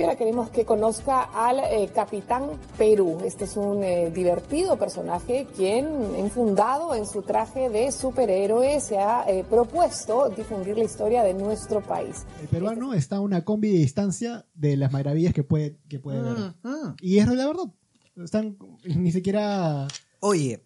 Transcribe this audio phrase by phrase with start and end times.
[0.00, 2.44] Y ahora queremos que conozca al eh, Capitán
[2.78, 3.18] Perú.
[3.22, 9.28] Este es un eh, divertido personaje quien, enfundado en su traje de superhéroe, se ha
[9.28, 12.24] eh, propuesto difundir la historia de nuestro país.
[12.40, 16.22] El peruano está a una combi de distancia de las maravillas que puede, que puede
[16.22, 16.54] ver.
[17.02, 17.64] Y es la verdad.
[18.16, 19.86] Están ni siquiera.
[20.20, 20.64] Oye,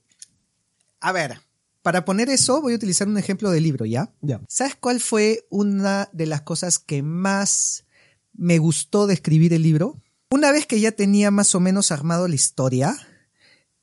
[1.01, 1.41] a ver,
[1.82, 4.12] para poner eso voy a utilizar un ejemplo de libro, ¿ya?
[4.21, 4.41] Ya.
[4.46, 7.84] ¿Sabes cuál fue una de las cosas que más
[8.35, 10.01] me gustó de escribir el libro?
[10.30, 12.97] Una vez que ya tenía más o menos armado la historia,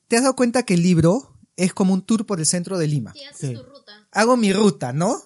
[0.08, 2.88] te has dado cuenta que el libro es como un tour por el centro de
[2.88, 3.14] Lima.
[3.14, 3.56] Sí, haces Sí.
[3.56, 4.08] tu ruta.
[4.12, 5.22] Hago mi ruta, ¿no?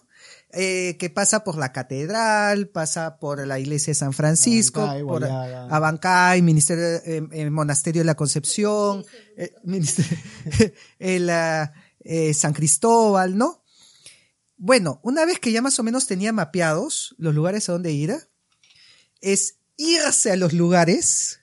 [0.57, 5.25] Eh, que pasa por la catedral, pasa por la iglesia de San Francisco, Abancay, por.
[5.25, 9.03] Abancay, ministerio, eh, eh, monasterio de la Concepción,
[9.35, 9.53] eh,
[10.99, 13.63] el, ah, eh, San Cristóbal, ¿no?
[14.57, 18.15] Bueno, una vez que ya más o menos tenía mapeados los lugares a donde ir,
[19.21, 21.39] es irse a los lugares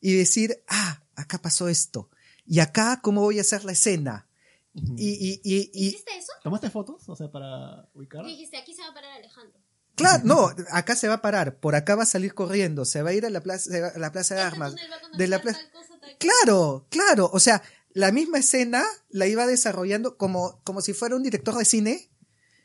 [0.00, 2.10] y decir, ah, acá pasó esto.
[2.46, 4.26] Y acá, ¿cómo voy a hacer la escena?
[4.74, 6.32] Y, y, y, y- ¿Hiciste eso?
[6.42, 7.08] ¿Tomaste fotos?
[7.08, 8.24] O sea, para ubicar.
[8.24, 9.58] Y dijiste, aquí se va a parar Alejandro.
[9.96, 13.10] claro, no, acá se va a parar, por acá va a salir corriendo, se va
[13.10, 14.74] a ir a la plaza, a la plaza de Este armas.
[15.16, 16.16] de la plaza- tal cosa, tal cosa.
[16.18, 21.24] Claro, claro, o sea, la misma escena la iba desarrollando como, como si fuera un
[21.24, 22.08] director de cine.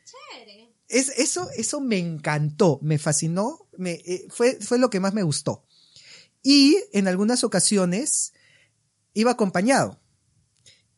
[0.04, 0.72] Chévere.
[0.88, 5.22] Es, eso, eso me encantó, me fascinó, me, eh, fue, fue lo que más me
[5.22, 5.64] gustó.
[6.42, 8.32] Y en algunas ocasiones
[9.14, 10.00] iba acompañado.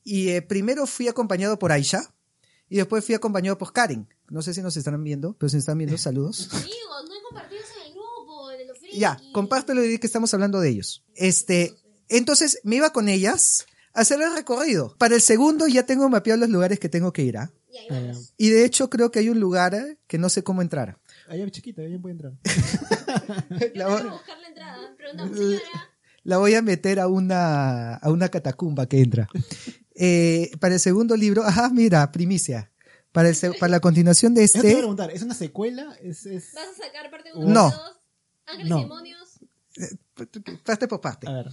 [0.02, 2.14] Y eh, primero fui acompañado por Aisha
[2.68, 4.08] y después fui acompañado por Karen.
[4.28, 6.48] No sé si nos están viendo, pero si nos están viendo, saludos.
[6.52, 8.98] Amigos, no hay compartidos en el grupo, de los frikis.
[8.98, 11.05] Ya, compártelo y di que estamos hablando de ellos.
[11.14, 11.74] Este,
[12.08, 14.96] entonces me iba con ellas a hacer el recorrido.
[14.98, 17.36] Para el segundo ya tengo mapeados los lugares que tengo que ir.
[17.70, 18.12] Y ahí Ah.
[18.36, 20.98] Y de hecho creo que hay un lugar que no sé cómo entrar.
[21.28, 22.32] Ahí es chiquita, ahí puede entrar.
[23.74, 24.94] La, Yo vo- tengo que buscar la entrada.
[24.96, 25.38] Preguntamos,
[26.22, 29.28] la voy a meter a una, a una catacumba que entra.
[29.94, 32.70] Eh, para el segundo libro, ajá, mira, primicia.
[33.12, 35.96] Para, el, para la continuación de Eso te iba a este, preguntar, ¿es una secuela?
[36.02, 36.52] ¿Es, es...
[36.55, 37.68] ¿Vas a sacar parte 1 No.
[37.68, 37.80] y 2?
[38.46, 38.78] Ángeles No.
[38.78, 39.40] y demonios.
[40.64, 41.27] parte por parte.
[41.28, 41.46] A ver.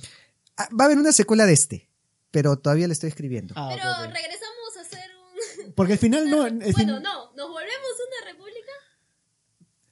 [0.58, 1.90] Ah, Va a haber una secuela de este,
[2.32, 3.54] pero todavía le estoy escribiendo.
[3.58, 5.10] Ah, Pero regresamos a hacer
[5.66, 5.74] un...
[5.74, 6.44] Porque al final no.
[6.46, 7.32] fin- Bueno, no.
[7.36, 7.90] ¿Nos volvemos?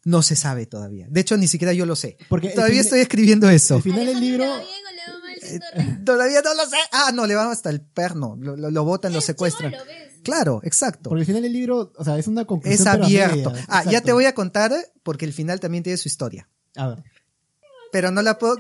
[0.03, 1.05] No se sabe todavía.
[1.09, 2.17] De hecho, ni siquiera yo lo sé.
[2.27, 3.75] Porque el todavía fin- estoy escribiendo eso.
[3.75, 4.45] Al final del ¿Alejandro libro.
[4.45, 5.97] le va bien o le va mal siendo rey?
[6.05, 6.77] Todavía no lo sé.
[6.91, 8.35] Ah, no, le van hasta el perno.
[8.39, 9.73] Lo, lo, lo botan, lo Es secuestran.
[10.23, 11.09] Claro, exacto.
[11.09, 12.81] Porque al final del libro, o sea, es una conclusión.
[12.81, 13.51] Es abierto.
[13.51, 14.71] medias, Ah, ya te voy a contar
[15.03, 16.47] porque el final también tiene su historia.
[16.75, 17.03] A ver.
[17.91, 18.55] Pero no la puedo.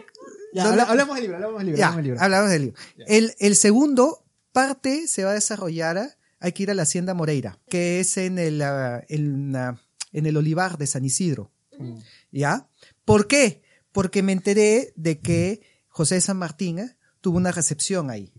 [0.53, 1.79] Ya, no habla- la- hablamos del libro, hablamos del libro.
[1.79, 2.21] Ya, hablamos del libro.
[2.23, 2.79] hablamos del libro.
[2.97, 3.05] Ya.
[3.07, 6.17] El, el segundo parte se va a desarrollar.
[6.39, 9.79] Hay que ir a la Hacienda Moreira, que es en el, ah, en, ah,
[10.11, 11.51] en el Olivar de San Isidro.
[11.77, 11.97] Mm.
[12.31, 12.67] ¿Ya?
[13.05, 13.61] ¿Por qué?
[13.91, 18.33] Porque me enteré de que José de San Martín eh, tuvo una recepción ahí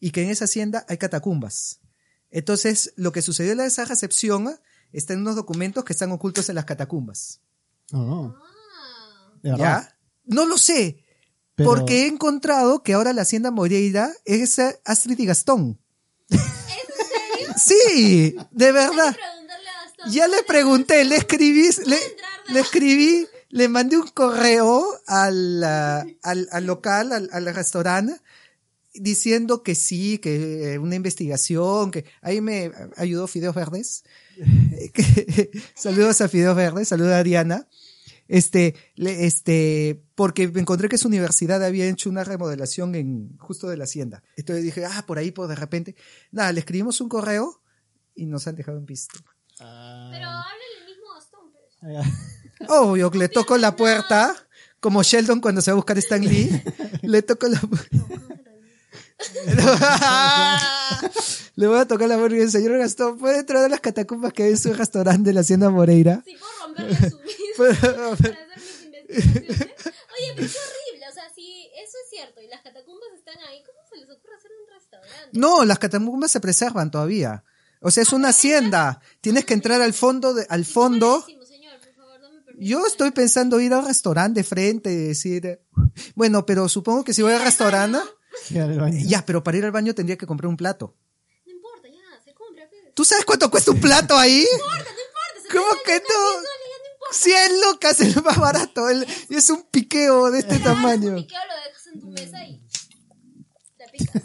[0.00, 1.80] y que en esa hacienda hay catacumbas.
[2.30, 4.56] Entonces, lo que sucedió en esa recepción eh,
[4.92, 7.40] está en unos documentos que están ocultos en las catacumbas.
[7.92, 8.36] No, no.
[8.38, 9.32] Ah.
[9.42, 9.82] de verdad.
[9.88, 9.98] ¿Ya?
[10.26, 11.04] No lo sé,
[11.54, 15.78] Pero- porque he encontrado que ahora la hacienda Moreira es eh, Astrid y Gastón.
[16.28, 16.48] ¿Es en
[17.38, 17.54] serio?
[17.56, 19.14] Sí, de verdad.
[20.10, 21.96] Ya le pregunté, le escribí, le,
[22.52, 28.20] le escribí, le mandé un correo al, ah, al, al local, al, al restaurante,
[28.94, 34.04] diciendo que sí, que eh, una investigación, que ahí me ayudó Fideos Verdes.
[34.92, 37.68] Que- saludos a Fideos Verdes, saludos a Diana.
[38.26, 43.76] Este, este, porque me encontré que su universidad había hecho una remodelación en, justo de
[43.76, 44.22] la hacienda.
[44.36, 45.94] Entonces dije, ah, por ahí, por de repente.
[46.32, 47.60] Nada, le escribimos un correo
[48.14, 49.18] y nos han dejado en visto.
[49.60, 50.28] Ah, Pero
[50.80, 51.08] el mismo
[51.52, 51.94] pues.
[51.94, 52.02] ya.
[52.80, 54.34] Obvio, que le toco la puerta,
[54.80, 56.62] como Sheldon cuando se va a buscar a Stan Lee,
[57.02, 57.96] le toco la puerta.
[61.56, 64.32] le voy a tocar la puerta y el señor Gastón, ¿puede entrar a las catacumbas
[64.32, 66.22] que hay en su restaurante de la Hacienda Moreira?
[66.24, 69.60] Si puedo romperle su vida Pero- para hacer mis investigaciones.
[69.60, 71.08] Oye, pero es horrible.
[71.08, 74.34] O sea, si eso es cierto y las catacumbas están ahí, ¿cómo se les ocurre
[74.36, 75.28] hacer un restaurante?
[75.32, 77.44] No, las catacumbas se preservan todavía.
[77.86, 79.00] O sea, es una hacienda.
[79.20, 81.24] Tienes que entrar al fondo, de- al fondo.
[82.56, 85.60] Yo estoy pensando ir al restaurante de frente y decir,
[86.14, 87.98] bueno, pero supongo que si voy al restaurante,
[89.06, 90.96] Ya, pero para ir al baño tendría que comprar un plato.
[91.46, 92.66] No importa, ya, se compra.
[92.70, 92.94] pues.
[92.94, 94.46] ¿Tú sabes cuánto cuesta un plato ahí?
[94.50, 95.42] No importa, no importa.
[95.42, 96.20] se ¿Cómo que no?
[96.30, 97.12] una sola, ya no importa.
[97.12, 98.88] 100 lucas es el más barato.
[98.88, 101.14] el- y es un piqueo de este un tamaño.
[101.16, 102.62] piqueo, lo dejas en tu mesa y
[103.76, 104.22] te picas.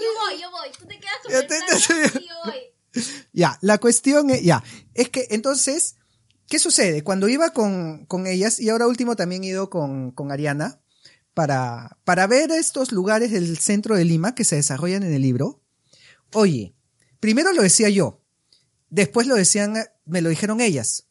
[0.00, 0.68] Yo voy, yo voy.
[0.78, 3.04] Tú te quedas con el y yo voy.
[3.32, 4.64] Ya, la cuestión es, ya,
[4.94, 5.94] es que entonces
[6.50, 7.04] ¿Qué sucede?
[7.04, 10.80] Cuando iba con, con ellas, y ahora último también he ido con, con Ariana,
[11.32, 15.62] para, para ver estos lugares del centro de Lima que se desarrollan en el libro,
[16.32, 16.74] oye,
[17.20, 18.24] primero lo decía yo,
[18.88, 21.06] después lo decían, me lo dijeron ellas.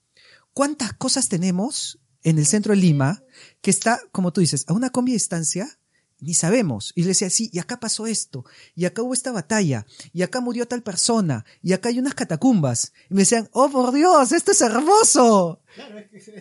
[0.52, 3.24] ¿Cuántas cosas tenemos en el centro de Lima
[3.62, 5.79] que está, como tú dices, a una combi distancia?
[6.22, 6.92] Ni sabemos.
[6.96, 8.44] Y le decía, sí, y acá pasó esto,
[8.76, 12.92] y acá hubo esta batalla, y acá murió tal persona, y acá hay unas catacumbas.
[13.10, 15.62] Y me decían, oh por Dios, esto es hermoso.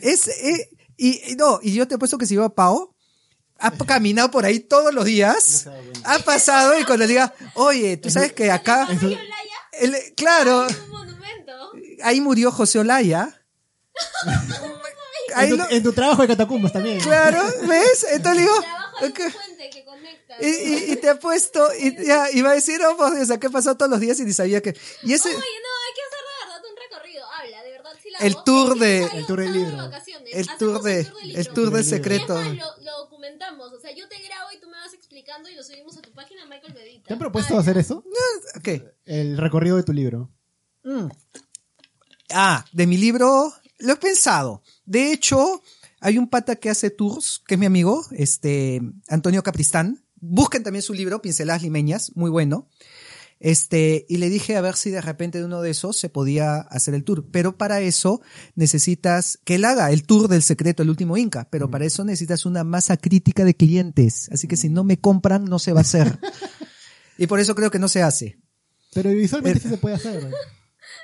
[0.03, 2.93] Es, eh, y, y no, y yo te he puesto que si iba Pau,
[3.61, 5.69] ha caminado por ahí todos los días,
[6.05, 8.89] ha pasado y cuando le diga, oye, tú sabes que acá,
[9.81, 10.67] el- claro,
[12.03, 13.45] ahí murió José Olaya.
[15.35, 17.01] Ahí En tu, lo- en tu trabajo de catacumbas también.
[17.01, 18.07] claro, ¿ves?
[18.13, 18.55] Entonces le digo,
[19.71, 20.37] Que conecta.
[20.41, 23.51] y, y- y te ha puesto, y ya, iba a decir, oh, por Dios, ¿qué
[23.51, 24.19] pasó todos los días?
[24.21, 24.71] Y ni sabía que,
[25.03, 27.27] y ese, Oye, no, hay que hacer de verdad un recorrido.
[27.33, 28.45] Habla, de verdad, sí la El hago.
[28.45, 29.77] tour de- el tour del de libro.
[29.77, 32.35] vacaciones, el tour de, el tour del el tour del Y secreto.
[32.35, 33.73] Más, lo, lo documentamos.
[33.73, 36.13] O sea, yo te grabo y tú me vas explicando y lo subimos a tu
[36.13, 37.09] página, Michael Bedita.
[37.09, 38.05] ¿Te han propuesto hacer eso?
[38.57, 38.69] Ok.
[39.05, 40.31] El recorrido de tu libro.
[40.85, 41.09] Mm.
[42.31, 44.63] Ah, de mi libro, lo he pensado.
[44.85, 45.63] De hecho,
[46.01, 50.05] hay un pata que hace tours, que es mi amigo, este, Antonio Capristán.
[50.21, 52.69] Busquen también su libro, Pinceladas Limeñas, muy bueno.
[53.41, 56.57] Este, y le dije a ver si de repente de uno de esos se podía
[56.57, 57.29] hacer el tour.
[57.31, 58.21] Pero para eso
[58.57, 61.49] necesitas que él haga el tour del secreto, el último Inca.
[61.51, 64.29] Pero para eso necesitas una masa crítica de clientes.
[64.33, 66.19] Así que si no me compran, no se va a hacer.
[67.19, 68.41] y por eso creo que no se hace.
[68.93, 70.31] Pero visualmente Eh, sí se puede hacer.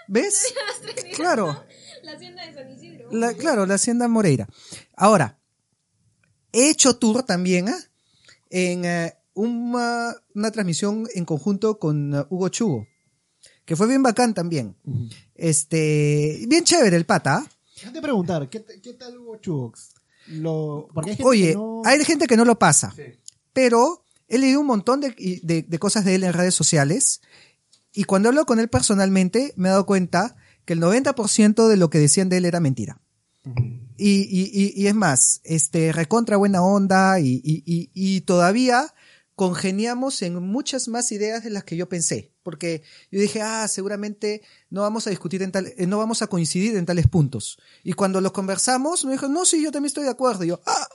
[0.09, 0.53] ¿Ves?
[1.15, 1.65] Claro.
[2.03, 3.09] La hacienda de San Isidro.
[3.13, 4.49] La- claro, la Hacienda Moreira.
[4.97, 5.39] Ahora,
[6.53, 7.79] he hecho tour también ¿ah?
[8.51, 12.87] en eh, una, una transmisión en conjunto con eh, Hugo Chugo,
[13.65, 14.77] que fue bien bacán también.
[15.35, 17.39] Este, bien chévere el pata.
[17.39, 17.51] ¿ah?
[17.77, 19.95] Déjate preguntar, ¿qué, tal Hugo Chugox?
[20.29, 21.83] Lo, porque hay gente Oye, que no...
[21.85, 23.03] hay gente que no lo pasa, Sí.
[23.53, 27.21] pero he leído un montón de, y- de- de cosas de él en redes sociales
[27.93, 31.91] y cuando hablo con él personalmente me he dado cuenta que el 90% de lo
[31.91, 33.01] que decían de él era mentira.
[33.97, 38.93] Y, y, y, y es más, este, recontra buena onda y, y, y, y todavía
[39.37, 42.33] congeniamos en muchas más ideas de las que yo pensé.
[42.43, 46.27] Porque yo dije, ah, seguramente no vamos a discutir en tal, eh, no vamos a
[46.27, 47.59] coincidir en tales puntos.
[47.83, 50.45] Y cuando lo conversamos, me dijo, no, sí, yo también estoy de acuerdo.
[50.45, 50.89] Y yo, ah,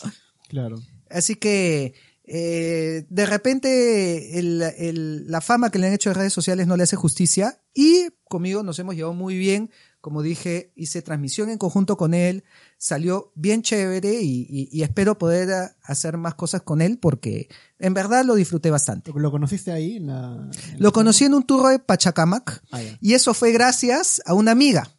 [0.47, 0.81] Claro.
[1.09, 1.93] Así que
[2.23, 6.77] eh, de repente el- el- la fama que le han hecho en redes sociales no
[6.77, 9.71] le hace justicia y conmigo nos hemos llevado muy bien.
[10.01, 12.43] Como dije, hice transmisión en conjunto con él,
[12.77, 17.49] salió bien chévere y, y- y espero poder ah, hacer más cosas con él porque
[17.79, 19.11] en verdad lo disfruté bastante.
[19.13, 19.97] ¿Lo, conociste ahí?
[19.97, 24.21] En la, en Lo conocí en un tour de Pachacamac Ah, y eso fue gracias
[24.25, 24.89] a una amiga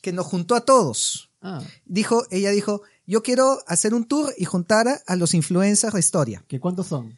[0.00, 1.32] que nos juntó a todos.
[1.42, 6.00] Ah, Dijo, ella dijo, yo quiero hacer un tour y juntar a- los influencers de
[6.00, 6.44] historia.
[6.46, 7.16] ¿que ¿cuántos son?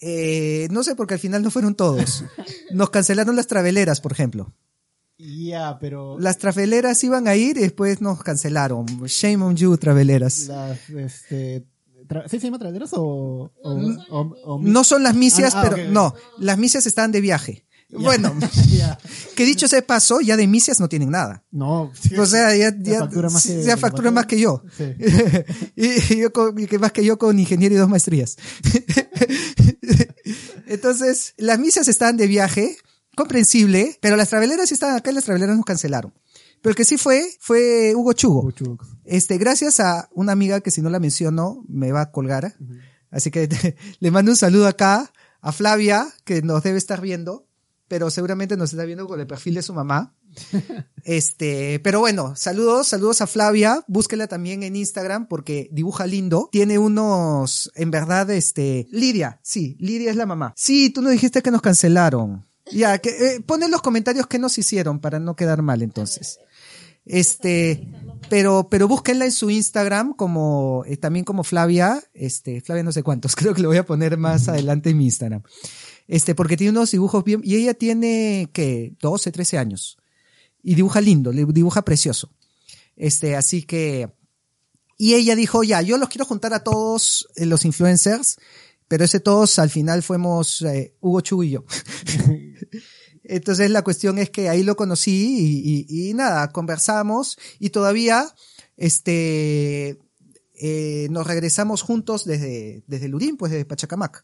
[0.00, 2.24] Eh, no sé, porque al final no fueron todos.
[2.72, 4.52] Nos cancelaron las traveleras, por ejemplo.
[5.24, 6.18] Ya, pero...
[6.18, 8.86] Las traveleras iban a ir y después nos cancelaron.
[9.06, 10.46] Shame on you, traveleras.
[10.48, 11.64] Las, este...
[12.08, 13.52] tra- ¿Sí se llama traderos o...?
[13.62, 16.86] o, No, o- las o- No son las misias, Ah, ah, pero no, las misias
[16.86, 17.64] están de viaje.
[17.90, 18.34] Bueno,
[18.70, 18.98] Ya.
[19.36, 21.44] que dicho sea de paso, ya de misias no tienen nada.
[21.50, 21.92] No.
[21.94, 24.62] sí, O sea, ya, Ya ya, factura más que- ya factura más que yo.
[24.76, 24.84] Sí.
[25.76, 28.36] y, y yo con- y que más que yo con ingeniero y dos maestrías.
[30.66, 32.76] Entonces, las misias estaban de viaje,
[33.16, 36.12] comprensible, pero las traveleras sí estaban acá y las traveleras nos cancelaron.
[36.62, 38.40] Pero el que sí fue, fue Hugo Chugo.
[38.40, 38.86] Hugo Chugox.
[39.04, 42.54] Este, gracias a una amiga que si no la menciono, me va a colgar.
[43.10, 43.48] Así que
[44.00, 47.48] le mando un saludo acá a Flavia, que nos debe estar viendo,
[47.88, 50.14] pero seguramente nos está viendo con el perfil de su mamá.
[51.04, 56.48] Este, pero bueno, saludos, saludos a Flavia, búsquela también en Instagram porque dibuja lindo.
[56.52, 60.54] Tiene unos, en verdad, este, Lidia, sí, Lidia es la mamá.
[60.56, 62.46] Sí, tú nos dijiste que nos cancelaron.
[62.70, 66.38] Ya, que, eh, pon en los comentarios qué nos hicieron para no quedar mal entonces.
[67.04, 67.88] Este,
[68.28, 73.02] pero, pero búsquenla en su Instagram como, eh, también como Flavia, este, Flavia no sé
[73.02, 75.42] cuántos, creo que lo voy a poner más adelante en mi Instagram.
[76.08, 79.98] Este, porque tiene unos dibujos bien, y ella tiene, que 12, 13 años.
[80.62, 82.30] Y dibuja lindo, dibuja precioso.
[82.96, 84.10] Este, así que,
[84.96, 88.36] y ella dijo, ya, yo los quiero juntar a todos eh, los influencers,
[88.92, 91.64] pero ese todos al final fuimos eh, Hugo Chu y yo.
[93.24, 98.26] Entonces la cuestión es que ahí lo conocí y, y- y nada, conversamos y todavía,
[98.76, 99.96] este,
[100.60, 104.22] eh, nos regresamos juntos desde, desde Lurín, pues desde Pachacamac.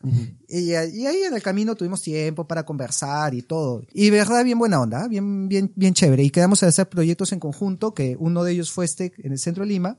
[0.49, 3.87] y, ahí en el camino tuvimos tiempo para conversar y todo.
[3.95, 6.23] Y verdad, bien buena onda, bien, bien, bien chévere.
[6.25, 9.39] Y quedamos a hacer proyectos en conjunto, que uno de ellos fue este en el
[9.39, 9.99] centro de Lima.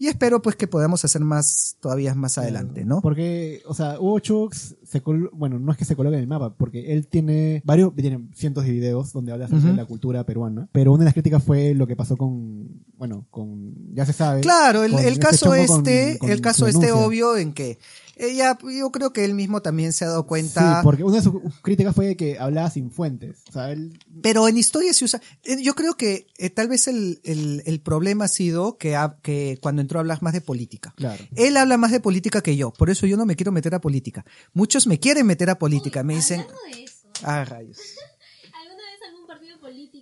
[0.00, 3.00] Y espero pues que podamos hacer más todavía más adelante, ¿no?
[3.00, 6.28] Porque, o sea, Hugo Chux se col- bueno, no es que se coloque en el
[6.28, 10.68] mapa, porque él tiene varios, tiene cientos de videos donde habla de la cultura peruana,
[10.72, 14.40] pero una de las críticas fue lo que pasó con, bueno, con, ya se sabe.
[14.40, 17.78] Claro, el, el este caso chongo con- este, con el caso este obvio en que
[18.18, 20.80] ella, yo creo que él mismo también se ha dado Sí, cuenta.
[20.82, 23.36] porque una de sus críticas fue que hablaba sin fuentes.
[23.48, 25.20] O sea, él, Pero en historia se usa.
[25.44, 29.18] eh, Yo creo que eh, tal vez el, el, el problema ha sido que, ha-
[29.22, 30.92] que cuando entró a hablar más de política.
[30.96, 31.24] claro.
[31.36, 33.80] Él habla más de política que yo, por eso yo no me quiero meter a
[33.80, 34.24] política.
[34.52, 37.78] Muchos me quieren meter a política, me dicen, Hablando de eso, ah, rayos.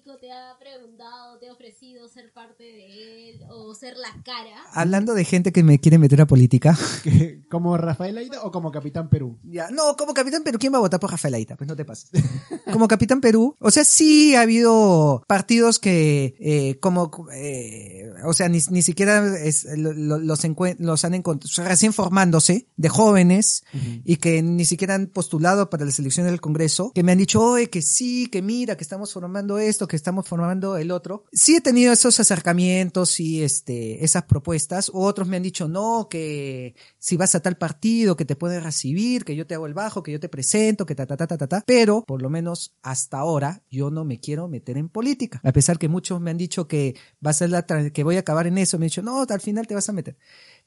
[0.08, 3.40] ¿Alguna vez algún partido político te ha preguntado, te ha ofrecido ser parte de él
[3.50, 4.56] o ser la cara?
[4.72, 6.76] Hablando de gente que me quiere meter a política.
[7.50, 9.38] ¿Como Rafael Aida o como Capitán Perú?
[9.44, 11.56] Ya, no, como Capitán Perú, ¿quién va a votar por Rafaelaita?
[11.56, 12.10] Pues no te pases.
[12.72, 18.48] Como Capitán Perú, o sea, sí ha habido partidos que, eh, como, eh, o sea,
[18.48, 23.62] ni, ni siquiera es- lo- los han encontrado, recién formándose, de jóvenes,
[24.04, 27.40] y que ni siquiera han postulado para las elecciones del Congreso, que me han dicho,
[27.40, 31.24] oye, que sí, que mira, que estamos formando esto, que estamos formando el otro.
[31.32, 36.74] Sí he tenido esos acercamientos y este, esas propuestas, otros me han dicho, no, que
[36.98, 40.02] si vas a tal partido, que te pueden recibir, que yo te hago el bajo,
[40.02, 41.64] que yo te presento, que ta, ta, ta, ta, ta, ta.
[41.66, 45.40] Pero, por lo menos hasta ahora, yo no me quiero meter en política.
[45.44, 48.20] A pesar que muchos me han dicho que va a ser la, que voy a
[48.20, 50.16] acabar en eso, me han dicho, no, al final te vas a meter.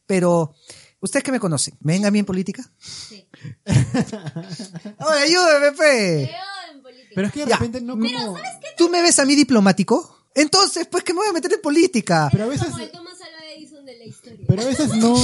[0.06, 0.54] Pero,
[1.02, 2.64] ustedes que me conocen, ¿me ven a mí en política?
[2.80, 3.28] Sí.
[3.66, 6.16] Oye, ayúdame, Te pe.
[6.26, 7.09] veo en política.
[7.20, 7.58] Pero es que de Ya.
[7.58, 8.38] repente no como...
[8.78, 10.28] ¿Tú me ves a mí diplomático?
[10.34, 12.30] Entonces, pues que me voy a meter en política.
[12.32, 12.70] Pero a veces...
[12.70, 14.46] Como el Thomas Alva Edison de la historia.
[14.48, 15.16] Pero a veces no,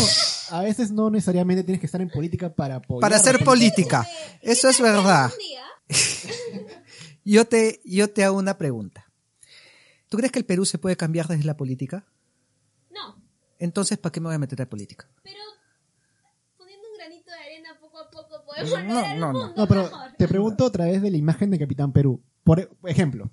[0.49, 2.99] a veces no necesariamente tienes que estar en política para apoyar.
[2.99, 4.05] Para hacer política.
[4.41, 5.31] Eso es verdad.
[5.39, 5.63] Día,
[7.23, 9.09] Yo te, yo te hago una pregunta.
[10.09, 12.05] ¿Tú crees que el Perú se puede cambiar desde la política?
[12.91, 13.23] no,
[13.57, 15.07] Entonces, ¿para qué me voy a meter a política?
[15.23, 15.39] pero
[16.57, 19.39] poniendo un granito de arena poco a poco podemos No, no, no.
[19.39, 19.99] mundo No, pero mejor.
[20.17, 22.21] te pregunto a través de la imagen de Capitán Perú.
[22.43, 23.31] Por ejemplo,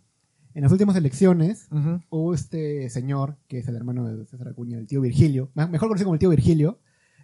[0.55, 2.00] en las últimas elecciones Ujú.
[2.11, 6.07] hubo este señor, que es el hermano de César Acuña, el tío Virgilio, mejor conocido
[6.07, 6.79] como el tío Virgilio,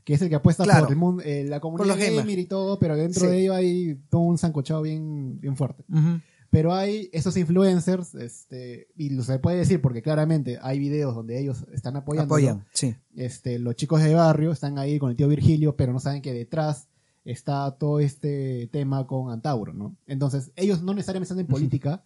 [0.04, 0.84] que es el que apuesta Claro.
[0.86, 2.16] por el mundo, eh, la comunidad los gamers.
[2.18, 3.26] gamer y todo, pero dentro Sí.
[3.30, 5.84] de ello hay todo un zancochado bien, bien fuerte.
[5.90, 6.20] Ujú.
[6.50, 11.38] Pero hay esos influencers, este, y lo se puede decir porque claramente hay videos donde
[11.38, 12.34] ellos están apoyando.
[12.34, 12.96] Apoyan, sí.
[13.14, 16.32] Este, los chicos de barrio están ahí con el tío Virgilio, pero no saben que
[16.32, 16.87] detrás
[17.30, 19.96] está todo este tema con Antauro, ¿no?
[20.06, 22.02] Entonces, ellos no necesariamente están en política,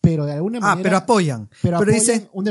[0.00, 0.82] pero de alguna Ah, manera.
[0.82, 1.48] pero apoyan.
[1.62, 2.44] Pero, Pero apoyan dicen, un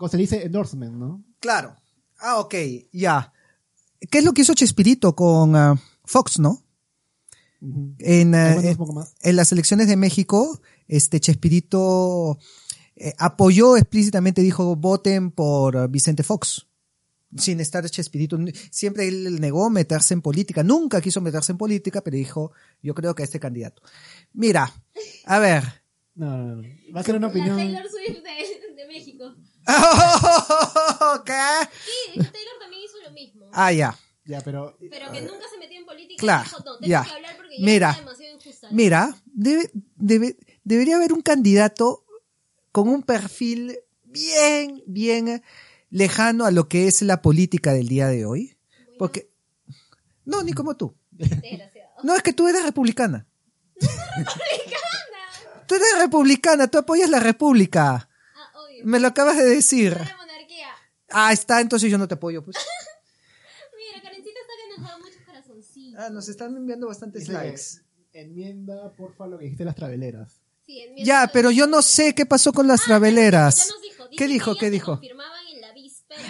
[0.00, 1.22] o se le dice endorsement, ¿no?
[1.40, 1.74] claro.
[2.20, 2.54] Ah, ok,
[2.92, 3.32] ya.
[4.10, 6.62] ¿Qué es lo que hizo Chespirito con ah, Fox, no?
[7.60, 7.66] Ah,
[7.98, 9.14] Cuéntanos en- un poco más.
[9.22, 12.38] en las elecciones de México, este Chespirito
[12.96, 16.66] eh, apoyó explícitamente, dijo, voten por uh, Vicente Fox.
[17.36, 18.38] Sin estar Chespirito.
[18.70, 20.62] Siempre él negó meterse en política.
[20.62, 23.82] Nunca quiso meterse en política, pero dijo, yo creo que a este candidato.
[24.32, 24.72] Mira,
[25.26, 25.62] a ver.
[26.14, 26.68] No, no, no.
[26.94, 27.56] Va a ser una La opinión.
[27.56, 29.34] Taylor Swift de, de México.
[31.24, 31.32] ¿Qué?
[31.84, 33.46] Sí, es que Taylor también hizo lo mismo.
[33.52, 33.96] Ah, ya.
[34.24, 34.76] Ya, pero.
[34.80, 37.04] Pero que nunca se metió en política Claro, dijo, no, ya.
[37.04, 37.90] que hablar porque ya Mira.
[37.90, 38.68] está demasiado injusta.
[38.70, 42.04] Mira, debe, debe- debería haber un candidato
[42.72, 45.42] con un perfil bien, bien
[45.90, 48.56] lejano a lo que es la política del día de hoy.
[48.98, 49.30] Porque,
[50.24, 50.94] no, ni como tú.
[52.02, 53.26] No, es que tú eres republicana.
[55.66, 58.08] Tú eres republicana, tú apoyas la república.
[58.34, 58.84] Ah, obvio.
[58.84, 59.94] Me lo acabas de decir.
[59.94, 60.68] Soy la monarquía.
[61.10, 62.56] Ah, está, entonces yo no te apoyo, pues.
[63.76, 66.00] Mira, Karencita está que nos da muchos corazoncitos.
[66.00, 67.82] Ah, nos están enviando bastantes likes.
[68.12, 70.40] Enmienda, porfa, lo que dijiste las traveleras.
[70.66, 73.66] Sí, Ya, pero yo no sé qué pasó con las Ah, traveleras.
[73.68, 74.08] ya nos dijo.
[74.16, 74.54] ¿Qué dijo?
[74.54, 75.00] que ¿Qué dijo?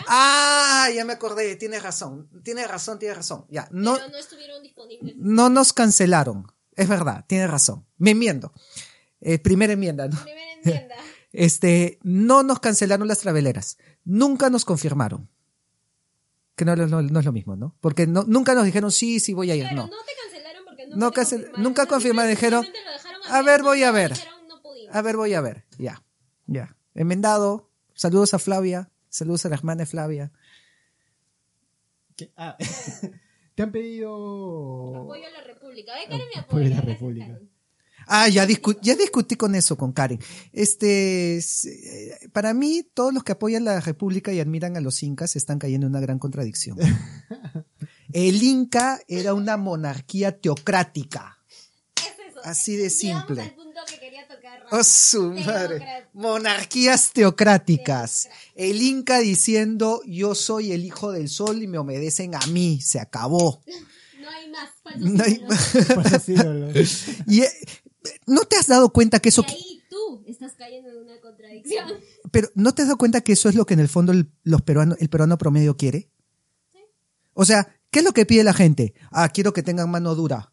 [0.09, 2.28] Ah, ya me acordé, tienes razón.
[2.42, 3.47] Tienes razón, tienes razón.
[3.49, 5.14] Ya, no, pero no estuvieron disponibles.
[5.16, 6.47] no nos cancelaron.
[6.75, 7.87] Es verdad, tienes razón.
[7.99, 8.52] Me enmiendo.
[9.21, 10.21] Eh, primera enmienda, ¿no?
[10.23, 10.95] Primera enmienda.
[11.30, 13.76] Este, no nos cancelaron las traveleras.
[14.02, 15.28] Nunca nos confirmaron.
[16.57, 17.76] Que no, no- no es lo mismo, ¿no?
[17.80, 19.62] Porque no- nunca nos dijeron sí, sí voy a ir.
[19.64, 19.87] Claro, No.
[19.88, 21.62] no te cancelaron porque nunca, No cancel- confirmaron.
[21.62, 22.66] nunca confirmaron, dijeron,
[23.28, 24.12] "A ver, voy a ver".
[24.14, 24.35] dijeron.
[24.90, 25.66] A ver, voy a ver.
[25.78, 26.02] Ya,
[26.47, 26.75] ya.
[26.95, 27.71] Enmendado.
[27.95, 28.90] Saludos a Flavia.
[29.09, 30.31] Saludos a la hermana Flavia.
[32.17, 32.31] ¿Qué?
[32.37, 32.57] Ah,
[33.55, 34.97] te han pedido.
[34.97, 35.93] Apoyo a la República.
[35.95, 36.77] Ve, Karen me Apoyo a apoya.
[36.77, 37.38] la República.
[38.11, 40.19] Ah, ya, discu- ya discutí con eso con Karen.
[40.53, 45.37] Este, eh, para mí, todos los que apoyan la República y admiran a los incas
[45.37, 46.79] están cayendo en una gran contradicción.
[48.12, 51.38] El Inca era una monarquía teocrática.
[52.45, 53.42] Así de simple.
[53.42, 56.07] al punto que quería tocar, Oh, su madre.
[56.12, 58.28] Monarquías teocráticas.
[58.54, 62.80] El Inca diciendo, yo soy el hijo del sol y me obedecen a mí.
[62.80, 63.62] Se acabó.
[64.21, 66.71] No hay más No hay sí, lo-
[67.33, 67.50] Y, eh,
[68.26, 69.42] ¿No te has dado cuenta que eso...
[69.47, 71.88] Y ahí tú estás cayendo en una contradicción.
[72.30, 74.30] Pero ¿no te has dado cuenta que eso es lo que en el fondo el,
[74.42, 76.11] los peruanos, el peruano promedio quiere?
[77.33, 78.92] O sea, ¿qué es lo que pide la gente?
[79.11, 80.52] Ah, quiero que tengan mano dura.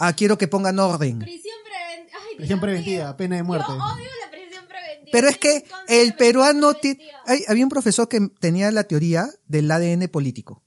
[0.00, 1.18] Ah, quiero que pongan orden.
[1.18, 2.18] Prisión preventiva.
[2.30, 3.16] Ay, Prisión Dios preventiva, mío.
[3.16, 3.66] pena de muerte.
[3.68, 5.10] Yo odio la prisión preventiva.
[5.12, 6.96] Pero es que el peruano tiene...
[7.24, 7.44] preventiva.
[7.48, 10.62] Había un profesor que tenía la teoría del ADN político.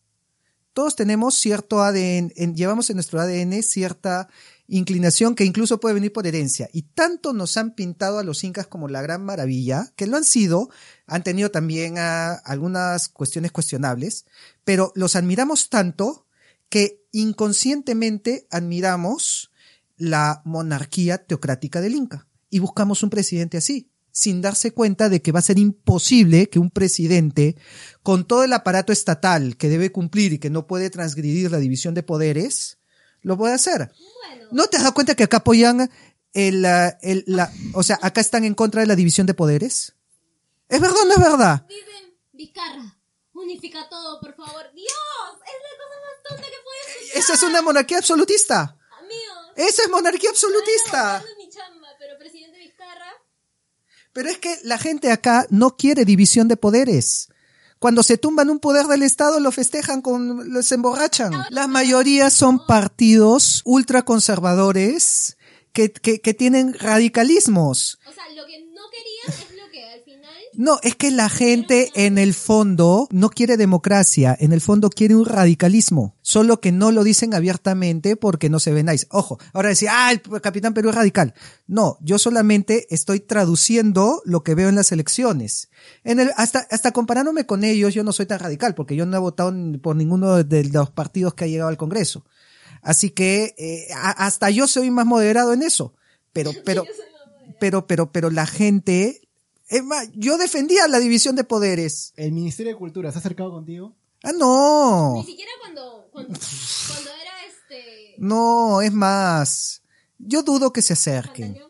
[0.73, 4.27] Todos tenemos cierto ADN, en- llevamos en nuestro ADN cierta
[4.67, 6.67] inclinación que incluso puede venir por herencia.
[6.73, 10.23] Y tanto nos han pintado a los incas como la gran maravilla, que lo han
[10.23, 10.69] sido,
[11.05, 14.25] han tenido también algunas cuestiones cuestionables,
[14.63, 16.25] pero los admiramos tanto
[16.69, 19.51] que inconscientemente admiramos
[19.97, 25.31] la monarquía teocrática del Inca y buscamos un presidente así, sin darse cuenta de que
[25.31, 27.55] va a ser imposible que un presidente,
[28.03, 31.93] con todo el aparato estatal que debe cumplir y que no puede transgredir la división
[31.93, 32.77] de poderes,
[33.21, 33.91] lo pueda hacer.
[34.27, 35.89] Bueno, ¿No te has dado cuenta que acá apoyan
[36.33, 36.65] el,
[37.01, 39.93] el- la, o sea, acá están en contra de la división de poderes?
[40.69, 41.65] ¿Es verdad o no es verdad?
[42.33, 42.92] Vizcarra,
[43.43, 44.71] unifica todo, por favor.
[44.73, 44.89] Dios,
[45.45, 47.17] es la cosa más tonta que puedes escuchar.
[47.21, 48.77] Esa es una monarquía absolutista.
[48.99, 49.33] Amigo.
[49.55, 51.17] Esa es monarquía absolutista.
[51.17, 53.13] Ando mi chamba, pero presidente Vizcarra.
[54.13, 57.29] Pero es que la gente acá no quiere división de poderes.
[57.79, 61.33] Cuando se tumban un poder del Estado, lo festejan con, los emborrachan.
[61.49, 65.37] La mayoría son partidos ultraconservadores
[65.73, 67.99] que, que, que tienen radicalismos.
[68.07, 70.42] O sea, lo que no querían es lo que al final.
[70.55, 75.15] No, es que la gente en el fondo no quiere democracia, en el fondo quiere
[75.15, 79.07] un radicalismo, solo que no lo dicen abiertamente porque no se ven nice.
[79.09, 81.33] Ojo, ahora decir, ah, el capitán Perú es radical.
[81.67, 85.69] No, yo solamente estoy traduciendo lo que veo en las elecciones.
[86.03, 89.17] En el, hasta, hasta comparándome con ellos, yo no soy tan radical porque yo no
[89.17, 92.25] he votado por ninguno de los partidos que ha llegado al Congreso.
[92.81, 95.95] Así que eh, hasta yo soy más moderado en eso.
[96.33, 96.85] Pero, pero,
[97.59, 99.22] pero, pero, pero la gente,
[99.77, 102.13] es más, yo defendía la división de poderes.
[102.15, 103.95] ¿El Ministerio de Cultura se ha acercado contigo?
[104.23, 105.15] Ah, no.
[105.17, 108.15] Ni siquiera cuando, cuando, cuando era este.
[108.17, 109.81] No, es más.
[110.17, 111.57] Yo dudo que se acerquen.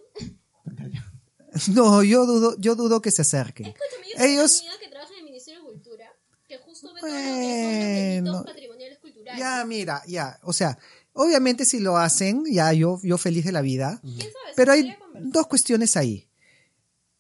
[1.72, 3.68] No, yo dudo, yo dudo que se acerquen.
[3.68, 6.06] Escúchame, yo Ellos- una amiga que trabaja en el Ministerio de Cultura,
[6.48, 8.32] que justo ve todo lo que son los Bueno.
[8.32, 9.39] delitos patrimoniales culturales.
[9.39, 10.39] Ya, mira, ya.
[10.42, 10.78] O sea,
[11.13, 14.00] obviamente si lo hacen, ya yo, yo feliz de la vida.
[14.02, 14.54] ¿Quién sabe?
[14.56, 16.28] Pero hay dos cuestiones ahí.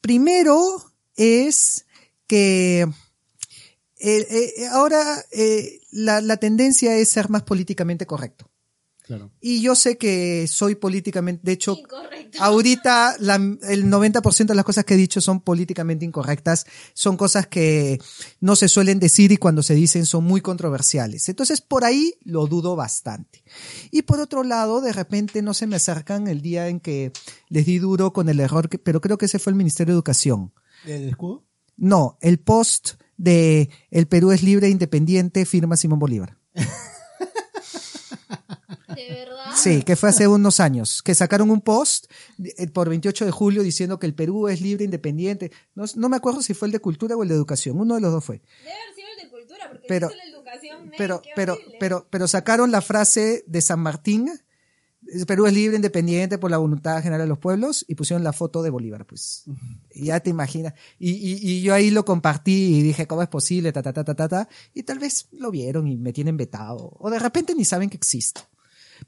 [0.03, 0.83] Primero
[1.15, 1.85] es
[2.27, 2.89] que eh,
[3.99, 8.51] eh, ahora eh, la, la tendencia es ser más políticamente correcto.
[9.17, 9.31] Claro.
[9.41, 12.41] Y yo sé que soy políticamente, de hecho, Incorrecto.
[12.43, 17.47] ahorita la- el 90% de las cosas que he dicho son políticamente incorrectas, son cosas
[17.47, 17.99] que
[18.39, 21.29] no se suelen decir y cuando se dicen son muy controversiales.
[21.29, 23.43] Entonces, por ahí lo dudo bastante.
[23.91, 27.11] Y por otro lado, de repente no se me acercan el día en que
[27.49, 29.97] les di duro con el error, que, pero creo que ese fue el Ministerio de
[29.97, 30.53] Educación.
[30.85, 31.45] ¿El escudo?
[31.77, 36.37] No, el post de El Perú es libre e independiente, firma Simón Bolívar.
[38.95, 39.51] De verdad.
[39.55, 42.05] Sí, que fue hace unos años, que sacaron un post
[42.43, 45.51] eh, por 28 de julio diciendo que el Perú es libre, independiente.
[45.75, 48.01] No, no me acuerdo si fue el de cultura o el de educación, uno de
[48.01, 48.41] los dos fue.
[48.63, 50.81] Debe haber sido el de cultura, porque Pero- es la educación.
[50.83, 54.29] men, Pero, pero, pero, pero sacaron la frase de San Martín,
[55.05, 58.31] el Perú es libre, independiente por la voluntad general de los pueblos, y pusieron la
[58.31, 59.43] foto de Bolívar, pues.
[59.93, 60.73] Y ya te imaginas.
[60.97, 63.73] Y, y, y yo ahí lo compartí y dije, ¿cómo es posible?
[63.73, 64.49] Ta, ta, ta, ta, ta, ta.
[64.73, 66.95] Y tal vez lo vieron y me tienen vetado.
[66.99, 68.41] O de repente ni saben que existo.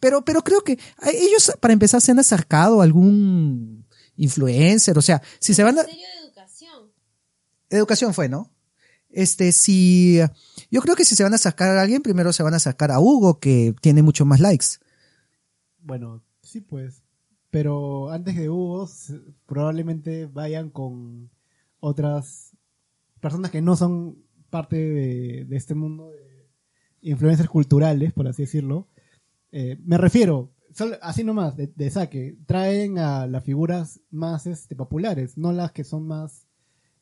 [0.05, 3.87] Pero, pero creo que ellos, para empezar, se han acercado a algún
[4.17, 4.95] influencer.
[4.99, 6.91] O sea, si se van a, Ministerio de Educación.
[7.71, 8.51] Educación fue, ¿no?
[9.09, 10.19] Este, si,
[10.69, 12.91] yo creo que si se van a sacar a alguien, primero se van a sacar
[12.91, 14.67] a Hugo, que tiene mucho más likes.
[15.79, 17.01] Bueno, sí pues.
[17.49, 18.87] Pero antes de Hugo,
[19.47, 21.31] probablemente vayan con
[21.79, 22.51] otras
[23.19, 26.47] personas que no son parte de, de este mundo de
[27.01, 28.87] influencers culturales, por así decirlo.
[29.57, 34.75] Eh, me refiero, solo- así nomás, de, de saque, traen a las figuras más este,
[34.75, 36.45] populares, no las que son más,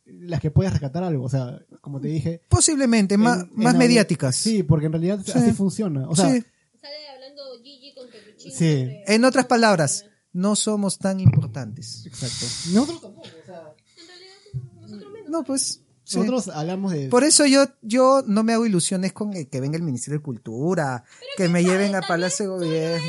[0.05, 1.23] las que puedes rescatar algo.
[1.25, 4.35] O sea, como te dije, Posiblemente, más, en- más mediáticas.
[4.35, 5.31] Sí, porque en realidad Sí.
[5.33, 6.07] así funciona.
[6.07, 6.43] O sea, Sí.
[6.79, 8.07] Sale hablando Gigi con.
[8.37, 8.97] Sí.
[9.07, 12.05] En otras palabras, no somos tan importantes.
[12.05, 12.45] Exacto.
[12.73, 15.29] Nosotros tampoco, o sea, En realidad, nosotros menos.
[15.31, 15.82] No, pues.
[16.03, 16.17] Sí.
[16.17, 17.09] nosotros hablamos de...
[17.09, 20.23] Por eso yo, yo no me hago ilusiones con el que venga el Ministerio de
[20.23, 21.03] Cultura,
[21.37, 23.07] que me lleven a Palacio de Gobierno.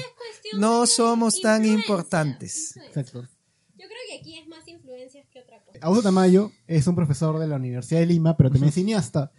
[0.58, 2.76] No somos tan importantes.
[2.76, 3.00] influencia.
[3.02, 3.28] Exacto.
[3.76, 5.78] Yo creo que aquí es más influencias que otra cosa.
[5.82, 9.32] Augusto Tamayo es un profesor de la Universidad de Lima, pero también es cineasta.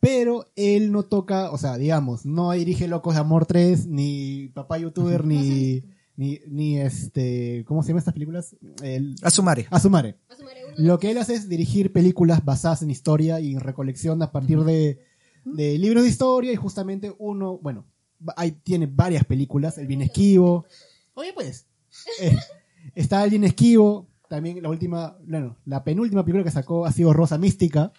[0.00, 4.78] Pero él no toca, o sea, digamos, no dirige Locos de Amor 3, ni Papá
[4.78, 5.82] YouTuber, ni,
[6.14, 8.56] ni, ni este, ¿cómo se llaman estas películas?
[8.82, 9.66] El, Asumare.
[9.70, 10.16] Asumare.
[10.28, 13.60] A sumaré uno, Lo que él hace es dirigir películas basadas en historia y en
[13.60, 15.04] recolección a partir de,
[15.44, 17.84] de libros de historia y justamente uno, bueno,
[18.36, 20.66] hay, tiene varias películas, El Bien Esquivo.
[21.14, 21.66] Oye, pues,
[22.20, 22.36] eh,
[22.94, 27.12] está El Bien Esquivo, también la última, bueno, la penúltima película que sacó ha sido
[27.12, 27.92] Rosa Mística,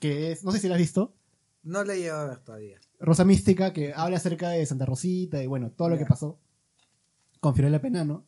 [0.00, 1.14] que es, no sé si la has visto,
[1.62, 2.80] No le llevo a ver todavía.
[2.98, 6.38] Rosa Mística, que habla acerca de Santa Rosita y bueno, todo lo que pasó
[7.40, 8.24] con Fiorella Penano.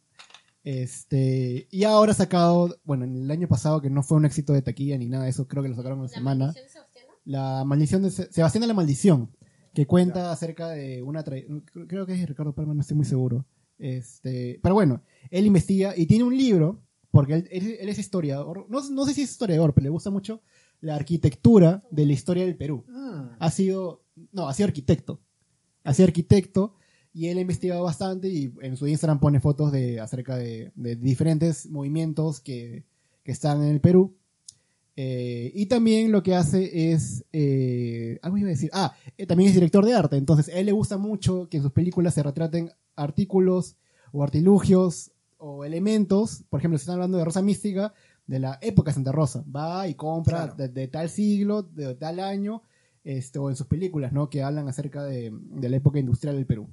[0.64, 4.53] Este, y ahora ha sacado, bueno, en el año pasado que no fue un éxito
[4.53, 6.46] de taquilla ni nada de eso, creo que lo sacaron en la semana.
[6.46, 7.14] maldición de Sebastián, ¿no?
[7.27, 9.31] La maldición de Se- Sebastián de la Maldición,
[9.74, 13.44] que cuenta acerca de una creo que es Ricardo Palma, no estoy muy seguro.
[13.79, 18.66] Este, pero bueno, él investiga y tiene un libro, porque él, él- él es historiador,
[18.68, 20.42] no, no sé si es historiador, pero le gusta mucho
[20.81, 22.85] la arquitectura de la historia del Perú.
[23.38, 25.20] Ha sido, no, ha sido arquitecto.
[25.83, 26.77] Ha sido arquitecto
[27.14, 30.96] y él ha investigado bastante y en su Instagram pone fotos de acerca de, de
[30.96, 32.85] diferentes movimientos que,
[33.22, 34.16] que están en el Perú.
[34.96, 37.24] Eh, y también lo que hace es.
[37.33, 38.70] eh, algo iba a decir.
[38.72, 40.16] Ah, eh, también es director de arte.
[40.16, 43.77] Entonces, a él le gusta mucho que en sus películas se retraten artículos
[44.12, 46.44] o artilugios o elementos.
[46.48, 47.92] Por ejemplo, si están hablando de Rosa Mística,
[48.27, 49.44] de la época de Santa Rosa.
[49.55, 50.55] Va y compra Claro.
[50.57, 52.62] de, de tal siglo, de tal año,
[53.03, 54.31] este, o en sus películas, ¿no?
[54.31, 56.68] Que hablan acerca de, de la época industrial del Perú.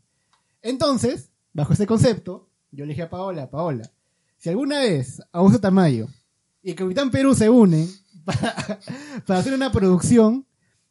[0.62, 3.90] Entonces, bajo ese concepto, yo le dije a Paola, Paola,
[4.38, 6.08] si alguna vez Augusto Tamayo
[6.64, 7.88] y Capitán Perú se unen
[8.26, 8.80] para,
[9.26, 10.46] para hacer una producción,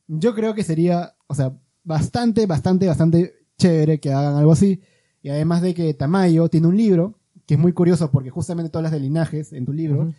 [0.08, 1.52] yo creo que sería, o sea,
[1.84, 4.80] bastante, bastante, bastante chévere que hagan algo así.
[5.22, 8.84] Y además de que Tamayo tiene un libro, que es muy curioso porque justamente todas
[8.84, 10.12] las de linajes en tu libro,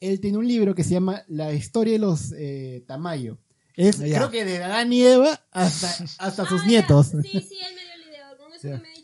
[0.00, 3.38] él tiene un libro que se llama La historia de los eh, Tamayo.
[3.74, 6.68] Es, creo que de Adán y Eva hasta, hasta sus Ah, ya.
[6.68, 7.06] nietos.
[7.08, 8.36] Sí, sí, él me dio el video.
[8.36, 8.74] Con eso Ya.
[8.76, 8.96] que me ha dicho.
[8.96, 8.97] me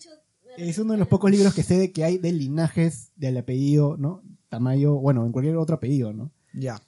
[0.57, 3.97] Es uno de los pocos libros que sé de que hay de linajes del apellido,
[3.97, 4.23] ¿no?
[4.49, 6.31] Tamayo, bueno, en cualquier otro apellido, ¿no?
[6.53, 6.81] Ya.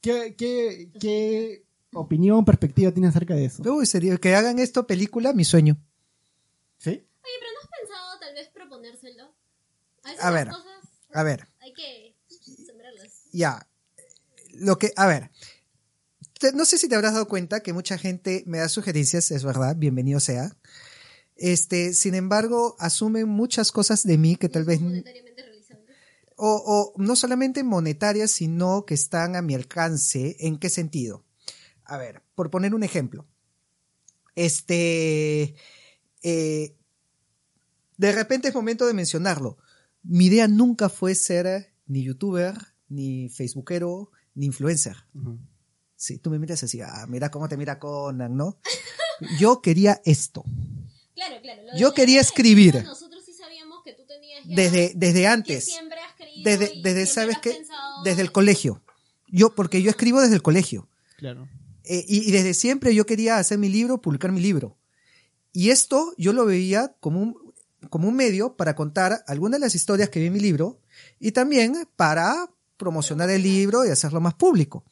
[0.00, 3.62] ¿Qué, qué, qué opinión, perspectiva tiene acerca de eso?
[3.70, 5.76] Uy, sería que hagan esto película, mi sueño.
[6.78, 6.90] ¿Sí?
[6.90, 9.34] Oye, pero ¿no has pensado tal vez proponérselo?
[10.20, 10.48] A, A ver.
[10.48, 10.64] cosas
[11.12, 12.16] A ver, hay que
[12.66, 13.24] sembrarlas.
[13.32, 13.66] ya.
[14.54, 15.30] Lo que, a ver.
[16.54, 19.76] No sé si te habrás dado cuenta que mucha gente me da sugerencias, es verdad,
[19.76, 20.56] bienvenido sea.
[21.40, 24.78] Este, sin embargo, asumen muchas cosas de mí que tal vez
[26.36, 30.36] o, o no solamente monetarias, sino que están a mi alcance.
[30.40, 31.24] ¿En qué sentido?
[31.84, 33.26] A ver, por poner un ejemplo.
[34.34, 35.54] Este,
[36.22, 36.76] eh,
[37.96, 39.56] de repente es momento de mencionarlo.
[40.02, 42.54] Mi idea nunca fue ser ni youtuber,
[42.88, 44.96] ni facebookero, ni influencer.
[45.96, 48.58] Sí, tú me miras así, ah, mira cómo te mira Conan, ¿no?
[49.40, 50.44] Yo quería esto.
[51.26, 51.62] Claro, claro.
[51.64, 52.68] lo de Yo quería escribir.
[52.76, 54.54] escribir, Nosotros sí sabíamos que tú tenías ya.
[54.56, 55.64] Desde, desde que antes.
[55.64, 58.82] siempre has creído Desde, y desde siempre ¿sabes pensado- Desde el colegio.
[59.28, 60.88] Yo, porque yo escribo desde el colegio.
[61.18, 61.48] Claro.
[61.84, 64.78] Eh, y, y desde siempre yo quería hacer mi libro, publicar mi libro.
[65.52, 67.54] Y esto yo lo veía como un,
[67.90, 70.80] como un medio para contar algunas de las historias que vi en mi libro
[71.18, 74.84] y también para promocionar el libro y hacerlo más público.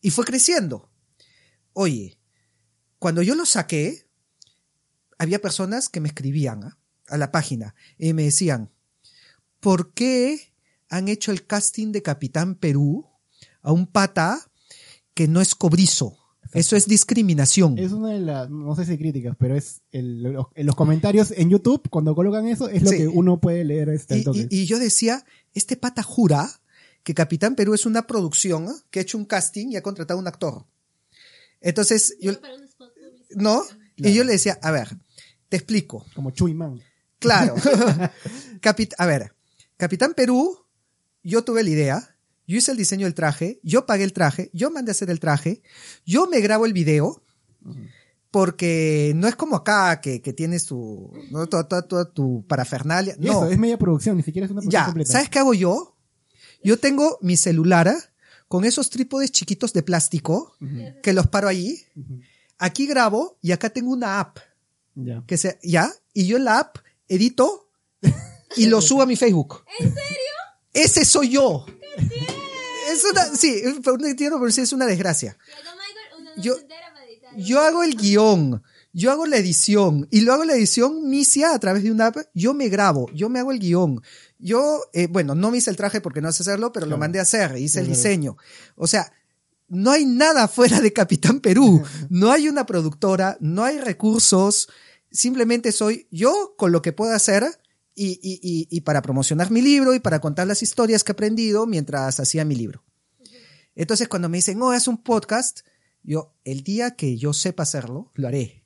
[0.00, 0.88] Y fue creciendo.
[1.72, 2.18] Oye,
[2.98, 4.06] cuando yo lo saqué,
[5.20, 6.78] había personas que me escribían ¿ah?
[7.08, 8.70] a la página y me decían,
[9.60, 10.52] ¿por qué
[10.88, 13.06] han hecho el casting de Capitán Perú
[13.62, 14.50] a un pata
[15.14, 16.16] que no es cobrizo?
[16.52, 17.78] Eso es discriminación.
[17.78, 21.32] Es una de las, no sé si críticas, pero es el- los, en los comentarios
[21.36, 22.96] en YouTube, cuando colocan eso, es lo Sí.
[22.96, 24.48] que uno puede leer este Y, toque.
[24.50, 26.48] y- y yo decía, este pata jura
[27.04, 28.72] que Capitán Perú es una producción ¿eh?
[28.90, 30.64] que ha hecho un casting y ha contratado a un actor.
[31.60, 32.32] Entonces, yo.
[33.36, 33.62] ¿no?
[33.96, 34.88] Y yo le decía, a ver,
[35.50, 36.06] te explico.
[36.14, 36.80] Como Chuy Man.
[37.18, 37.54] Claro.
[38.62, 39.34] Capit- a ver,
[39.76, 40.58] Capitán Perú,
[41.22, 44.70] yo tuve la idea, yo hice el diseño del traje, yo pagué el traje, yo
[44.70, 45.62] mandé a hacer el traje,
[46.06, 47.22] yo me grabo el video,
[48.30, 51.46] porque no es como acá que, que tienes tu, ¿no?
[51.48, 53.16] toda, toda- toda tu parafernalia.
[53.18, 55.12] No, eso, es media producción, ni siquiera es una producción ya, completa.
[55.12, 55.96] ¿sabes qué hago yo?
[56.62, 57.98] Yo tengo mi celular ¿ah?
[58.48, 60.54] con esos trípodes chiquitos de plástico
[61.02, 61.80] que los paro ahí.
[62.58, 64.38] Aquí grabo y acá tengo una app
[64.94, 65.22] Ya.
[65.26, 67.70] que se, ya, y yo en la app edito
[68.56, 69.64] y lo subo a mi Facebook.
[69.78, 70.30] ¿En serio?
[70.72, 71.66] Ese soy yo.
[72.90, 75.36] Es una, sí, pero sí es una desgracia.
[76.36, 76.56] Yo-.
[77.36, 81.58] Yo hago el guion, yo hago la edición y lo hago la edición misia a
[81.58, 82.16] través de una app.
[82.34, 84.02] Yo me grabo, yo me hago el guion.
[84.38, 87.18] Yo, eh, bueno, no me hice el traje porque no sé hacerlo, pero lo mandé
[87.18, 88.36] a hacer, hice el diseño.
[88.74, 89.12] O sea,
[89.70, 91.82] no hay nada fuera de Capitán Perú.
[92.10, 94.68] No hay una productora, no hay recursos.
[95.10, 97.44] Simplemente soy yo con lo que puedo hacer
[97.94, 101.14] y, y, y, y para promocionar mi libro y para contar las historias que he
[101.14, 102.84] aprendido mientras hacía mi libro.
[103.74, 105.60] Entonces, cuando me dicen, oh, haz un podcast,
[106.02, 108.64] yo, el día que yo sepa hacerlo, lo haré.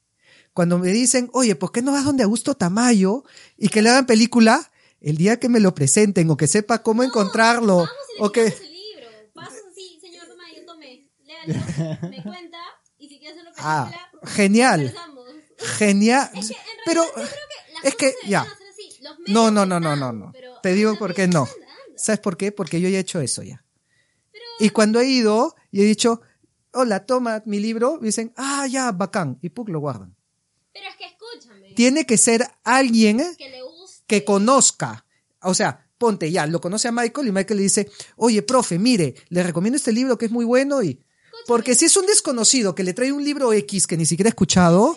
[0.52, 3.24] Cuando me dicen, oye, ¿por qué no vas donde Augusto Tamayo
[3.56, 4.70] y que le hagan película?
[5.00, 7.86] El día que me lo presenten o que sepa cómo encontrarlo
[8.20, 8.44] o que...
[8.44, 9.08] quitamos el libro.
[9.34, 10.64] Pasas así, señor Tamayo,
[11.46, 12.58] me cuenta,
[12.98, 14.80] y si quieres hacerlo Ah, película, genial.
[14.80, 15.24] conversamos.
[15.78, 16.30] Genial.
[16.34, 18.40] Es que en Pero realidad yo creo que las es que, ya.
[18.42, 19.02] deberían hacer así.
[19.02, 20.32] Los medios No, no, no, no, no, no.
[20.62, 21.48] Te digo por qué no.
[21.96, 22.50] ¿Sabes por qué?
[22.52, 23.64] Porque yo ya he hecho eso ya.
[24.32, 26.20] Pero Y cuando he ido y he dicho,
[26.72, 29.38] hola, toma mi libro, dicen, ah, ya, bacán.
[29.42, 30.16] Y puk, lo guardan.
[30.72, 31.72] Pero es que escúchame.
[31.74, 34.02] Tiene que ser alguien Que le guste.
[34.08, 35.06] que conozca.
[35.42, 39.14] O sea, ponte ya, lo conoce a Michael y Michael le dice, oye, profe, mire,
[39.28, 41.03] le recomiendo este libro que es muy bueno y...
[41.46, 44.30] Porque si es un desconocido que le trae un libro X que ni siquiera ha
[44.30, 44.96] escuchado.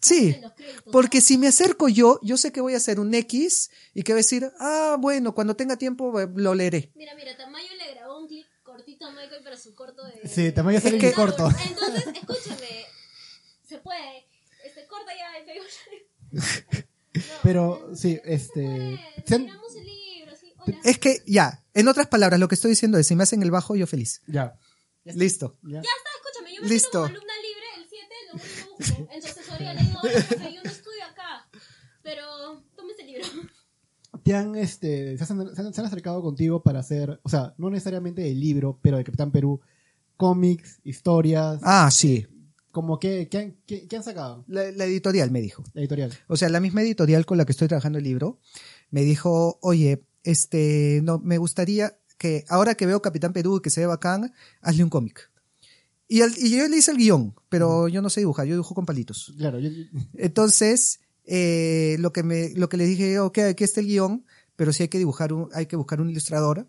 [0.00, 0.34] Sí,
[0.92, 4.12] porque si me acerco yo, yo sé que voy a hacer un X y que
[4.12, 6.90] voy a decir, ah, bueno, cuando tenga tiempo eh, lo leeré.
[6.94, 10.26] Mira, mira, Tamayo le grabó un clip cortito a Michael para su corto de.
[10.26, 11.48] Sí, Tamayo Es muy corto.
[11.68, 12.86] Entonces, escúchame.
[13.68, 14.24] Se puede.
[14.64, 15.44] Este, corta ya el
[16.40, 16.80] Facebook.
[17.14, 18.62] No, Pero, sí, se este...
[18.62, 19.00] puede.
[19.26, 20.49] se han- Miramos el libro, sí.
[20.66, 20.78] Hola.
[20.84, 23.50] Es que ya, en otras palabras, lo que estoy diciendo es, si me hacen el
[23.50, 24.22] bajo, yo feliz.
[24.26, 24.54] Ya.
[25.04, 25.56] Listo.
[25.62, 25.74] ya.
[25.74, 26.90] Ya está, escúchame, yo me Listo.
[26.90, 29.74] como alumna libre, el 7, lo único busco en su asesoría.
[29.74, 31.48] Le digo, yo no estudio acá,
[32.02, 33.22] pero tome este libro.
[34.22, 37.54] Te han, este, se, han, se han- se han acercado contigo para hacer, o sea,
[37.58, 39.60] no necesariamente el libro, pero de Capitán Perú,
[40.16, 42.26] cómics, historias, Ah, sí.
[42.72, 45.64] como que, que han, que- que han sacado, La, la editorial me dijo.
[45.72, 46.12] la editorial.
[46.28, 48.38] O sea, la misma editorial con la que estoy trabajando el libro
[48.90, 53.70] me dijo, oye, este, no, me gustaría que ahora que veo Capitán Perú y que
[53.70, 55.30] se ve bacán, hazle un cómic.
[56.08, 58.74] Y, al- y yo le hice el guion, pero yo no sé dibujar, yo dibujo
[58.74, 59.32] con palitos.
[59.38, 59.70] Claro, yo-
[60.14, 64.72] Entonces, eh, lo que me, lo que le dije, ok, aquí está el guion, pero
[64.72, 66.68] sí hay que dibujar un, hay que buscar un ilustrador.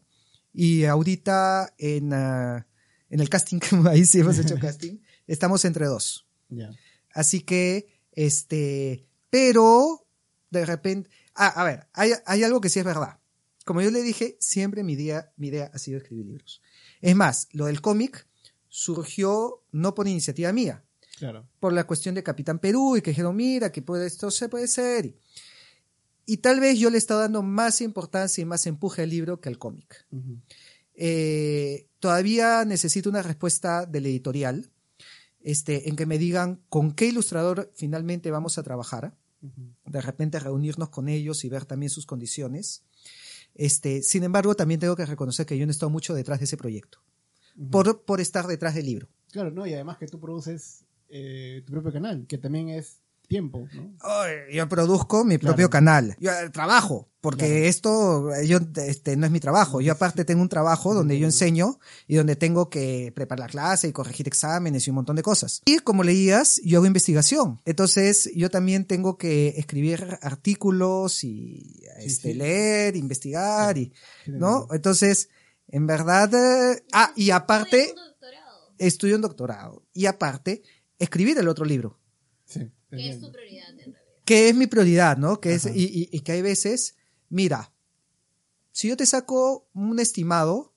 [0.54, 2.68] Y ahorita en, ah,
[3.10, 3.60] en el casting,
[3.90, 6.28] ahí sí hemos hecho casting, estamos entre dos.
[6.50, 6.70] ya.
[7.14, 10.06] Así que, este, pero
[10.50, 13.18] de repente, ah, a ver, hay, hay algo que sí es verdad.
[13.72, 16.62] Como yo le dije, siempre mi idea, mi idea ha sido escribir libros.
[17.00, 18.28] Es más, lo del cómic
[18.68, 20.84] surgió no por iniciativa mía,
[21.18, 21.48] Claro.
[21.62, 24.68] por la cuestión de Capitán Perú y que dijeron, mira, que puede, esto se puede
[24.68, 25.16] ser.
[26.26, 29.48] Y, tal vez yo le estaba dando más importancia y más empuje al libro que
[29.48, 30.06] al cómic.
[30.94, 34.70] Eh, todavía necesito una respuesta del editorial,
[35.40, 39.16] este, en que me digan con qué ilustrador finalmente vamos a trabajar.
[39.86, 42.84] De repente reunirnos con ellos y ver también sus condiciones.
[43.56, 46.46] Este, sin embargo, también tengo que reconocer que yo no he estado mucho detrás de
[46.46, 47.00] ese proyecto,
[47.70, 49.10] por, por estar detrás del libro.
[49.32, 53.01] Claro, no, y además que tú produces eh, tu propio canal, que también es
[53.32, 53.94] tiempo, ¿no?
[54.02, 55.54] Ay, yo produzco mi Claro.
[55.56, 56.18] propio canal.
[56.20, 57.66] Yo eh, trabajo, porque Claro.
[57.66, 59.80] esto eh, yo, este, no es mi trabajo.
[59.80, 63.88] Yo aparte tengo un trabajo donde yo enseño y donde tengo que preparar la clase
[63.88, 65.62] y corregir exámenes y un montón de cosas.
[65.66, 67.62] Y como leías, yo hago investigación.
[67.64, 72.34] Entonces yo también tengo que escribir artículos y este, sí.
[72.34, 73.94] leer, investigar y,
[74.28, 74.68] ¿no?
[74.72, 75.30] Entonces,
[75.70, 76.30] en verdad,
[76.74, 79.84] eh, ah, y aparte, Estudia un doctorado, estudio un doctorado.
[79.94, 80.64] Y aparte,
[81.00, 81.98] escribir el otro libro.
[82.46, 84.02] Sí, que es tu prioridad en realidad.
[84.26, 85.40] que es mi prioridad, ¿no?
[85.42, 86.96] Que es, y, y- y que hay veces,
[87.30, 87.72] mira,
[88.72, 90.74] si yo te saco un estimado,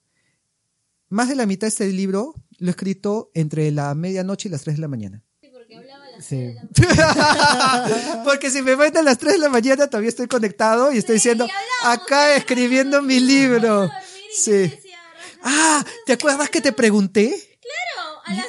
[1.09, 4.61] más de la mitad de este libro lo he escrito entre la medianoche y las
[4.63, 5.23] 3 de la mañana.
[5.41, 6.53] Sí, porque hablaba a las Sí.
[6.53, 10.27] seis de la Porque si me meten a las 3 de la mañana todavía estoy
[10.27, 11.49] conectado y estoy diciendo, y
[11.85, 13.89] acá escribiendo mi libro.
[14.33, 14.51] Sí.
[14.51, 14.97] yo decía,
[15.41, 17.29] "Raja, Ah, ¿te acuerdas que te pregunté?
[17.61, 18.45] Claro, a las,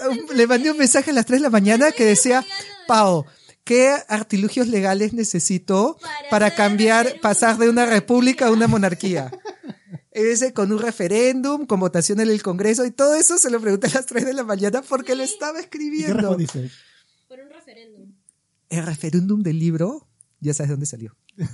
[0.34, 2.44] Le mandé un mensaje a las 3 de la mañana que decía,
[2.86, 3.24] Pau,
[3.64, 5.98] ¿qué artilugios legales necesito
[6.30, 9.30] Para cambiar, pasar de una república a una monarquía?
[10.12, 13.86] Ese con un referéndum, con votación en el Congreso y todo eso se lo pregunté
[13.86, 16.36] a las 3 de la mañana porque lo estaba ¿Y qué escribiendo.
[17.28, 18.12] por un referéndum.
[18.68, 20.08] El referéndum del libro,
[20.40, 21.16] ya sabes dónde salió.
[21.36, 21.50] Soy yo.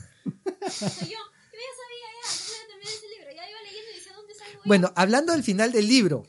[0.71, 4.35] Yo ya sabía ya, yo ya terminé ese libro, ya iba leyendo y decía, ¿dónde
[4.35, 4.61] salgo yo?
[4.65, 6.27] Bueno, hablando del final del libro,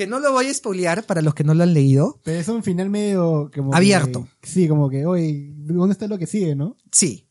[0.00, 2.48] que no lo voy a spoilear para los que no lo han leído, Pero es
[2.48, 4.26] un final medio como que- Abierto.
[4.42, 6.78] sí, como que, oye, ¿dónde está lo que sigue, no?
[6.90, 7.26] Sí.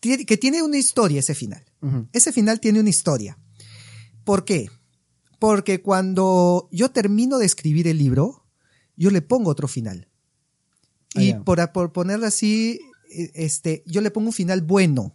[0.00, 1.64] Tiene- que tiene una historia ese final.
[2.12, 3.38] Ese final tiene una historia.
[4.24, 4.68] ¿Por qué?
[5.38, 8.44] Porque cuando yo termino de escribir el libro,
[8.96, 10.08] yo le pongo otro final.
[11.14, 12.80] Ah, Y por, por ponerlo así,
[13.12, 15.14] eh, este, yo le pongo un final bueno.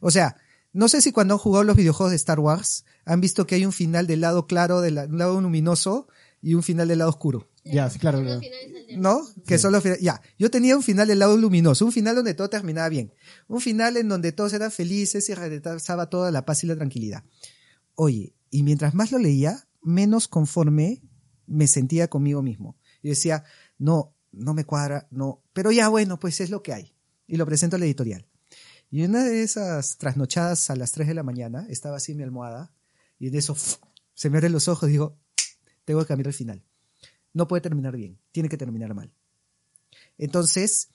[0.00, 0.36] O sea,
[0.76, 3.64] no sé si cuando han jugado los videojuegos de Star Wars han visto que hay
[3.66, 6.06] un final del lado claro, del la- lado luminoso
[6.42, 7.48] y un final del lado oscuro.
[7.64, 8.22] Ya, sí, claro.
[8.22, 8.40] Claro.
[8.96, 9.20] ¿No?
[9.46, 9.62] Que Sí.
[9.62, 12.48] son los fina- Ya, yo tenía un final del lado luminoso, un final donde todo
[12.48, 13.12] terminaba bien.
[13.48, 17.24] Un final en donde todos eran felices y regresaba toda la paz y la tranquilidad.
[17.94, 21.02] Oye, y mientras más lo leía, menos conforme
[21.46, 22.76] me sentía conmigo mismo.
[23.02, 23.44] Y decía,
[23.78, 25.42] no, no me cuadra, no.
[25.52, 26.94] Pero ya bueno, pues es lo que hay.
[27.26, 28.26] Y lo presento a la editorial.
[28.90, 32.24] Y una de esas trasnochadas a las 3 de la mañana, estaba así en mi
[32.24, 32.72] almohada,
[33.18, 33.78] y de eso ¡fu!
[34.14, 35.18] se me abren los ojos y digo,
[35.84, 36.62] tengo que cambiar el final.
[37.32, 39.12] No puede terminar bien, tiene que terminar mal.
[40.18, 40.88] Entonces,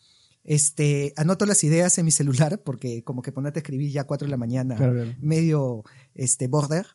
[0.43, 4.07] este, anoto las ideas en mi celular, porque como que ponerte a escribir ya a
[4.07, 5.15] 4 de la mañana, claro.
[5.19, 5.83] medio
[6.15, 6.87] este, border.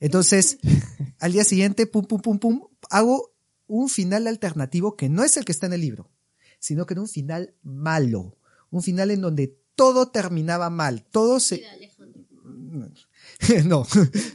[0.00, 0.58] Entonces,
[1.18, 3.32] al día siguiente, pum, pum, pum, pum, hago
[3.66, 6.10] un final alternativo que no es el que está en el libro,
[6.58, 8.36] sino que era un final malo.
[8.70, 11.06] Un final en donde todo terminaba mal.
[11.10, 11.64] Todo se.
[13.64, 13.86] No,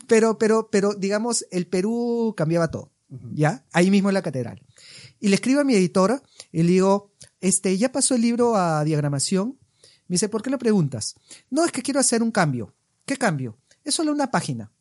[0.07, 2.91] pero, pero, pero, digamos, el Perú cambiaba todo.
[3.31, 3.63] ¿Ya?
[3.71, 4.59] Ahí mismo en la catedral.
[5.19, 8.83] Y le escribo a mi editor y le digo, este, ya pasó el libro a
[8.83, 9.59] diagramación.
[10.07, 11.13] Me dice, ¿por qué lo preguntas?
[11.51, 12.73] No, es que quiero hacer un cambio.
[13.05, 13.59] ¿Qué cambio?
[13.83, 14.71] Es solo una página.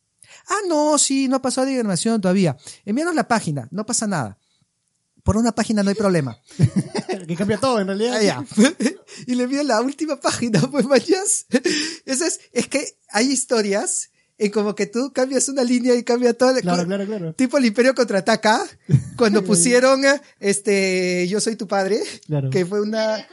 [0.47, 2.57] Ah, no, sí, no pasó a diagramación todavía.
[2.85, 4.39] Envíanos la página, no pasa nada.
[5.21, 6.39] Por una página no hay problema.
[7.27, 8.17] que cambia todo, en realidad.
[8.17, 8.45] Ah, ya.
[9.27, 11.45] y le envío la última página, pues mayas.
[12.05, 16.33] Eso es, es que hay historias en como que tú cambias una línea y cambia
[16.33, 16.59] toda.
[16.59, 17.33] Claro, claro, claro.
[17.35, 18.65] Tipo el Imperio contraataca,
[19.15, 20.01] cuando pusieron
[20.41, 22.49] este Yo soy tu padre, Claro.
[22.49, 23.25] que fue una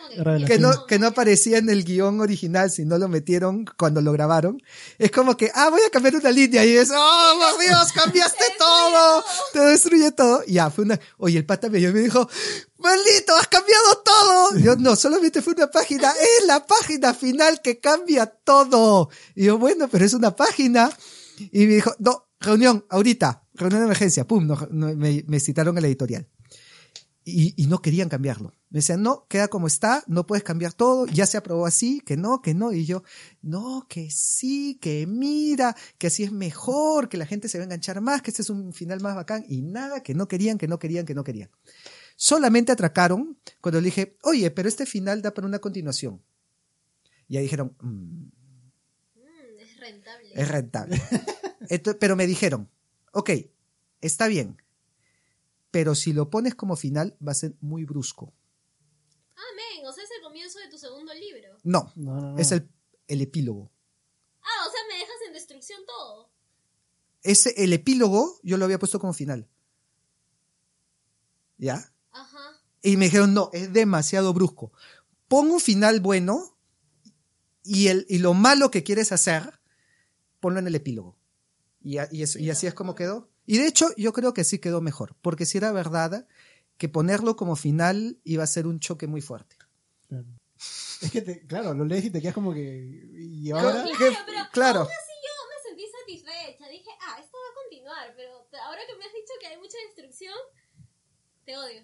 [0.47, 4.62] que- no, que no aparecía en el guion original, sino lo metieron cuando lo grabaron.
[4.99, 8.45] Es como que, ah, voy a cambiar una línea y es, oh, por Dios, cambiaste
[8.59, 10.45] todo, te destruye todo.
[10.47, 12.29] Y ya, fue una, oye, el pata me me dijo,
[12.83, 14.59] maldito, has cambiado todo.
[14.59, 19.09] Yo, no, solamente fue una página, es la página final que cambia todo.
[19.35, 20.90] Y yo, bueno, pero es una página.
[21.38, 25.87] Y me dijo, no, reunión, ahorita, reunión de emergencia, pum, no- me citaron a la
[25.87, 26.29] editorial
[27.25, 28.53] y, y no querían cambiarlo.
[28.71, 32.16] Me decían, no, queda como está, no puedes cambiar todo, ya se aprobó así, que
[32.16, 32.73] no, que no.
[32.73, 33.03] Y yo,
[33.42, 37.66] no, que sí, que mira, que así es mejor, que la gente se va a
[37.66, 39.45] enganchar más, que este es un final más bacán.
[39.47, 41.51] Y nada, que no querían, que no querían, que no querían.
[42.24, 46.22] Solamente atracaron cuando le dije, oye, pero este final da para una continuación.
[47.26, 48.26] Y ahí dijeron, "Mm,
[49.16, 50.30] Mm, es rentable.
[50.32, 51.02] es rentable.
[51.98, 52.70] Pero me dijeron,
[53.12, 53.30] ok,
[54.00, 54.56] está bien,
[55.72, 58.32] pero si lo pones como final va a ser muy brusco.
[59.37, 61.58] Ah, men, o sea, es el comienzo de tu segundo libro.
[61.64, 62.38] No, No, no, no.
[62.38, 62.68] es el,
[63.08, 63.72] el epílogo.
[64.42, 66.30] Ah, o sea, me dejas en destrucción todo.
[67.24, 69.48] Ese, el epílogo yo lo había puesto como final.
[71.58, 71.91] ¿Ya?
[72.83, 74.73] Y me dijeron, no, es demasiado brusco.
[75.29, 76.59] Pon un final bueno
[77.62, 79.61] y, el, y lo malo que quieres hacer,
[80.40, 81.16] ponlo en el epílogo.
[81.81, 83.31] Y, y eso- y así es como quedó.
[83.47, 86.27] Y de hecho, yo creo que sí quedó mejor, porque si era verdad
[86.77, 89.57] que ponerlo como final iba a ser un choque muy fuerte.
[90.09, 90.27] Claro.
[91.01, 93.11] Es que, te- claro, lo lees y te quedas como que.
[93.18, 93.73] ¿Y ahora?
[93.83, 94.81] Claro, que- pero claro.
[94.81, 96.68] aún así yo me sentí satisfecha.
[96.68, 98.33] Dije, ah, esto va a continuar, pero
[98.66, 100.35] ahora que me has dicho que hay mucha destrucción,
[101.45, 101.83] te odio.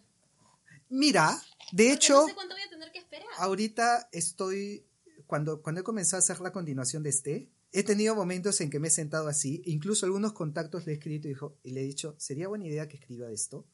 [0.90, 1.40] Mira,
[1.72, 3.26] de hecho, no sé cuánto voy a tener que esperar.
[3.38, 4.86] ahorita estoy,
[5.26, 8.78] cuando, cuando he comenzado a hacer la continuación de este, he tenido momentos en que
[8.78, 11.84] me he sentado así, incluso algunos contactos le he escrito y, dijo, y le he
[11.84, 13.66] dicho, sería buena idea que escriba esto,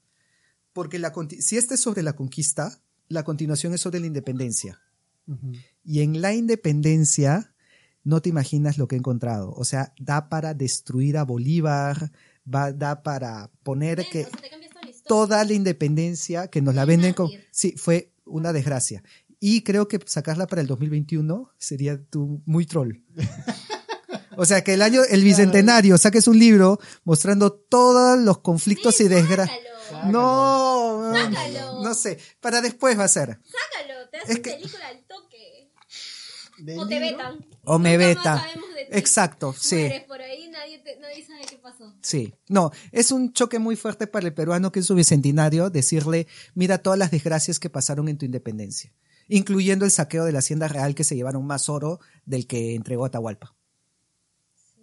[0.73, 4.81] porque la, si este es sobre la conquista, la continuación es sobre la independencia.
[5.83, 7.55] Y en la independencia,
[8.03, 9.53] no te imaginas lo que he encontrado.
[9.53, 12.13] O sea, da para destruir a Bolívar,
[12.53, 14.64] va, da para poner que o sea, te cambias
[15.07, 17.29] toda la independencia que nos la venden como...
[17.31, 17.49] mártir.
[17.51, 19.03] Sí, fue una desgracia.
[19.41, 22.99] Y creo que sacarla para el 2021 sería tú muy troll.
[24.37, 29.07] O sea, que el año, el bicentenario, saques un libro mostrando todos los conflictos y
[29.07, 29.61] desgracias.
[30.07, 31.83] No, no, Sácalo.
[31.85, 32.19] no sé.
[32.41, 33.39] Para después va a ser.
[33.45, 35.54] sácalo, te Es hacen que- película al toque.
[36.59, 37.47] Del O te libro, vetan.
[37.65, 38.39] O me Nunca más veta.
[38.39, 38.91] sabemos de ti.
[38.99, 39.77] Exacto, sí.
[39.77, 41.95] Mueres por ahí, nadie, te- nadie sabe qué pasó.
[42.01, 46.27] Sí, no, es un choque muy fuerte para el peruano que es su bicentenario decirle,
[46.55, 48.93] mira todas las desgracias que pasaron en tu independencia,
[49.29, 53.05] incluyendo el saqueo de la hacienda real que se llevaron más oro del que entregó
[53.07, 53.55] Atahualpa.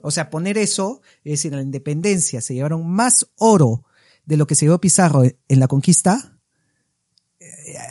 [0.02, 3.86] O sea, poner eso, es decir, en la independencia se llevaron más oro
[4.26, 6.40] de lo que se llevó Pizarro en la conquista,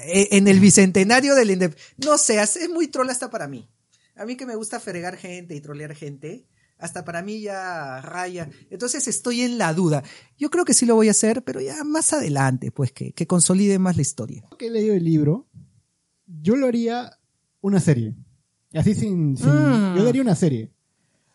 [0.06, 1.94] en el bicentenario del independencia.
[2.04, 3.68] No sé, es muy troll hasta para mí.
[4.16, 6.46] A mí que me gusta fregar gente y trolear gente,
[6.78, 8.48] hasta para mí ya raya.
[8.70, 10.02] Entonces estoy en la duda.
[10.38, 13.26] Yo creo que sí lo voy a hacer, pero ya más adelante, pues que, que
[13.26, 14.44] consolide más la historia.
[14.58, 15.46] que he leído el libro,
[16.26, 17.18] yo lo haría
[17.60, 18.14] una serie.
[18.74, 19.36] Así sin...
[19.36, 19.96] sin- Mm.
[19.98, 20.70] Yo haría una serie.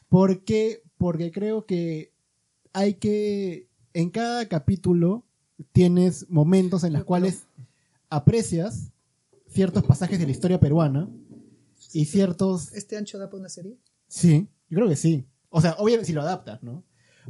[0.10, 0.82] ¿Por qué?
[0.98, 2.14] Porque creo que
[2.74, 3.68] hay que...
[3.93, 5.26] En cada capítulo
[5.72, 7.45] tienes momentos en los cuales
[8.16, 8.91] aprecias
[9.47, 11.09] ciertos pasajes de la historia peruana
[11.93, 12.74] y ciertos...
[12.74, 13.78] ¿Este ancho da para una serie?
[14.07, 15.26] Sí, yo creo que sí.
[15.49, 16.84] O sea, obviamente si lo adaptas, ¿no?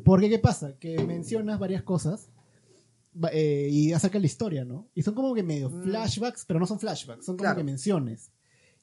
[0.04, 0.78] Porque ¿qué pasa?
[0.78, 2.30] Que mencionas varias cosas
[3.32, 4.90] eh, y acerca de la historia, ¿no?
[4.94, 5.84] Y son como que medio Mm.
[5.84, 7.58] flashbacks, pero no son flashbacks, son como Claro.
[7.58, 8.32] que menciones.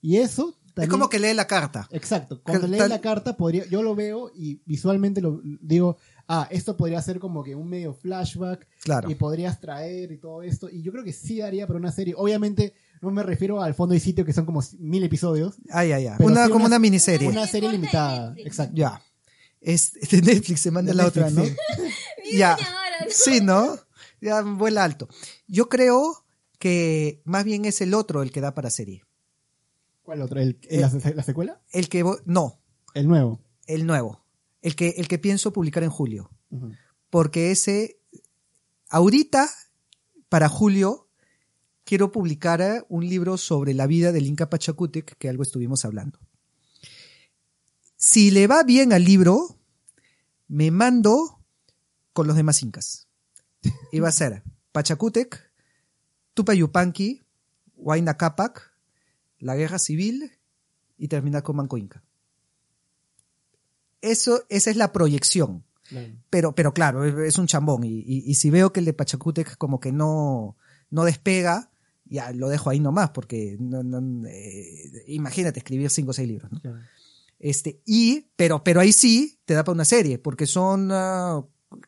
[0.01, 1.87] Y eso Es como que lee la carta.
[1.91, 2.43] Exacto.
[2.43, 5.99] Cuando tal- la carta, podría, yo lo veo y visualmente lo digo,
[6.29, 9.11] ah, esto podría ser como que un medio flashback Claro.
[9.11, 10.69] y podrías traer y todo esto.
[10.71, 12.15] Y yo creo que sí daría para una serie.
[12.17, 15.57] Obviamente, no me refiero al fondo y sitio que son como mil episodios.
[15.71, 16.17] Ah, ya, ya.
[16.21, 17.29] Una, sí como una- una miniserie.
[17.29, 18.35] Una serie limitada.
[18.39, 18.75] Exacto.
[18.77, 19.03] Ya.
[19.61, 21.45] Es de Netflix se manda De la otra, ¿no?
[22.25, 22.39] Sí.
[22.39, 22.57] Ya.
[23.09, 23.77] Sí, ¿no?
[24.21, 25.09] Ya vuela alto.
[25.49, 26.25] Yo creo
[26.59, 29.03] que más bien es el otro el que da para serie.
[30.03, 30.41] ¿Cuál otro?
[30.41, 31.61] ¿El, el- la, la secuela?
[31.73, 32.61] El que no,
[32.95, 33.41] El nuevo.
[33.67, 34.22] el nuevo.
[34.63, 36.31] El que el que pienso publicar en julio,
[37.11, 37.99] porque ese
[38.89, 39.51] ahorita
[40.29, 41.09] para julio
[41.85, 46.19] quiero publicar eh, un libro sobre la vida del Inca Pachacútec, que algo estuvimos hablando.
[47.97, 49.59] Si le va bien al libro,
[50.49, 51.39] me mando
[52.13, 53.09] con los demás incas.
[53.93, 54.43] Y va a ser
[54.73, 55.51] Pachacútec,
[56.35, 57.23] Tupayupanqui,
[57.77, 58.73] Huayna Cápac,
[59.39, 60.33] la guerra civil
[60.99, 62.03] y terminar con Manco Inca.
[64.03, 65.65] Eso, esa es la proyección.
[65.89, 66.09] Claro.
[66.31, 67.85] Pero, pero claro, es- un chambón.
[67.85, 70.57] Y, y- y si veo que el de Pachacútec como que no,
[70.91, 71.71] no despega,
[72.05, 76.53] ya lo dejo ahí nomás, porque no, no, eh, imagínate escribir cinco o seis libros,
[76.53, 76.61] ¿no?
[76.61, 76.79] Claro.
[77.39, 80.89] Este, y, pero, pero ahí sí te da para una serie, porque son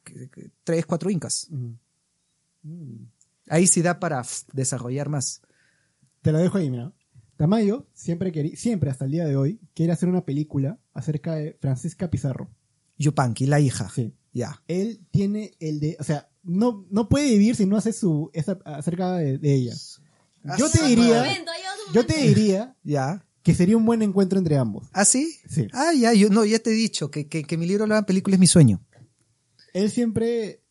[0.02, 1.48] que- tres, cuatro incas.
[1.50, 3.04] Mm.
[3.48, 5.42] Ahí sí da para desarrollar más.
[6.22, 6.92] Te lo dejo ahí, mira.
[7.36, 12.08] Tamayo siempre, siempre hasta el día de hoy quiere hacer una película acerca de Francisca
[12.10, 12.50] Pizarro.
[12.98, 13.88] Yupanqui, la hija.
[13.94, 14.14] Sí.
[14.32, 14.62] Ya.
[14.68, 18.58] Él tiene el de, o sea, no, no puede vivir si no hace su esa,
[18.64, 19.74] acerca de, de ella.
[20.58, 21.52] Yo te Ah, diría, Momento,
[21.94, 23.26] yo te diría Ya.
[23.42, 24.88] que sería un buen encuentro entre ambos.
[24.92, 25.34] ¿Ah, sí?
[25.48, 25.68] Sí.
[25.72, 28.34] Ah, ya, yo, no, ya te he dicho que, que, que mi libro hagan película
[28.36, 28.84] es mi sueño.
[29.72, 30.62] Él siempre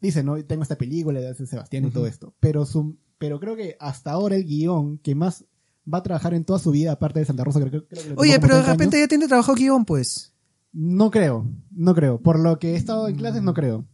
[0.00, 2.34] dice, no, tengo esta película de Sebastián y todo esto.
[2.40, 5.44] Pero su, pero creo que hasta ahora el guion que más
[5.92, 8.38] va a trabajar en toda su vida, aparte de Santa Rosa, creo, creo que Oye,
[8.40, 9.04] pero de 30 repente años.
[9.04, 10.32] ya tiene trabajo guion, pues.
[10.72, 12.20] No creo, no creo.
[12.20, 13.86] Por lo que he estado en clases, no creo.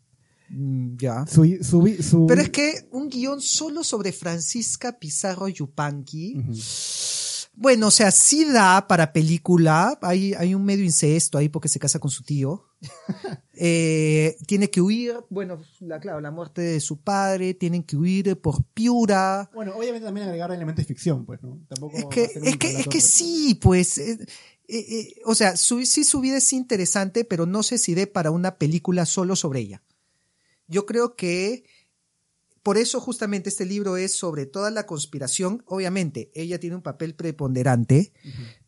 [0.50, 1.26] Mm, ya.
[1.26, 6.36] Su, su, su- Pero es que un guion solo sobre Francisca Pizarro Yupanqui.
[7.60, 9.98] Bueno, o sea, sí da para película.
[10.02, 12.64] Hay, hay un medio incesto ahí porque se casa con su tío.
[13.60, 18.40] Eh, tiene que huir, bueno, la, claro, la muerte de su padre, tienen que huir
[18.40, 19.50] por Piura.
[19.52, 21.58] Bueno, obviamente también agregar elementos de ficción, pues, ¿no?
[21.68, 23.98] Tampoco Es que, es que, es que sí, pues.
[23.98, 24.16] eh,
[24.68, 28.06] eh, eh, o sea, su, sí su vida es interesante, pero no sé si dé
[28.06, 29.82] para una película solo sobre ella.
[30.68, 31.64] Yo creo que
[32.68, 35.62] por eso justamente este libro es sobre toda la conspiración.
[35.64, 38.12] Obviamente, ella tiene un papel preponderante,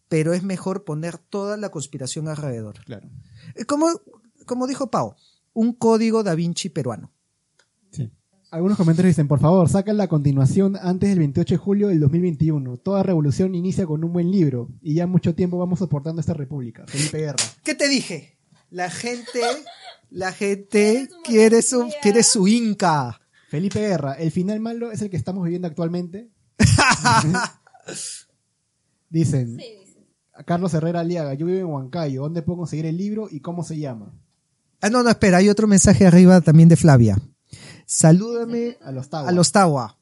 [0.08, 2.82] pero es mejor poner toda la conspiración alrededor.
[2.86, 3.10] Claro.
[3.56, 3.88] Eh, Como,
[4.46, 5.16] como dijo Pau,
[5.52, 7.12] un código da Vinci peruano.
[7.90, 8.10] Sí.
[8.50, 12.78] Algunos comentarios dicen, por favor, saca la continuación antes del 28 de julio del 2021.
[12.78, 16.86] Toda revolución inicia con un buen libro y ya mucho tiempo vamos soportando esta república.
[16.86, 17.44] Felipe Guerra.
[17.62, 18.38] ¿Qué te dije?
[18.70, 19.42] La gente,
[20.08, 23.20] la gente quiere su, quiere su Inca.
[23.50, 26.30] Felipe Guerra, el final malo es el que estamos viviendo actualmente.
[29.08, 30.06] Dicen, Sí, dice.
[30.34, 33.64] a Carlos Herrera Aliaga, yo vivo en Huancayo, ¿dónde puedo conseguir el libro y cómo
[33.64, 34.12] se llama?
[34.80, 37.18] Ah, no, no, espera, hay otro mensaje arriba también de Flavia.
[37.86, 39.28] Salúdame A los Tawa.
[39.28, 39.98] a los Tawa.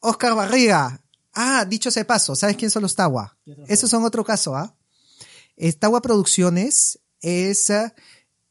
[0.00, 1.02] Oscar Barriga.
[1.32, 3.38] Ah, dicho ese paso, ¿sabes quién son los Tawa?
[3.42, 4.76] ¿Quién son los Esos son otro caso, ¿ah?
[5.56, 7.94] Es Tawa Producciones es, ah,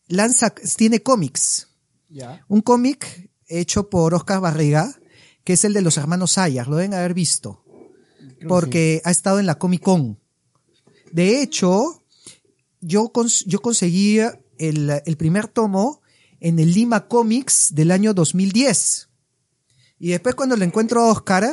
[0.08, 1.68] lanza, tiene cómics.
[2.10, 2.44] Ya.
[2.48, 4.96] Un cómic hecho por Oscar Barriga,
[5.43, 7.64] que es el de los hermanos Sayas, lo deben haber visto.
[8.48, 10.20] Porque ha estado en la Comic Con.
[11.12, 12.04] De hecho,
[12.82, 14.20] yo, cons- yo conseguí
[14.58, 16.02] el, el primer tomo
[16.39, 19.10] en el Lima Comics del año 2010.
[20.00, 21.48] Y después cuando le encuentro a Oscar,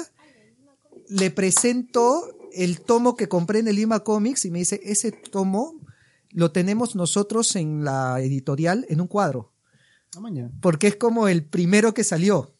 [1.09, 5.74] le presento el tomo que compré en el Lima Comics y me dice, ese tomo
[6.30, 9.51] lo tenemos nosotros en la editorial en un cuadro.
[10.60, 12.54] Porque es como el primero que salió.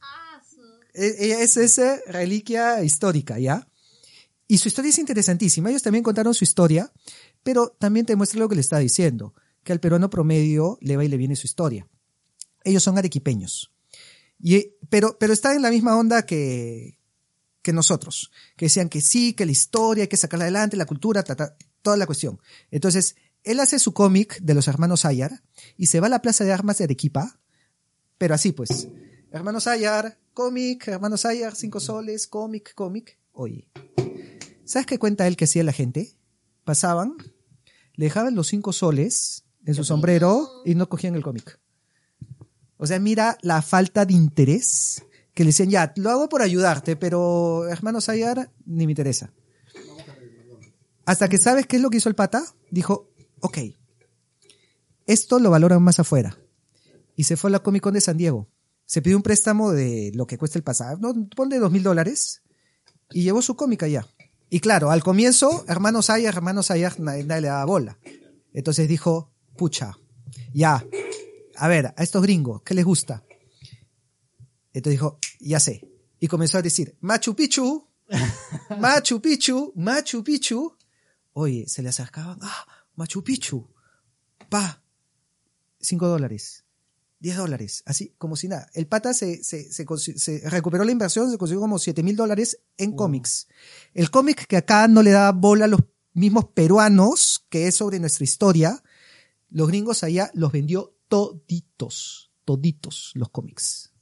[0.00, 0.60] Ah, su-
[0.94, 3.68] E- ella es esa reliquia histórica, ¿ya?
[4.46, 5.70] Y su historia es interesantísima.
[5.70, 6.92] Ellos también contaron su historia,
[7.42, 11.04] pero también te muestra lo que le está diciendo, que al peruano promedio le va
[11.04, 11.88] y le viene su historia.
[12.62, 13.72] Ellos son arequipeños.
[14.38, 16.98] Y, pero, pero están en la misma onda que,
[17.62, 21.22] que nosotros, que decían que sí, que la historia hay que sacarla adelante, la cultura,
[21.22, 22.38] ta, ta, toda la cuestión.
[22.70, 25.42] Entonces, él hace su cómic de los hermanos Ayar
[25.76, 27.38] y se va a la plaza de armas de Arequipa,
[28.18, 28.88] pero así pues,
[29.32, 33.18] hermanos Ayar, cómic, hermanos Ayar, cinco soles, cómic, cómic.
[33.32, 33.68] Oye,
[34.64, 36.16] ¿sabes qué cuenta él que hacía la gente?
[36.64, 37.16] Pasaban,
[37.94, 41.58] le dejaban los cinco soles en su sombrero y no cogían el cómic.
[42.76, 46.96] O sea, mira la falta de interés que le decían, ya, lo hago por ayudarte,
[46.96, 49.32] pero hermanos Ayar, ni me interesa.
[51.06, 53.10] Hasta que sabes qué es lo que hizo el pata, dijo,
[53.40, 53.58] ok,
[55.06, 56.38] esto lo valoran más afuera.
[57.16, 58.48] Y se fue a la Comic Con de San Diego.
[58.86, 62.42] Se pidió un préstamo de lo que cuesta el pasaje, no, ponle dos mil dólares,
[63.12, 64.06] y llevó su cómic allá.
[64.50, 67.98] Y claro, al comienzo, hermanos Ayar, hermanos Ayar, nadie, nadie le daba bola.
[68.52, 69.98] Entonces dijo, pucha,
[70.52, 70.84] ya,
[71.56, 73.24] a ver, a estos gringos, ¿qué les gusta?
[74.72, 75.88] Entonces dijo, ya sé.
[76.20, 77.88] Y comenzó a decir, Machu Picchu,
[78.78, 80.76] Machu Picchu, Machu Picchu.
[81.32, 83.68] Oye, se le acercaban, ah, Machu Picchu.
[84.48, 84.83] Pa,
[85.84, 86.64] cinco dólares,
[87.20, 88.68] diez dólares, así como si nada.
[88.74, 92.92] El pata se, se, se, recuperó la inversión, se consiguió como siete mil dólares en
[92.96, 93.46] cómics.
[93.92, 95.80] El cómic que acá no le da bola a los
[96.12, 98.82] mismos peruanos, que es sobre nuestra historia,
[99.50, 103.92] los gringos allá los vendió toditos, toditos los cómics.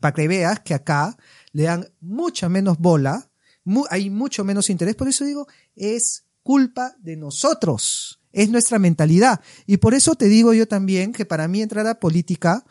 [0.00, 1.16] Para que veas que acá
[1.52, 3.30] le dan mucha menos bola,
[3.64, 9.40] mu- hay mucho menos interés, por eso digo, es culpa de nosotros, es nuestra mentalidad.
[9.66, 12.64] Y por eso te digo yo también que para mí entrar a política,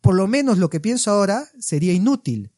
[0.00, 2.50] por lo menos lo que pienso ahora, sería inútil,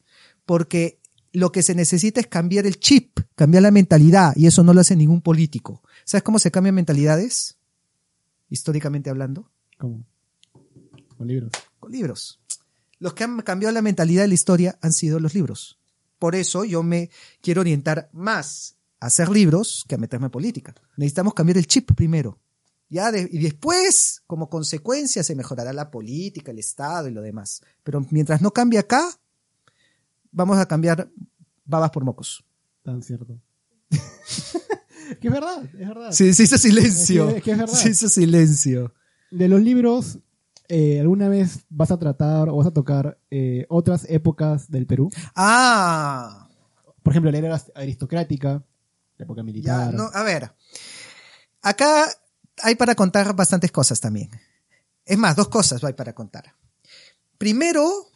[0.45, 0.99] porque
[1.33, 4.81] lo que se necesita es cambiar el chip, cambiar la mentalidad, y eso no lo
[4.81, 5.81] hace ningún político.
[6.05, 7.57] ¿Sabes cómo se cambian mentalidades?
[8.49, 10.05] Históricamente hablando, ¿Cómo?
[11.17, 11.51] Con libros.
[11.79, 12.39] con libros.
[12.99, 15.79] Los que han cambiado la mentalidad de la historia han sido los libros.
[16.19, 17.09] Por eso yo me
[17.41, 20.73] quiero orientar más a hacer libros que a meterme en política.
[20.97, 22.39] Necesitamos cambiar el chip primero.
[22.89, 27.61] Ya de- y después, como consecuencia, se mejorará la política, el Estado y lo demás.
[27.83, 29.03] Pero mientras no cambie acá,
[30.31, 31.09] vamos a cambiar
[31.65, 32.43] babas por mocos.
[32.83, 33.39] Tan cierto.
[35.19, 36.11] que es verdad, es verdad.
[36.11, 37.27] Sí, se hizo silencio.
[37.29, 37.73] Es que- es que es verdad.
[37.73, 38.93] Se hizo silencio.
[39.31, 40.19] De los libros,
[40.67, 45.09] eh, ¿alguna vez vas a tratar o vas a tocar eh, otras épocas del Perú?
[45.35, 46.47] Ah,
[47.01, 48.63] Por ejemplo, la era aristocrática,
[49.23, 49.93] época Ya, militar.
[49.93, 50.53] no, a ver.
[51.61, 52.09] Acá
[52.61, 54.29] hay para contar bastantes cosas también.
[55.05, 56.55] Es más, dos cosas hay para contar.
[57.37, 58.07] Primero,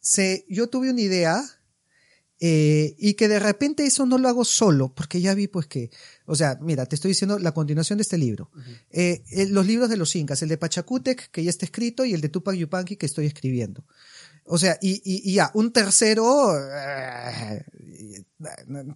[0.00, 1.42] se, yo tuve una idea
[2.40, 5.90] eh, y que de repente eso no lo hago solo, porque ya vi pues que,
[6.26, 8.50] o sea, mira, te estoy diciendo la continuación de este libro.
[8.90, 12.12] Eh, eh, los libros de los incas, el de Pachacútec, que ya está escrito, y
[12.12, 13.84] el de Tupac Yupanqui, que estoy escribiendo.
[14.46, 17.64] O sea, y, y, y ya, un tercero, eh,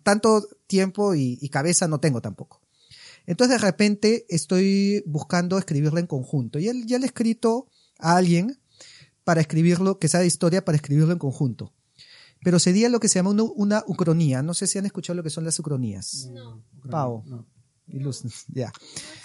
[0.03, 2.61] tanto tiempo y, y cabeza no tengo tampoco.
[3.27, 6.59] Entonces de repente estoy buscando escribirlo en conjunto.
[6.59, 7.69] Y él ya le he escrito
[7.99, 8.59] a alguien
[9.25, 11.75] para escribirlo, que sabe historia, para escribirlo en conjunto.
[12.43, 14.43] Pero sería lo que se llama una, una ucronía.
[14.43, 16.31] No sé si han escuchado lo que son las ucronías.
[16.33, 16.65] No.
[16.91, 17.23] Pau.
[17.27, 17.47] No.
[18.49, 18.73] Ya.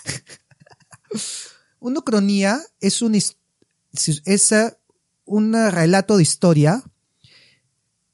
[1.80, 3.38] Una ucronía es un, es
[5.26, 6.84] un relato de historia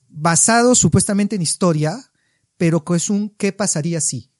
[0.08, 2.12] basado supuestamente en historia,
[2.58, 4.32] pero que es un ¿qué pasaría si?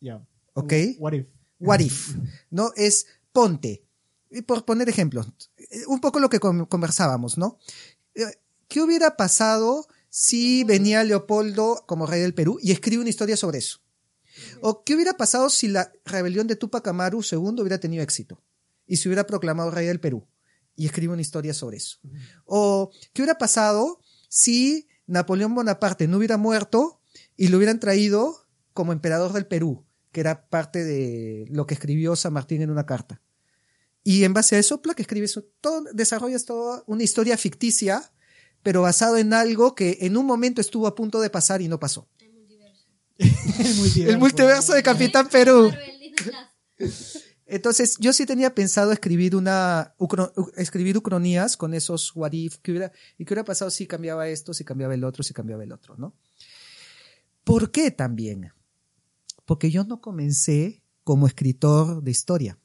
[0.00, 0.24] Ya.
[0.54, 0.72] ¿Ok?
[0.98, 1.26] What if?
[1.60, 2.16] What if?
[2.50, 2.72] ¿No?
[2.76, 3.84] Es ponte.
[4.30, 5.28] Y por poner ejemplos,
[5.86, 7.58] un poco lo que con- conversábamos, ¿no?
[8.14, 8.24] Eh,
[8.68, 13.58] ¿Qué hubiera pasado si venía Leopoldo como rey del Perú y escribe una historia sobre
[13.58, 13.80] eso?
[14.62, 18.42] ¿O qué hubiera pasado si la rebelión de Tupac Amaru II hubiera tenido éxito
[18.86, 20.26] y se hubiera proclamado rey del Perú
[20.76, 21.98] y escribe una historia sobre eso?
[22.44, 27.00] ¿O qué hubiera pasado si Napoleón Bonaparte no hubiera muerto
[27.36, 32.16] y lo hubieran traído como emperador del Perú, que era parte de lo que escribió
[32.16, 33.20] San Martín en una carta?
[34.04, 35.44] Y en base a eso, Plaque escribe eso.
[35.60, 38.12] Todo, desarrollas toda una historia ficticia,
[38.62, 41.78] pero basado en algo que en un momento estuvo a punto de pasar y no
[41.78, 42.08] pasó.
[42.18, 42.86] El multiverso.
[43.18, 44.12] El multiverso.
[44.12, 45.70] El multiverso de Capitán Perú.
[47.52, 52.70] Entonces, yo sí tenía pensado escribir una, ucro- escribir ucronías con esos what if, que
[52.70, 55.70] hubiera, y qué hubiera pasado si cambiaba esto, si cambiaba el otro, si cambiaba el
[55.70, 56.16] otro, ¿no?
[57.44, 58.52] ¿Por qué también?
[59.44, 62.58] Porque yo no comencé como escritor de historia.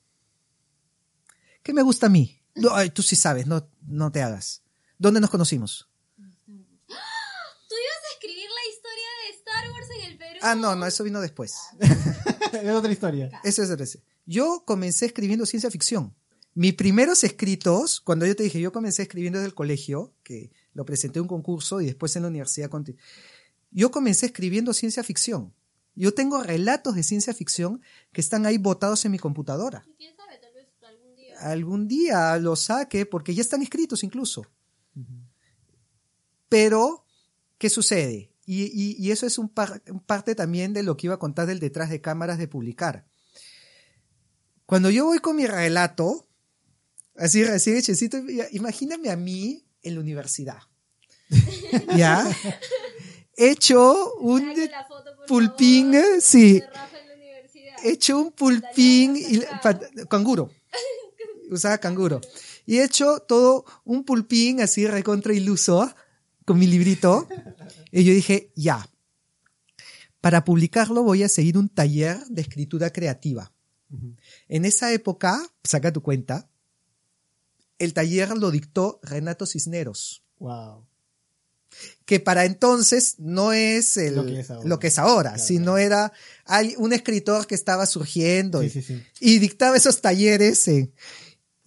[1.64, 2.42] ¿Qué me gusta a mí?
[2.56, 4.64] No, ay, tú sí sabes, no, no te hagas.
[4.98, 5.90] ¿Dónde nos conocimos?
[6.16, 6.24] ¿Tú
[6.54, 10.30] ibas a escribir la historia de Star Wars en el Perú?
[10.34, 10.40] Perú.
[10.44, 11.56] Ah, no, no, eso vino después.
[12.54, 13.42] es otra historia.
[13.44, 14.00] Eso es.
[14.28, 16.14] Yo comencé escribiendo ciencia ficción.
[16.54, 20.86] Mis primeros escritos, cuando yo te dije, yo comencé escribiendo desde el colegio, que lo
[20.86, 22.70] presenté en un concurso y después en la universidad.
[22.70, 22.98] conti-
[23.72, 25.54] Yo comencé escribiendo ciencia ficción.
[25.96, 29.84] Yo tengo relatos de ciencia ficción que están ahí botados en mi computadora.
[29.88, 31.40] Y quién sabe, tal vez algún día.
[31.40, 34.46] Algún día los saque porque ya están escritos incluso.
[36.50, 37.06] Pero,
[37.58, 38.32] ¿qué sucede?
[38.46, 41.20] Y, y- y eso es un par- un parte también de lo que iba a
[41.20, 43.06] contar del detrás de cámaras de publicar.
[44.68, 46.28] Cuando yo voy con mi relato,
[47.15, 48.18] así recién hechecito,
[48.51, 50.59] imagíname a mí en la universidad.
[51.97, 52.24] ¿Ya?
[53.36, 54.53] Hecho un
[54.88, 56.61] foto, pulpín, favor, sí,
[57.84, 60.51] hecho un pulpín y pa- canguro.
[61.49, 62.20] Usaba canguro.
[62.65, 65.89] Y he hecho todo un pulpín así recontra iluso
[66.45, 67.28] con mi librito.
[67.91, 68.86] Y yo dije, ya.
[70.20, 73.53] Para publicarlo voy a seguir un taller de escritura creativa.
[74.50, 76.50] En esa época, saca tu cuenta,
[77.80, 80.86] el taller lo dictó Renato Cisneros Wow.
[82.06, 84.68] que para entonces no es el- Lo que es ahora.
[84.70, 85.78] lo que es ahora, Claro, sino claro.
[85.80, 86.14] era
[86.78, 89.04] un escritor que estaba surgiendo Sí, y, sí, sí.
[89.20, 90.68] y dictaba esos talleres.
[90.68, 90.93] en-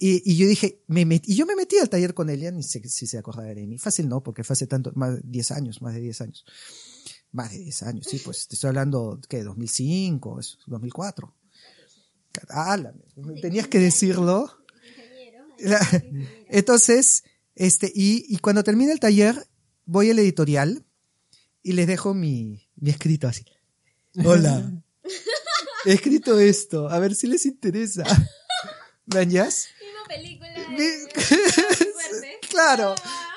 [0.03, 2.51] y, y yo dije, me met- y yo me metí al taller con él, ya
[2.51, 3.77] ni sé si se acordará de mí.
[3.77, 6.45] Fácil no, porque fue hace tanto, más de 10 años, más de 10 años.
[7.33, 9.43] Más de 10 años, sí, pues te estoy hablando, ¿qué?
[9.45, 11.35] 2005, es 2004.
[13.41, 14.57] Tenías que decirlo.
[16.49, 17.25] Entonces,
[17.55, 19.47] este, y, y cuando termine el taller,
[19.85, 20.85] voy al editorial
[21.63, 23.45] y les dejo mi, mi escrito así.
[24.25, 24.71] Hola.
[25.85, 28.05] He escrito esto, a ver si les interesa.
[29.07, 29.69] ¿Mañas?
[29.81, 30.51] Misma película.
[30.77, 31.09] De-
[31.93, 32.39] fuerte.
[32.49, 32.95] Claro,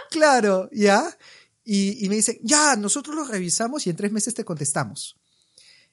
[0.10, 1.18] claro, ya.
[1.64, 5.18] Y, y me dicen, ya, nosotros lo revisamos y en tres meses te contestamos.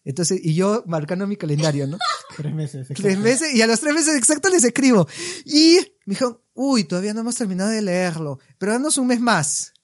[0.05, 1.99] Entonces, y yo marcando mi calendario, ¿no?
[2.37, 2.89] Tres meses.
[2.95, 5.07] Tres meses, y a los tres meses exactos les escribo.
[5.45, 9.75] Y me dijo, uy, todavía no hemos terminado de leerlo, pero danos un mes más.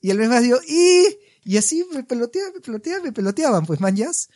[0.00, 1.06] Y el mes más digo, y,
[1.44, 4.28] y así me peloteaban, me peloteaban, me peloteaban, pues manjas.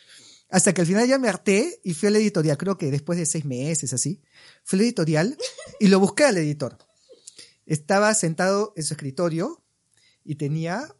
[0.49, 3.19] Hasta que al final ya me harté y fui a la editorial, creo que después
[3.19, 4.19] de seis meses, así.
[4.63, 5.37] Fui a la editorial
[5.79, 6.77] y lo busqué al editor.
[7.67, 9.63] Estaba sentado en su escritorio
[10.25, 10.93] y tenía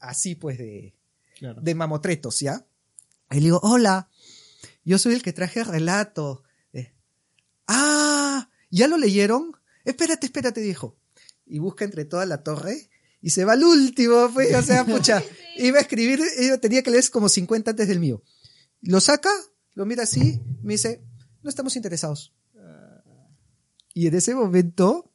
[0.00, 0.92] así, pues, de,
[1.38, 1.60] Claro.
[1.62, 2.66] de mamotretos, ¿ya?
[3.30, 4.08] Y le digo, hola,
[4.84, 6.42] yo soy el que traje el relato.
[6.72, 6.92] Eh,
[7.66, 9.56] ah, ¿ya lo leyeron?
[9.84, 10.96] Espérate, espérate, dijo.
[11.46, 12.90] Y busca entre toda la torre
[13.22, 15.22] y se va al último, pues, o sea, pucha,
[15.56, 18.22] iba a escribir, yo tenía que leer como 50 antes del mío.
[18.80, 19.30] Lo saca,
[19.74, 21.02] lo mira así, me dice,
[21.42, 22.34] no estamos interesados.
[23.92, 25.12] Y en ese momento,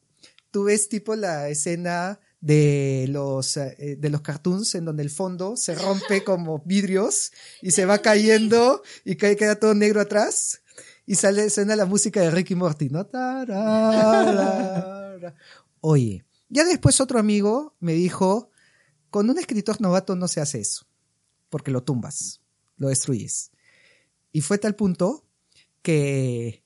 [0.51, 5.57] tú ves tipo la escena de los, eh, de los cartoons en donde el fondo
[5.57, 7.31] se rompe como vidrios
[7.63, 10.61] y se va cayendo y cae, queda todo negro atrás
[11.07, 13.07] y sale, suena la música de Ricky Morty, ¿no?
[13.07, 13.65] Tararara.
[15.81, 18.51] Oye, ya después otro amigo me dijo,
[19.09, 20.85] con un escritor novato no se hace eso,
[21.49, 22.41] porque lo tumbas,
[22.77, 23.49] lo destruyes.
[24.31, 25.25] Y fue tal punto
[25.81, 26.63] que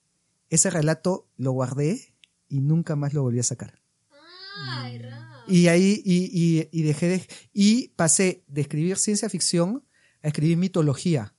[0.50, 2.14] ese relato lo guardé
[2.48, 3.80] y nunca más lo volví a sacar.
[4.66, 5.00] Ay.
[5.50, 9.84] Y ahí, y, y, dejé de, y pasé de escribir ciencia ficción
[10.22, 11.34] a escribir mitología,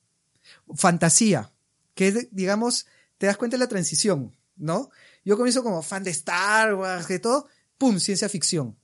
[0.74, 1.50] fantasía,
[1.94, 2.86] que digamos,
[3.16, 4.90] te das cuenta de la transición, ¿no?
[5.24, 7.48] Yo comienzo como fan de Star Wars, de todo,
[7.78, 8.76] pum, ciencia ficción.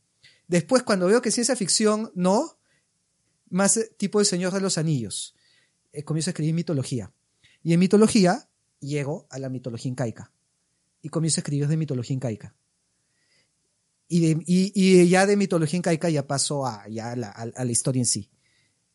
[0.47, 2.59] Después, cuando veo que ciencia ficción no,
[3.51, 5.35] más eh, tipo El Señor de los Anillos,
[5.93, 7.13] eh, comienzo a escribir mitología.
[7.63, 8.49] Y en mitología
[8.81, 10.33] llego a la mitología incaica.
[11.03, 12.55] Y comienzo a escribir de mitología incaica.
[14.09, 18.31] Y, ya de mitología incaica ya paso a, la, a- a la historia en sí.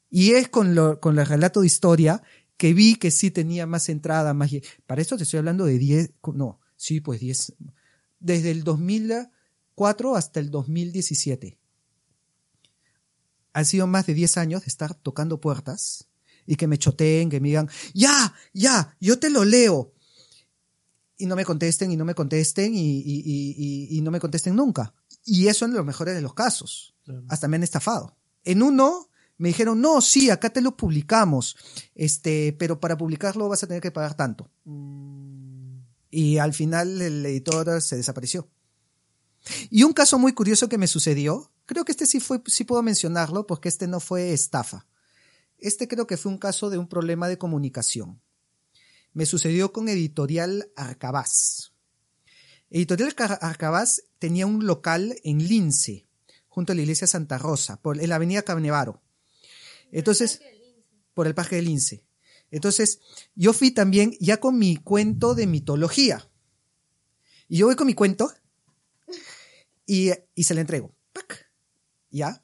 [0.10, 2.22] Y es con, lo, con el relato de historia
[2.58, 4.52] que vi que sí tenía más entrada, más...
[4.86, 7.54] Para esto te estoy hablando de 10, no, sí, pues 10,
[8.20, 11.58] desde el 2004 hasta el 2017.
[13.54, 16.08] Han sido más de 10 años de estar tocando puertas
[16.46, 19.94] y que me choteen, que me digan, ya, ya, yo te lo leo.
[21.18, 24.94] Y no me contesten y no me contesten y no me contesten nunca.
[25.26, 26.96] Y eso en los mejores de los casos.
[27.04, 27.24] Claro.
[27.30, 28.18] Hasta me han estafado.
[28.44, 31.58] En uno me dijeron, no, sí, acá te lo publicamos,
[31.96, 34.50] este, pero para publicarlo vas a tener que pagar tanto.
[34.64, 35.80] Mm,
[36.12, 38.50] Y al final el editor se desapareció.
[39.70, 42.82] Y un caso muy curioso que me sucedió, creo que este sí fue, sí puedo
[42.84, 44.86] mencionarlo porque este no fue estafa.
[45.58, 48.22] Este creo que fue un caso de un problema de comunicación.
[49.14, 51.73] Me sucedió con Editorial Arcabaz.
[52.74, 56.08] Editorial Arcabaz tenía un local en Lince,
[56.48, 59.00] junto a la iglesia Santa Rosa, por, en la avenida Carnevaro.
[59.92, 60.42] Entonces,
[61.14, 62.04] por el Parque del Lince.
[62.50, 63.00] Entonces,
[63.36, 66.28] yo fui también ya con mi cuento de mitología.
[67.48, 68.34] Y yo voy con mi cuento
[69.86, 70.96] y, y se le entrego.
[71.12, 71.52] ¡Pac!
[72.10, 72.44] ¿Ya?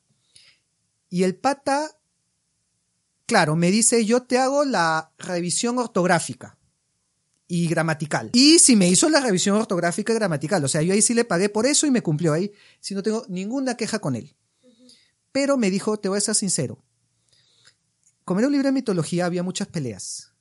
[1.10, 1.90] Y el pata,
[3.26, 6.59] claro, me dice, yo te hago la revisión ortográfica
[7.52, 8.30] y gramatical.
[8.32, 11.26] Y si me hizo la revisión ortográfica y gramatical, o sea, yo ahí sí le
[11.26, 14.36] pagué por eso y me cumplió ahí, si no tengo ninguna queja con él.
[15.32, 16.82] Pero me dijo, te voy a ser sincero,
[18.24, 20.32] como era un libro de mitología había muchas peleas,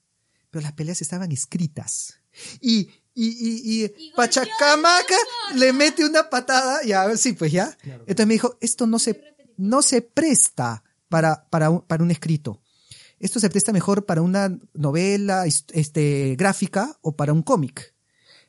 [0.50, 2.18] pero las peleas estaban escritas.
[2.60, 5.16] Y, y, y, y Y Pachacamaca
[5.54, 7.74] le mete una patada, y a ver si, pues ya.
[7.80, 8.00] Claro.
[8.02, 12.60] Entonces me dijo, esto no se, no se presta para, para, un, para un escrito.
[13.18, 17.94] Esto se presta mejor para una novela este, gráfica o para un cómic.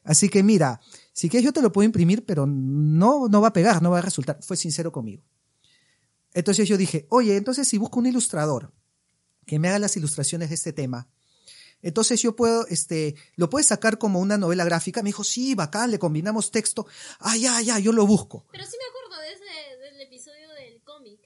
[0.04, 0.80] Así que mira,
[1.14, 4.00] si quieres yo te lo puedo imprimir, pero no, no va a pegar, no va
[4.00, 4.40] a resultar.
[4.42, 5.24] Fue sincero conmigo.
[6.34, 8.72] Entonces yo dije, oye, entonces si busco un ilustrador
[9.46, 11.10] que me haga las ilustraciones de este tema,
[11.82, 15.02] entonces yo puedo, este, lo puedes sacar como una novela gráfica.
[15.02, 16.86] Me dijo, sí, bacán, le combinamos texto.
[17.20, 18.46] Ah, ya, ya, yo lo busco.
[18.52, 21.20] Pero sí me acuerdo de ese, del episodio del cómic.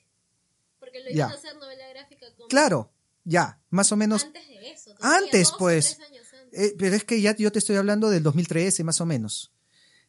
[0.80, 2.92] Porque lo iban a hacer novela gráfica con Claro,
[3.24, 4.24] ya, más o menos.
[4.24, 4.96] Antes de eso.
[5.02, 5.98] Antes, dos pues.
[5.98, 6.60] tres años antes.
[6.60, 9.52] Eh, pero es que ya yo te estoy hablando del 2013, más o menos.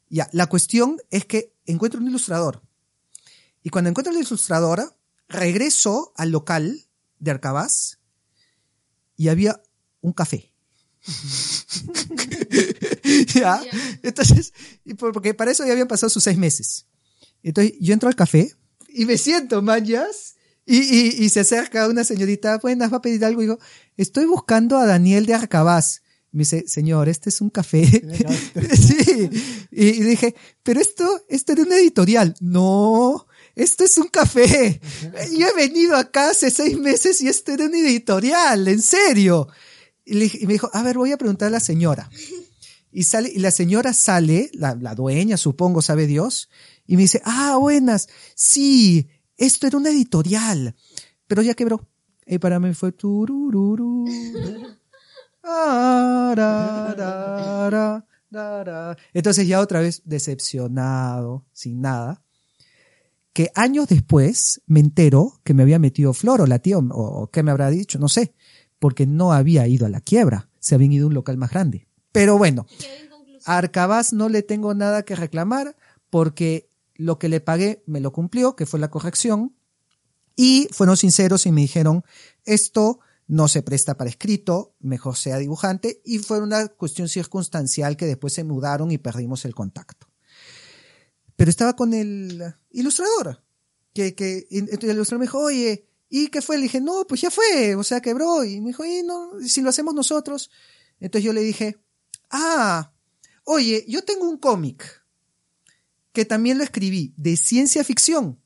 [0.08, 2.62] Ya, la cuestión es que encuentro un ilustrador.
[3.62, 4.94] Y cuando encuentro la ilustradora,
[5.28, 6.86] regreso al local
[7.18, 7.98] de Arcabaz
[9.16, 9.62] y había
[10.00, 10.52] un café.
[13.34, 13.62] ya.
[14.02, 14.52] Entonces,
[14.98, 16.86] porque para eso ya habían pasado sus seis meses.
[17.42, 18.54] Entonces, yo entro al café
[18.88, 20.33] y me siento, manjas.
[20.66, 23.42] Y, y, y se acerca una señorita, buenas, va a pedir algo.
[23.42, 23.58] Y digo,
[23.96, 26.02] estoy buscando a Daniel de Arcabaz.
[26.32, 27.84] Me dice, señor, este es un café.
[28.76, 29.30] sí.
[29.70, 32.34] Y, y dije, pero esto, esto era una editorial.
[32.40, 34.80] No, esto es un café.
[35.38, 39.46] Yo he venido acá hace seis meses y esto era una editorial, en serio.
[40.04, 42.10] Y, le dije- y me dijo, a ver, voy a preguntar a la señora.
[42.90, 46.48] Y sale, y la señora sale, la, la dueña, supongo, sabe Dios,
[46.86, 50.74] y me dice, ah, buenas, sí, esto era una editorial,
[51.26, 51.86] pero ya quebró.
[52.26, 54.06] Y para mí fue turururu.
[59.12, 62.22] Entonces ya otra vez decepcionado, sin nada,
[63.32, 67.42] que años después me entero que me había metido Floro, la tía, o, o qué
[67.42, 68.34] me habrá dicho, no sé,
[68.78, 71.86] porque no había ido a la quiebra, se habían ido a un local más grande.
[72.12, 72.66] Pero bueno,
[73.44, 75.76] a Arcabaz no le tengo nada que reclamar
[76.10, 79.56] porque lo que le pagué me lo cumplió, que fue la corrección,
[80.36, 82.04] y fueron sinceros y me dijeron,
[82.44, 88.06] esto no se presta para escrito, mejor sea dibujante, y fue una cuestión circunstancial que
[88.06, 90.08] después se mudaron y perdimos el contacto.
[91.36, 93.42] Pero estaba con el ilustrador,
[93.92, 96.56] que, que el ilustrador me dijo, oye, ¿y qué fue?
[96.56, 99.62] Le dije, no, pues ya fue, o sea, quebró, y me dijo, y no, si
[99.62, 100.50] lo hacemos nosotros.
[101.00, 101.76] Entonces yo le dije,
[102.30, 102.92] ah,
[103.44, 105.03] oye, yo tengo un cómic
[106.14, 108.40] que también lo escribí, de ciencia ficción.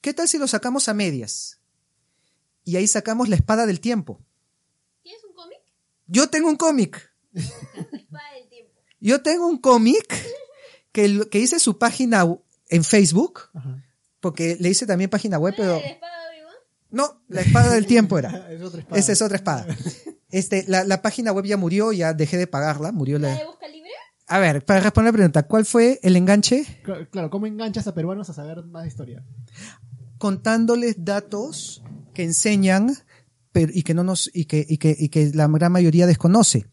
[0.00, 1.60] ¿Qué tal si lo sacamos a medias?
[2.64, 4.20] Y ahí sacamos la espada del tiempo.
[5.02, 5.58] ¿Tienes un cómic?
[6.08, 7.10] Yo tengo un cómic.
[9.00, 10.12] Yo tengo un cómic
[10.92, 12.26] que, que hice su página
[12.68, 13.82] en Facebook, Ajá.
[14.20, 16.50] porque le hice también página web, ¿No era pero de la espada viva?
[16.90, 18.48] no, la espada del tiempo era.
[18.50, 18.98] Es otra espada.
[19.00, 19.66] Esa es otra espada.
[20.32, 23.38] Este, la, la página web ya murió, ya dejé de pagarla, murió ¿La la...
[23.38, 23.81] de Busca Libre?
[24.32, 26.64] A ver, para responder la pregunta, ¿cuál fue el enganche?
[26.84, 29.22] Cla- Claro, ¿cómo enganchas a peruanos a saber más de historia?
[30.18, 31.82] contándoles datos
[32.14, 32.92] que enseñan
[33.50, 36.66] pero, y que no nos y que, y que, y que la gran mayoría desconoce.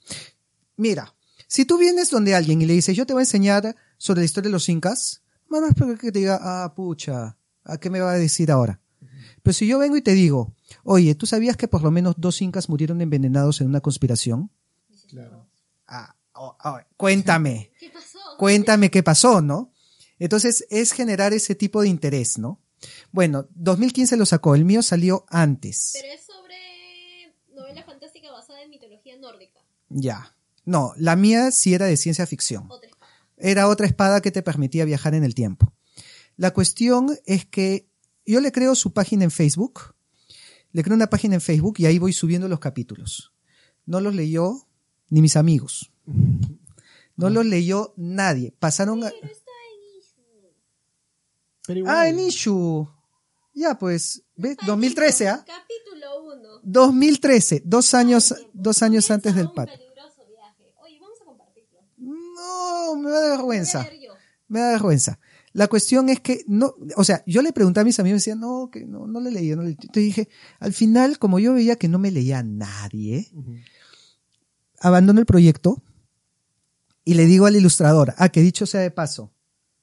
[0.78, 1.16] Mira,
[1.48, 4.26] si tú vienes donde alguien y le dices, yo te voy a enseñar sobre la
[4.26, 7.36] historia de los incas, no espero que te diga, ah, pucha,
[7.66, 8.80] ¿a qué me va a decir ahora?
[9.44, 10.54] Pero si yo vengo y te digo,
[10.84, 14.50] oye, ¿tú sabías que por lo menos dos incas murieron envenenados en una conspiración?
[15.10, 15.48] Claro.
[15.88, 17.72] Ah, oh, oh, cuéntame.
[17.80, 18.20] ¿Qué pasó?
[18.38, 19.74] Cuéntame qué pasó, ¿no?
[20.18, 22.62] Entonces es generar ese tipo de interés, ¿no?
[23.12, 25.92] Bueno, 2015 lo sacó, el mío salió antes.
[25.94, 29.60] Pero es sobre novela fantástica basada en mitología nórdica.
[29.90, 30.36] Ya.
[30.66, 32.68] No, la mía sí era de ciencia ficción.
[32.70, 33.12] Otra espada.
[33.38, 35.74] Era otra espada que te permitía viajar en el tiempo.
[36.36, 37.90] La cuestión es que
[38.26, 39.96] yo le creo su página en Facebook,
[40.72, 43.34] le creo una página en Facebook y ahí voy subiendo los capítulos.
[43.86, 44.68] No los leyó
[45.10, 45.92] ni mis amigos.
[47.16, 48.54] No los leyó nadie.
[48.60, 49.10] Pasaron a...
[49.10, 50.54] Pero está en Issue.
[51.68, 52.88] Pero igual, Ah, en Issue.
[53.54, 54.56] Ya, pues, ¿ves?
[54.66, 55.46] 2013, ¿ah?
[55.46, 56.50] Capítulo 1.
[56.64, 59.68] 2013, dos años, dos años antes del pat.
[59.68, 59.78] pat.
[59.78, 60.74] peligroso viaje.
[60.82, 61.80] Oye, vamos a compartirlo.
[61.98, 63.86] No, me da vergüenza.
[64.48, 65.20] Me da vergüenza.
[65.52, 68.36] La cuestión es que no, o sea, yo le pregunté a mis amigos y me
[68.36, 69.72] decían, no, que no, no le leía, no le.
[69.72, 70.30] Entonces dije,
[70.60, 73.56] al final, como yo veía que no me leía nadie, Ujú.
[74.80, 75.82] abandono el proyecto
[77.10, 79.32] y le digo al ilustrador, ah, que dicho sea de paso,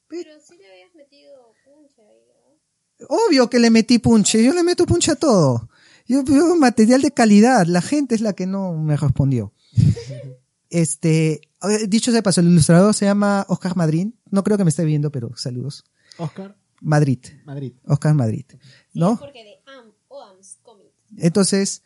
[0.06, 1.32] Pero sí le habías metido
[1.64, 3.06] puncha ahí, ¿no?
[3.08, 5.68] obvio que le metí punche, yo le meto punche a todo.
[6.06, 9.52] Yo, yo material de calidad, la gente es la que no me respondió.
[10.68, 11.40] Este,
[11.88, 14.84] dicho sea de paso, el ilustrador se llama Oscar Madrid, no creo que me esté
[14.84, 15.84] viendo, pero saludos.
[16.18, 17.72] Oscar, Madrid, Madrid.
[17.86, 18.58] Oscar Madrid, Sí,
[18.98, 19.16] ¿no?
[19.16, 20.92] Porque de AM, OAMS Comic.
[21.18, 21.82] Entonces,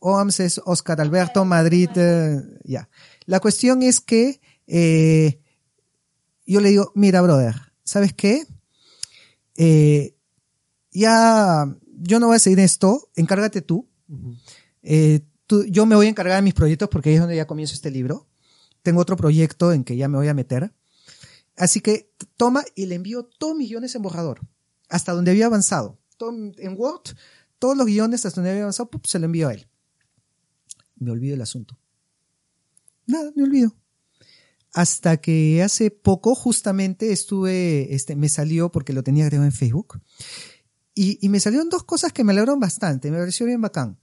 [0.00, 2.88] OAMS es Oscar Alberto Madrid, eh, ya.
[3.26, 5.40] La cuestión es que eh,
[6.46, 7.54] yo le digo, mira, brother,
[7.84, 8.46] ¿sabes qué?
[9.56, 10.16] Eh,
[10.92, 11.64] ya,
[11.98, 13.88] yo no voy a seguir esto, encárgate tú.
[14.82, 17.46] Eh, tú- Yo me voy a encargar de mis proyectos porque ahí es donde ya
[17.46, 18.26] comienzo este libro.
[18.82, 20.72] Tengo otro proyecto en que ya me voy a meter.
[21.56, 24.40] Así que toma y le envío todos mis guiones en borrador,
[24.88, 25.98] hasta donde había avanzado.
[26.16, 27.16] Todo en Word,
[27.58, 29.06] todos los guiones hasta donde había avanzado, ¡pup!
[29.06, 29.68] se lo envío a él.
[30.96, 31.78] Me olvido el asunto.
[33.06, 33.74] Nada, me olvido.
[34.72, 40.00] Hasta que hace poco justamente estuve, este, me salió porque lo tenía agregado en Facebook.
[40.94, 43.98] Y, y me salieron dos cosas que me alegraron bastante, me pareció bien bacán.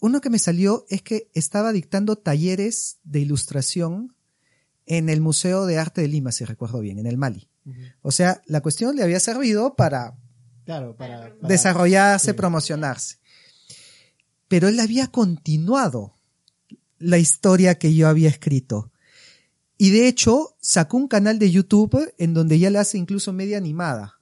[0.00, 4.14] Uno que me salió es que estaba dictando talleres de ilustración
[4.86, 7.48] en el Museo de Arte de Lima, si recuerdo bien, en el Mali.
[8.02, 10.18] O sea, la cuestión le había servido para
[10.66, 12.36] Claro, para, para- desarrollarse, sí.
[12.36, 13.16] promocionarse.
[14.48, 16.18] Pero él había continuado
[17.04, 18.90] la historia que yo había escrito.
[19.76, 23.58] Y de hecho, sacó un canal de YouTube en donde ya le hace incluso media
[23.58, 24.20] animada.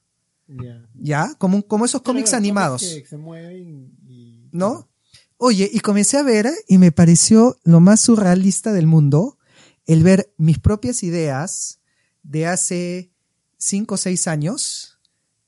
[0.48, 0.88] Ya.
[0.94, 1.34] ¿Ya?
[1.38, 2.82] Como, como esos cómics Claro, animados.
[2.82, 4.48] que se mueven y...
[4.52, 4.88] ¿no?
[5.36, 9.38] Oye, y comencé a ver y me pareció lo más surrealista del mundo
[9.86, 11.80] el ver mis propias ideas
[12.22, 13.12] de hace
[13.58, 14.98] cinco o seis años,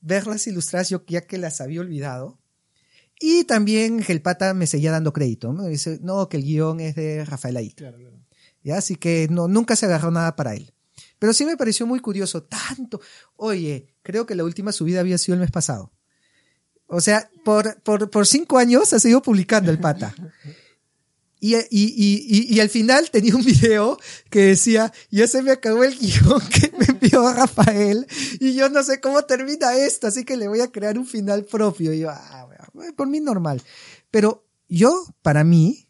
[0.01, 2.39] verlas ilustradas yo ya que las había olvidado.
[3.27, 5.65] Y también el pata me seguía dando crédito, ¿no?
[5.65, 7.73] Dice, no, que el guion es de Rafael.
[7.75, 8.21] Claro, claro.
[8.63, 8.77] ¿ya?
[8.77, 10.75] Así que no, nunca se agarró nada para él.
[11.19, 13.01] Pero sí me pareció muy curioso, tanto.
[13.37, 15.91] Oye, creo que la última subida había sido el mes pasado.
[16.87, 20.15] O sea, por, por, por cinco años ha seguido publicando el pata.
[21.41, 23.99] Y, y, y, y, y al final tenía un video
[24.29, 28.07] que decía, ya se me acabó el guion que me envió Rafael
[28.39, 31.45] y yo no sé cómo termina esto, así que le voy a crear un final
[31.45, 31.95] propio.
[31.95, 32.54] Y yo, ah, bueno,
[32.97, 33.63] por mí normal.
[34.11, 35.87] Pero yo, para mí,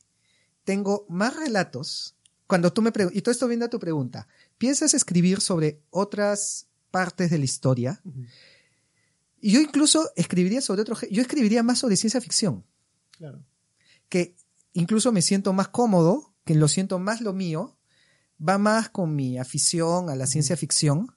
[0.65, 2.17] tengo más relatos.
[2.47, 4.29] Cuando tú me preguntas, y todo esto viene a tu pregunta,
[4.59, 8.03] ¿piensas escribir sobre otras partes de la historia?
[9.41, 12.65] Y yo incluso escribiría sobre otro, yo escribiría más sobre ciencia ficción,
[13.13, 13.45] Claro.
[14.09, 14.37] que
[14.73, 17.79] incluso me siento más cómodo, que lo siento más lo mío,
[18.47, 21.15] va más con mi afición a la ciencia ficción.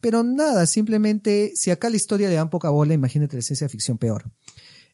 [0.00, 3.98] Pero nada, simplemente, si acá la historia le dan poca bola, imagínate la ciencia ficción
[3.98, 4.30] peor.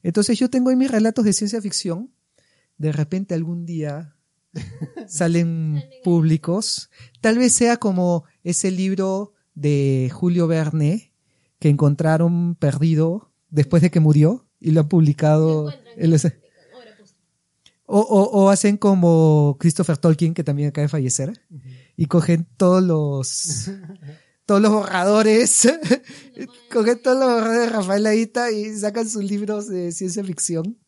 [0.04, 2.12] Entonces yo tengo ahí mis relatos de ciencia ficción,
[2.78, 4.14] de repente algún día
[5.08, 6.90] salen públicos,
[7.20, 11.12] tal vez sea como ese libro de Julio Verne
[11.58, 15.70] que encontraron perdido después de que murió y lo han publicado.
[15.96, 16.34] en los- pues.
[17.86, 21.40] o, o- o hacen como Christopher Tolkien, que también acaba de fallecer,
[21.96, 23.70] y cogen todos los
[24.46, 25.68] todos los borradores,
[26.72, 30.78] cogen todos los borradores de Rafael Aita y sacan sus libros de ciencia ficción.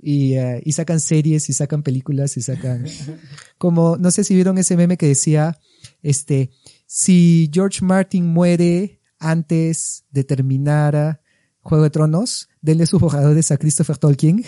[0.00, 2.86] Y, eh, y sacan series y sacan películas y sacan
[3.58, 5.58] como no sé si vieron ese meme que decía
[6.04, 6.50] este
[6.86, 11.20] si George Martin muere antes de terminar ah,
[11.62, 14.44] Juego de Tronos, denle sus borradores a Christopher Tolkien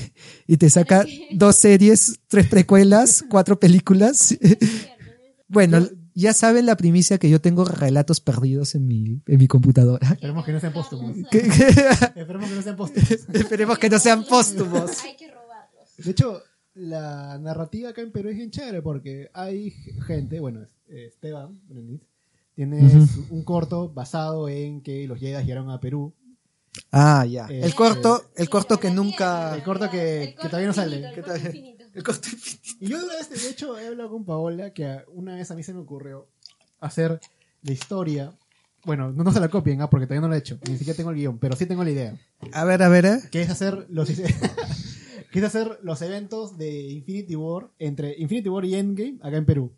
[0.47, 4.39] y te saca dos series, tres precuelas, cuatro películas.
[5.49, 10.11] bueno, ya saben la primicia que yo tengo relatos perdidos en mi, en mi computadora.
[10.13, 11.17] Esperemos que no sean póstumos.
[11.33, 13.11] Esperemos que no sean póstumos.
[13.33, 15.05] Esperemos que no sean póstumos.
[15.05, 15.97] Hay que robarlos.
[15.99, 16.43] De hecho,
[16.75, 19.71] la narrativa acá en Perú es bien chévere porque hay
[20.07, 21.61] gente, bueno, eh, Esteban
[22.55, 22.81] tiene
[23.31, 26.15] un corto basado en que los Jedi llegaron a Perú.
[26.93, 27.47] Ah, ya.
[27.51, 29.55] Eh, El corto, el Sí, corto que nunca...
[29.57, 30.97] El corto que- El que todavía no sale.
[30.99, 31.80] infinito, Que El corto todavía- infinito.
[31.95, 32.77] El corto infinito.
[32.81, 35.73] Y yo vez, de hecho, he hablado con Paola que una vez a mí se
[35.75, 36.29] me ocurrió
[36.81, 37.21] hacer
[37.63, 38.33] la historia.
[38.85, 40.59] Bueno, no, no se la copien, ah, porque todavía no la he hecho.
[40.69, 42.17] Ni siquiera tengo el guion, pero sí tengo la idea.
[42.53, 43.21] A ver, a ver, ¿eh?
[43.31, 44.09] Que es hacer los
[45.33, 49.45] que es hacer los eventos de Infinity War entre Infinity War y Endgame acá en
[49.47, 49.73] Perú.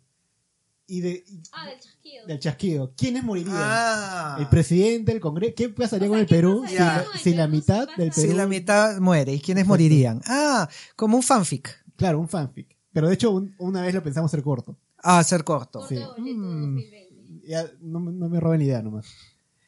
[0.87, 2.27] Y de Ah, del chasquido.
[2.27, 2.93] del chasquido.
[2.95, 3.55] ¿Quiénes morirían?
[3.57, 4.37] Ah.
[4.39, 5.53] El presidente, el Congreso.
[5.55, 8.27] ¿Qué pasaría O con el ¿qué Perú si, la, si la mitad del Perú?
[8.27, 9.69] Si la mitad muere, ¿y quiénes Exacto.
[9.73, 10.21] morirían?
[10.27, 11.82] Ah, como un fanfic.
[12.03, 12.75] Claro, un fanfic.
[12.91, 14.77] Pero de hecho, un- una vez lo pensamos ser corto.
[14.97, 15.79] Ah, ser corto.
[15.79, 15.95] Corto Sí.
[15.95, 16.75] boleto Mm.
[16.75, 17.13] 2020.
[17.47, 19.05] ya no, me- no me roben la idea nomás.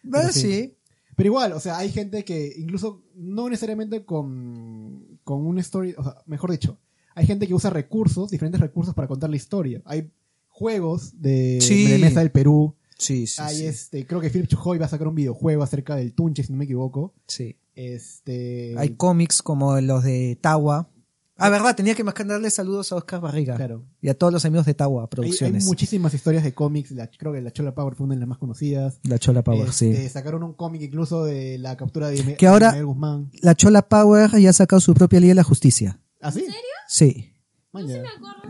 [0.03, 0.41] Bueno, sí.
[0.41, 0.77] sí.
[1.15, 6.03] Pero igual, o sea, hay gente que incluso no necesariamente con, con un story, o
[6.03, 6.77] sea, mejor dicho,
[7.15, 9.81] hay gente que usa recursos, diferentes recursos para contar la historia.
[9.85, 10.11] Hay
[10.49, 11.87] juegos de, Sí.
[11.87, 12.75] de mesa del Perú.
[12.97, 13.41] Sí, sí.
[13.41, 13.65] hay sí.
[13.65, 16.57] este, creo que Philip Chujoy va a sacar un videojuego acerca del Tunche, si no
[16.57, 17.13] me equivoco.
[17.27, 17.57] Sí.
[17.75, 20.89] Este, Hay cómics como los de Tawa.
[21.37, 23.55] Ah, verdad, tenía que mandarle saludos a Oscar Barriga.
[23.57, 23.83] Claro.
[24.01, 25.65] Y a todos los amigos de Tawa Hay, hay Producciones.
[25.65, 26.91] muchísimas historias de cómics.
[26.91, 28.99] La, creo que la Chola Power fue una de las más conocidas.
[29.03, 30.09] La Chola Power, Este, sí.
[30.09, 33.31] Sacaron un cómic incluso de la captura de Que ahora- Guzmán.
[33.41, 35.99] La Chola Power ya ha sacado su propia Liga de la Justicia.
[36.21, 36.45] ¿Ah, sí?
[36.87, 37.31] Sí.
[37.73, 38.01] Man, No ya.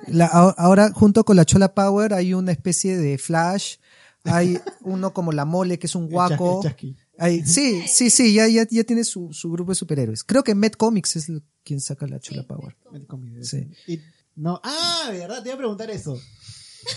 [0.08, 3.78] me La- ahora, junto con la Chola Power, hay una especie de Flash.
[4.26, 6.62] Hay uno como la Mole, que es un El guaco.
[6.64, 7.05] Chasqui, el Chasqui.
[7.18, 10.24] Hay- sí, sí, sí, ya, ya, ya tiene su, su grupo de superhéroes.
[10.24, 12.76] Creo que Met Comics es el- quien saca la Chola Power.
[13.08, 13.68] Con mi- Sí.
[13.88, 14.00] Y-
[14.36, 16.20] no, ah, de verdad, te iba a preguntar eso.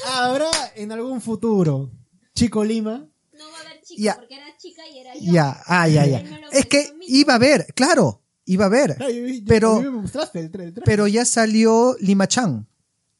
[0.07, 1.91] ¿Habrá en algún futuro
[2.35, 3.09] Chico Lima?
[3.33, 4.17] No va a haber chica Ya.
[4.17, 5.33] porque era chica y era yo.
[5.33, 6.19] Ya, ah, ya, ya.
[6.53, 8.97] Es que iba a haber, claro, iba a haber.
[8.97, 10.85] Claro, yo- yo- Pero- a mí me mostraste el tra- el traje.
[10.85, 12.67] Pero ya salió Lima Chan.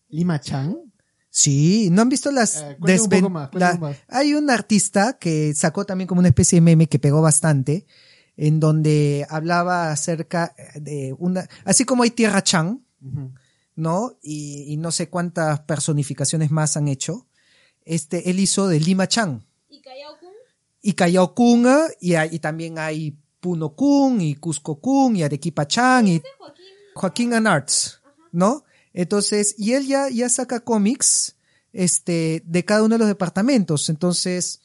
[0.09, 0.77] Lima Chan.
[1.41, 3.97] Sí, ¿no han visto las Eh, un desven- poco más, la-.
[4.09, 7.87] Hay un artista que sacó también como una especie de meme que pegó bastante,
[8.37, 12.83] en donde hablaba acerca de una, así como hay Tierra Chan.
[13.77, 14.19] ¿no?
[14.23, 17.29] Y, y no sé cuántas personificaciones más han hecho.
[17.85, 20.33] Este, él hizo de Lima Chan Y Callao Kun,
[20.83, 25.23] y Callao Kun, eh, y, hay- y también hay Puno Kun, y Cusco Kun, y
[25.23, 26.65] Arequipa Chan, y este Joaquín.
[26.97, 28.01] Joaquín and Arts,
[28.33, 28.65] ¿no?
[28.93, 31.37] Entonces, y él ya, ya saca cómics,
[31.73, 33.89] este, de cada uno de los departamentos.
[33.89, 34.61] Entonces,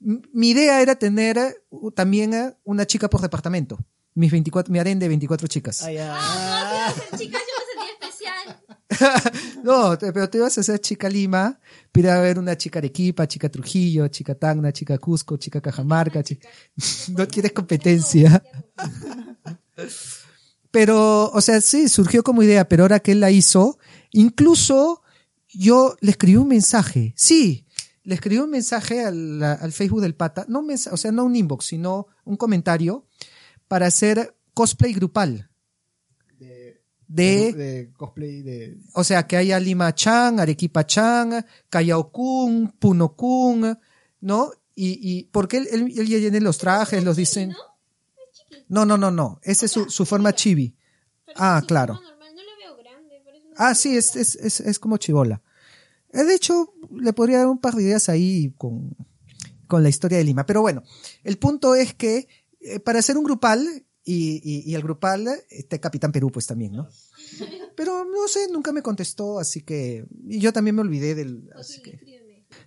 [0.00, 3.78] mi idea era tener eh, u- también una chica por departamento.
[4.14, 5.82] Mis 24, mi harén de 24 chicas.
[5.82, 5.88] Ah.
[6.10, 9.62] Ah, no, sí, chicas, yo me sentía especial.
[9.62, 11.58] No, te- pero te ibas a hacer chica Lima,
[11.92, 16.48] pero a haber una chica Arequipa, chica Trujillo, chica Tacna, chica Cusco, chica Cajamarca, chica...
[17.16, 18.42] No quieres competencia.
[20.78, 23.80] Pero, o sea, sí, surgió como idea, pero ahora que él la hizo,
[24.12, 25.02] incluso
[25.48, 27.66] yo le escribí un mensaje, sí,
[28.04, 31.24] le escribí un mensaje al, al Facebook del pata, no un mensaje, o sea, no
[31.24, 33.08] un inbox, sino un comentario
[33.66, 35.50] para hacer cosplay grupal.
[36.38, 38.78] De, De, de cosplay de.
[38.92, 43.76] o sea, que haya Lima Chan, Arequipa Chan, Callao Kun, Puno Kun,
[44.20, 44.52] ¿no?
[44.76, 47.48] Y, y porque él, él, él ya tiene los trajes, los dicen.
[47.48, 47.77] ¿no?
[48.68, 49.40] No, no, no, no.
[49.42, 50.76] Esa es su, su forma chibi.
[51.36, 52.00] Ah, claro.
[53.56, 55.42] Ah, sí, es, es, es, es como chivola.
[56.12, 58.96] Eh, De hecho, le podría dar un par de ideas ahí con,
[59.66, 60.46] con la historia de Lima.
[60.46, 60.82] Pero bueno,
[61.24, 62.28] el punto es que
[62.60, 66.72] eh, para hacer un grupal, y, y, y el grupal, este Capitán Perú, pues también,
[66.72, 66.88] ¿no?
[67.76, 70.06] Pero no sé, nunca me contestó, así que.
[70.26, 71.50] Y yo también me olvidé del.
[71.54, 72.00] Así que,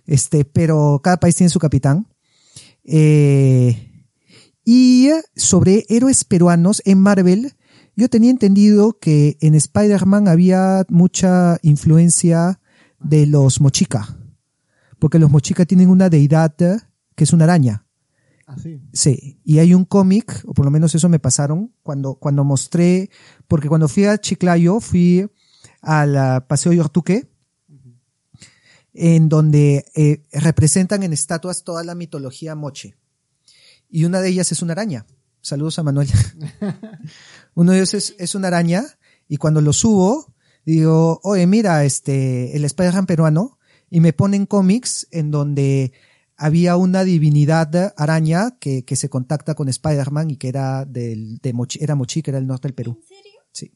[0.06, 2.06] este, pero cada país tiene su capitán.
[2.84, 3.91] Eh,
[4.64, 7.54] y sobre héroes peruanos en Marvel,
[7.96, 12.60] yo tenía entendido que en Spider-Man había mucha influencia
[13.00, 14.16] de los Mochica.
[14.98, 16.54] Porque los Mochica tienen una deidad
[17.14, 17.86] que es una araña.
[18.46, 18.80] Ah, sí.
[18.92, 23.10] Sí, y hay un cómic, o por lo menos eso me pasaron, cuando, cuando mostré,
[23.48, 25.28] porque cuando fui a Chiclayo, fui
[25.80, 27.28] al ah, Paseo Yortuque,
[28.94, 32.96] en donde eh, representan en estatuas toda la mitología moche.
[33.92, 35.04] Y una de ellas es una araña.
[35.42, 36.08] Saludos a Manuel.
[37.54, 38.84] Uno de ellos es, es una araña,
[39.28, 40.32] y cuando lo subo,
[40.64, 43.58] digo, oye, mira, este, el Spider-Man peruano,
[43.90, 45.92] y me ponen cómics en donde
[46.38, 51.52] había una divinidad araña que, que se contacta con Spider-Man y que era del, de
[51.52, 52.98] Mochi, era Mochi, que era el norte del Perú.
[52.98, 53.40] ¿En serio?
[53.52, 53.72] Sí.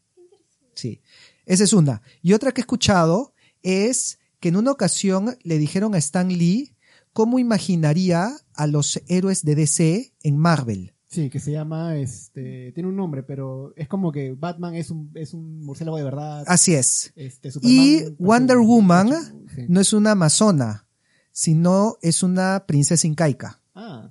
[0.75, 1.03] Sí.
[1.45, 2.01] Esa es una.
[2.23, 6.76] Y otra que he escuchado es que en una ocasión le dijeron a Stan Lee
[7.17, 10.93] cómo imaginaría a los héroes de DC en Marvel.
[11.09, 15.11] Sí, que se llama, este, tiene un nombre, pero es como que Batman es un,
[15.15, 16.45] es un murciélago de verdad.
[16.47, 17.13] Así es.
[17.17, 19.09] Este, Y Superman Wonder un- Woman
[19.55, 19.63] sí.
[19.67, 20.87] no es una amazona,
[21.33, 23.63] sino es una princesa incaica.
[23.75, 24.11] Ah,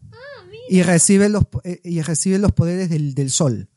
[0.67, 3.69] y recibe los eh, y recibe los poderes del, del sol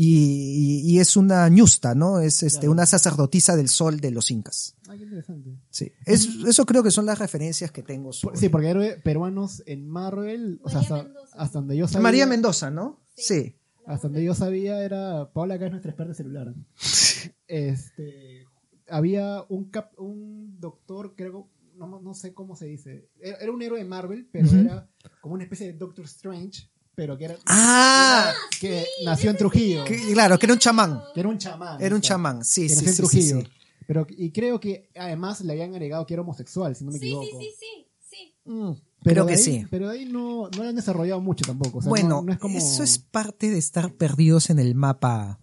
[0.00, 2.72] y, y- y es una ñusta no es este Claro.
[2.72, 5.50] una sacerdotisa del sol de los incas ah, qué interesante.
[5.70, 9.62] sí es- eso creo que son las referencias que tengo sobre- Sí, porque héroes peruanos
[9.66, 12.02] en Marvel, o sea, María hasta, donde yo sabía.
[12.02, 15.30] María Mendoza no sí, Hasta donde yo sabía era.
[15.32, 16.54] Paola acá es nuestra experta celular.
[17.48, 18.44] este.
[18.90, 21.48] Había un, cap- un doctor, creo.
[21.76, 23.08] No, no sé cómo se dice.
[23.20, 24.90] Era, era un héroe de Marvel, pero era
[25.20, 26.68] como una especie de Doctor Strange,
[26.98, 27.36] pero que era.
[27.46, 29.84] ah que nació en Trujillo.
[29.84, 31.80] que- claro que era un chamán Que era un chamán.
[31.80, 33.40] era un chamán sí que sí, nació en sí, sí, Trujillo.
[33.42, 33.48] sí.
[33.86, 37.06] Pero, y creo que además le habían agregado que era homosexual, si no me Sí,
[37.06, 37.38] equivoco.
[37.40, 38.50] sí, sí, sí, sí.
[38.50, 38.72] Mm.
[39.04, 39.64] Creo de que ahí- sí.
[39.70, 41.78] Pero ahí no, no lo han desarrollado mucho tampoco.
[41.78, 44.74] o sea, bueno, no, no es como, eso es parte de estar perdidos en el
[44.74, 45.38] mapa.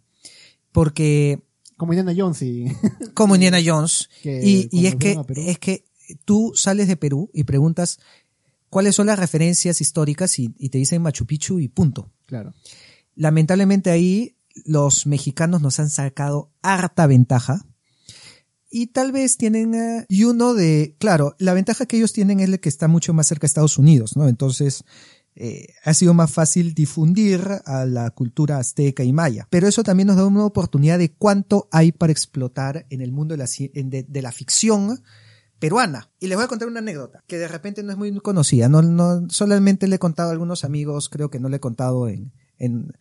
[0.73, 1.41] Porque
[1.77, 2.65] como Indiana Jones y
[3.13, 4.09] como Indiana Jones.
[4.21, 5.85] Que y y es que, es que
[6.25, 7.99] tú sales de Perú y preguntas
[8.69, 12.11] cuáles son las referencias históricas y, y te dicen Machu Picchu y punto.
[12.25, 12.53] claro.
[13.17, 17.65] Lamentablemente ahí los mexicanos nos han sacado harta ventaja.
[18.69, 22.49] Y tal vez tienen, eh, y uno de, claro, la ventaja que ellos tienen es
[22.49, 24.27] el que está mucho más cerca de Estados Unidos, ¿no?
[24.27, 24.83] Entonces,
[25.35, 29.47] eh, ha sido más fácil difundir a la cultura azteca y maya.
[29.49, 33.37] Pero eso también nos da una oportunidad de cuánto hay para explotar en el mundo
[33.37, 35.01] la, de la ficción
[35.65, 36.11] peruana.
[36.19, 38.69] Y les voy a contar una anécdota que de repente no es muy conocida.
[38.69, 42.07] No, no, solamente le he contado a algunos amigos, creo que no le he contado
[42.07, 42.93] en, en,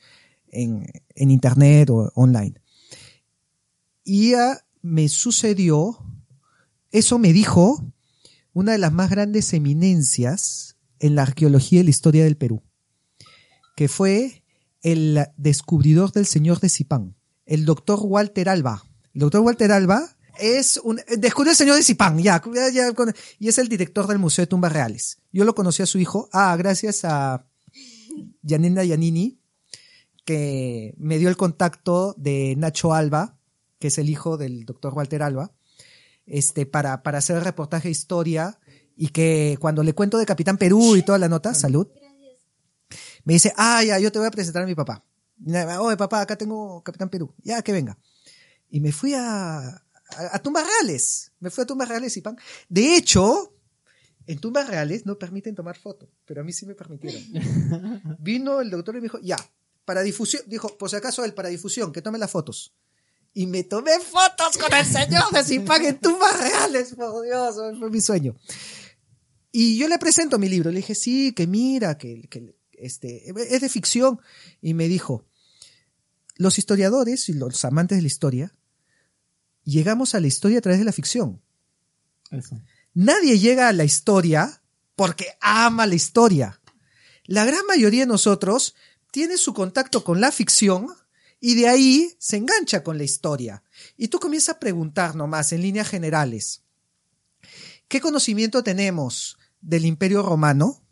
[0.51, 2.55] en, internet o online.
[4.03, 4.33] Y
[4.81, 5.99] me sucedió,
[6.91, 7.85] eso me dijo
[8.55, 12.63] una de las más grandes eminencias en la arqueología y la historia del Perú,
[13.77, 14.43] que fue
[14.81, 18.85] el descubridor del señor de Zipán, el doctor Walter Alba.
[19.13, 22.95] El doctor Walter Alba es un, descubrió el señor de Zipán, ya, ya, ya,
[23.39, 25.19] y es el director del Museo de Tumbas Reales.
[25.33, 27.47] Yo lo conocí a su hijo, ah, gracias a
[28.43, 29.41] Yanina Yanini,
[30.25, 33.39] que me dio el contacto de Nacho Alba,
[33.79, 35.53] que es el hijo del doctor Walter Alba,
[36.27, 38.59] este, para, para hacer el reportaje de historia
[38.97, 41.89] y que cuando le cuento de Capitán Perú y toda la nota, salud,
[43.25, 45.05] me dice, ah, ya, yo te voy a presentar a mi papá.
[45.81, 47.35] Oye, papá, acá tengo Capitán Perú.
[47.43, 47.99] Ya, que venga.
[48.71, 49.84] Y me fui a,
[50.17, 51.33] a, a Tumbas Reales.
[51.41, 52.37] Me fui a Tumbas Reales y pan.
[52.69, 53.55] De hecho,
[54.27, 57.23] en Tumbas Reales no permiten tomar foto, pero a mí sí me permitieron.
[58.21, 59.37] Vino el doctor y me dijo, ya,
[59.85, 62.75] para difusión, dijo, por si acaso él, para difusión, que tome las fotos.
[63.35, 67.91] Y me tomé fotos con el señor de Zipán en Tumbas Reales, por Dios, fue
[67.91, 68.37] mi sueño.
[69.51, 73.61] Y yo le presento mi libro, le dije, sí, que mira, que, que este, es
[73.61, 74.21] de ficción.
[74.61, 75.27] Y me dijo,
[76.37, 78.55] los historiadores y los amantes de la historia,
[79.65, 81.43] llegamos a la historia a través de la ficción.
[82.31, 82.61] Eso.
[82.95, 84.63] Nadie llega a la historia
[84.97, 86.61] porque ama la historia.
[87.25, 88.75] La gran mayoría de nosotros
[89.11, 90.89] tiene su contacto con la ficción
[91.41, 93.63] y de ahí se engancha con la historia.
[93.97, 96.63] Y tú comienzas a preguntar nomás en líneas generales,
[97.89, 100.83] ¿qué conocimiento tenemos del Imperio Romano?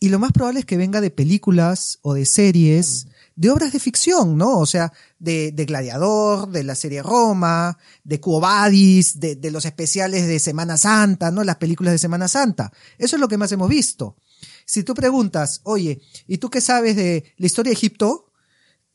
[0.00, 3.08] Y lo más probable es que venga de películas o de series,
[3.38, 4.58] de obras de ficción, ¿no?
[4.58, 10.26] O sea, de, de Gladiador, de la serie Roma, de Cuobadis, de, de los especiales
[10.26, 11.44] de Semana Santa, ¿no?
[11.44, 12.72] Las películas de Semana Santa.
[12.98, 14.16] Eso es lo que más hemos visto.
[14.64, 18.27] Si tú preguntas, oye, ¿y tú qué sabes de la historia de Egipto?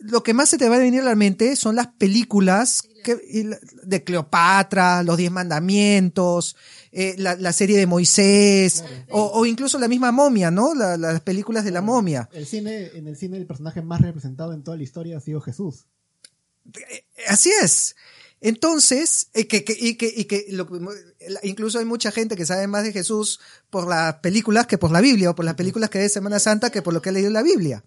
[0.03, 3.57] Lo que más se te va a venir a la mente son las películas que-
[3.83, 6.55] de Cleopatra, los Diez Mandamientos,
[6.91, 10.73] eh, la, la serie de Moisés, o, o incluso la misma momia, ¿no?
[10.75, 12.29] La- las películas de la momia.
[12.33, 15.41] El cine, en el cine el personaje más representado en toda la historia ha sido
[15.41, 15.85] Jesús.
[17.27, 17.95] Así es.
[18.41, 20.67] Entonces, eh, que, que- y que, y que lo-
[21.43, 23.39] incluso hay mucha gente que sabe más de Jesús
[23.69, 26.69] por las películas que por la Biblia, o por las películas que de Semana Santa
[26.69, 27.83] que por lo que ha leído en la Biblia.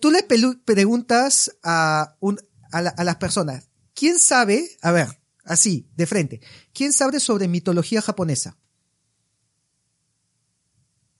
[0.00, 2.38] Tú le preguntas a, un,
[2.72, 5.08] a, la- a las personas, ¿quién sabe, a ver,
[5.44, 6.40] así, de frente,
[6.72, 8.56] ¿quién sabe sobre mitología japonesa?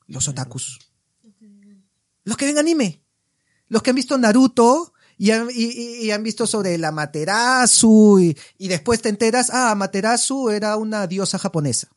[0.06, 0.78] Los otakus.
[2.24, 3.02] Los que ven anime.
[3.68, 8.20] Los que han visto Naruto y han, y- y- y han visto sobre la Materasu
[8.20, 11.88] y, y después te enteras, ah, Materasu era una diosa japonesa.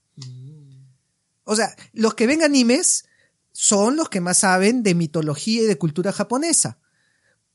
[1.44, 3.06] O sea, los que ven animes
[3.62, 6.80] son los que más saben de mitología y de cultura japonesa.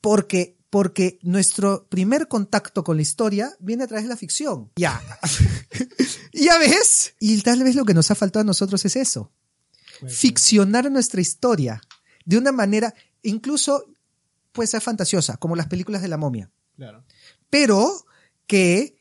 [0.03, 4.71] Porque, porque nuestro primer contacto con la historia viene a través de la ficción.
[4.77, 5.01] Ya.
[6.35, 7.15] ya ves.
[7.21, 9.33] Y tal vez lo que nos ha faltado a nosotros es eso
[10.09, 11.81] ficcionar nuestra historia
[12.27, 13.85] de una manera, incluso
[14.53, 17.05] puede ser fantasiosa, como las películas de la momia, Claro.
[17.49, 18.05] pero
[18.47, 18.97] que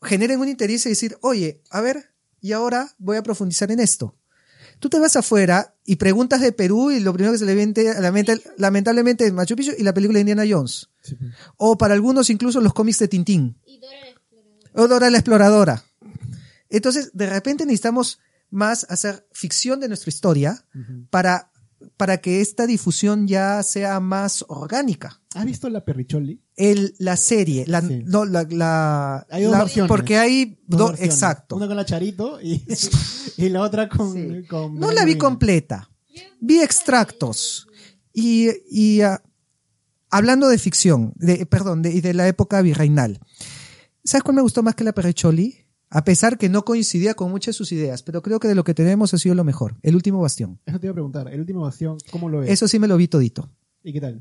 [0.00, 4.16] generen un interés y decir, oye, a ver, y ahora voy a profundizar en esto.
[4.78, 7.90] Tú te vas afuera y preguntas de Perú y lo primero que se le viene
[7.90, 10.88] a la mente, lamentablemente, es Machu Picchu y la película de Indiana Jones.
[11.56, 13.58] O para algunos incluso los cómics de Tintín.
[13.64, 14.84] Y Dora la Exploradora.
[14.84, 15.84] O Dora la Exploradora.
[16.68, 20.64] Entonces, de repente necesitamos más hacer ficción de nuestra historia
[21.10, 21.50] para,
[21.96, 25.17] para que esta difusión ya sea más orgánica.
[25.38, 26.40] ¿Has visto la Perricholi?
[26.56, 28.02] El, la serie, la, Sí.
[28.04, 29.88] no, la, la- Hay dos la- versiones.
[29.88, 31.56] porque hay Dos exacto.
[31.56, 32.62] Una con la Charito y,
[33.36, 34.12] y la otra con.
[34.14, 34.46] Sí.
[34.48, 35.90] con No la vi completa.
[36.40, 37.66] Vi extractos.
[38.12, 39.22] Y, y ah,
[40.10, 43.20] hablando de ficción, de, perdón, de, y de la época virreinal.
[44.04, 45.64] ¿Sabes cuál me gustó más que la Perrecholi?
[45.90, 48.62] A pesar que no coincidía con muchas de sus ideas, pero creo que de lo
[48.64, 49.76] que tenemos ha sido lo mejor.
[49.82, 50.60] El último bastión.
[50.66, 51.28] Eso te iba a preguntar.
[51.32, 52.50] El último bastión, ¿cómo lo ves?
[52.50, 53.50] Eso sí me lo vi todito.
[53.82, 54.20] ¿Y qué tal?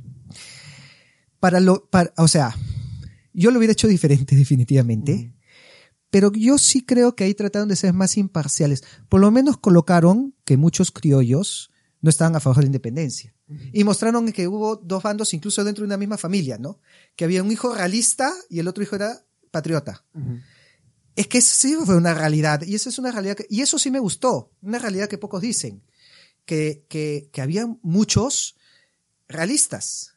[1.40, 2.56] Para lo, para, o sea,
[3.34, 5.34] yo lo hubiera hecho diferente definitivamente,
[6.10, 8.84] pero yo sí creo que ahí trataron de ser más imparciales.
[9.10, 13.34] Por lo menos colocaron que muchos criollos no estaban a favor de la independencia.
[13.72, 16.80] Y mostraron que hubo dos bandos incluso dentro de una misma familia, ¿no?
[17.16, 20.04] Que había un hijo realista y el otro hijo era patriota.
[21.16, 23.80] Es que eso sí fue una realidad, y eso es una realidad, que- y eso
[23.80, 25.82] sí me gustó, una realidad que pocos dicen,
[26.46, 28.56] que, que, que había muchos
[29.28, 30.14] realistas,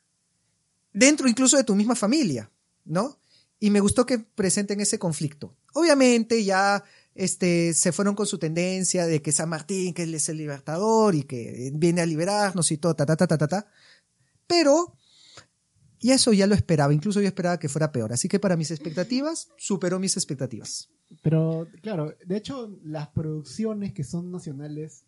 [0.93, 2.51] dentro incluso de tu misma familia,
[2.85, 3.19] ¿no?
[3.59, 5.57] Y me gustó que presenten ese conflicto.
[5.75, 6.83] Obviamente ya
[7.15, 11.25] este, se fueron con su tendencia de que San Martín, que es el libertador y
[11.25, 13.67] que viene a liberarnos y todo, ta, ta, ta, ta, ta, ta.
[14.47, 14.97] Pero,
[15.99, 18.13] y eso ya lo esperaba, incluso yo esperaba que fuera peor.
[18.13, 20.89] Así que para mis expectativas, superó mis expectativas.
[21.23, 25.05] Pero, claro, de hecho, las producciones que son nacionales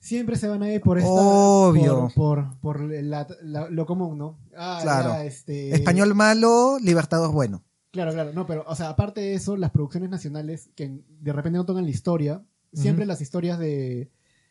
[0.00, 1.08] siempre se van a ir por esta.
[1.10, 2.10] Obvio.
[2.14, 4.38] Por, por, por la- la- lo común, ¿no?
[4.56, 5.10] Ah, Claro.
[5.10, 7.62] ya, este, Español malo, libertador bueno.
[7.92, 11.58] Claro, claro, no, pero, o sea, aparte de eso, las producciones nacionales que de repente
[11.58, 14.10] no tocan la historia, siempre las historias de.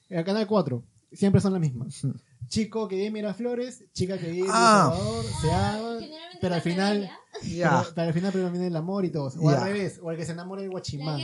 [0.09, 2.05] El Canal 4, siempre son las mismas.
[2.47, 4.91] Chico que vive Miraflores, chica que vive Ah.
[4.93, 6.07] El Salvador, se
[6.41, 7.10] pero al final.
[7.44, 7.80] Ya.
[7.82, 9.32] Pero, pero al final predomina el amor y todo.
[9.40, 11.20] O al revés, o el que se enamora del guachimán.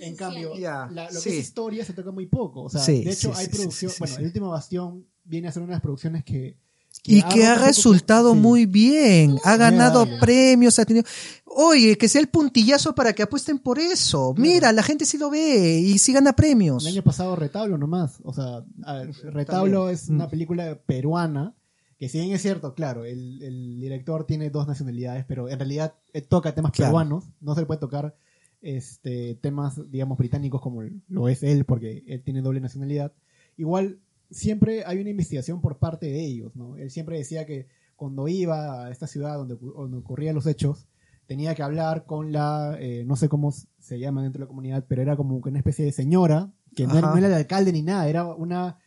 [0.00, 1.30] En cambio, la- lo sí.
[1.30, 2.62] que es historia se toca muy poco.
[2.64, 3.90] O sea, Sí, de hecho, sí, hay producción.
[3.90, 4.20] sí, sí, bueno, sí.
[4.20, 6.56] el último Bastión viene a ser una de las producciones que.
[7.04, 8.38] Y que ha poco- resultado sí.
[8.38, 11.06] muy bien, ha ganado premios, ha tenido...
[11.46, 14.34] Oye, que sea el puntillazo para que apuesten por eso.
[14.36, 16.84] Mira, la gente sí lo ve y sí gana premios.
[16.86, 18.18] El año pasado, Retablo nomás.
[18.24, 20.30] O sea, a ver, Retablo es una Mm.
[20.30, 21.54] película peruana.
[22.02, 25.94] Que si bien es cierto, claro, el, el director tiene dos nacionalidades, pero en realidad
[26.12, 26.90] eh, toca temas Claro.
[26.90, 27.30] peruanos.
[27.40, 28.16] No se le puede tocar
[28.60, 33.12] este, temas, digamos, británicos como lo es él, porque él tiene doble nacionalidad.
[33.56, 34.00] Igual,
[34.32, 36.76] siempre hay una investigación por parte de ellos, ¿no?
[36.76, 40.88] Él siempre decía que cuando iba a esta ciudad donde, donde ocurrían los hechos,
[41.26, 44.84] tenía que hablar con la, eh, no sé cómo se llama dentro de la comunidad,
[44.88, 47.70] pero era como que una especie de señora, que no era, no era el alcalde
[47.70, 48.78] ni nada, era una,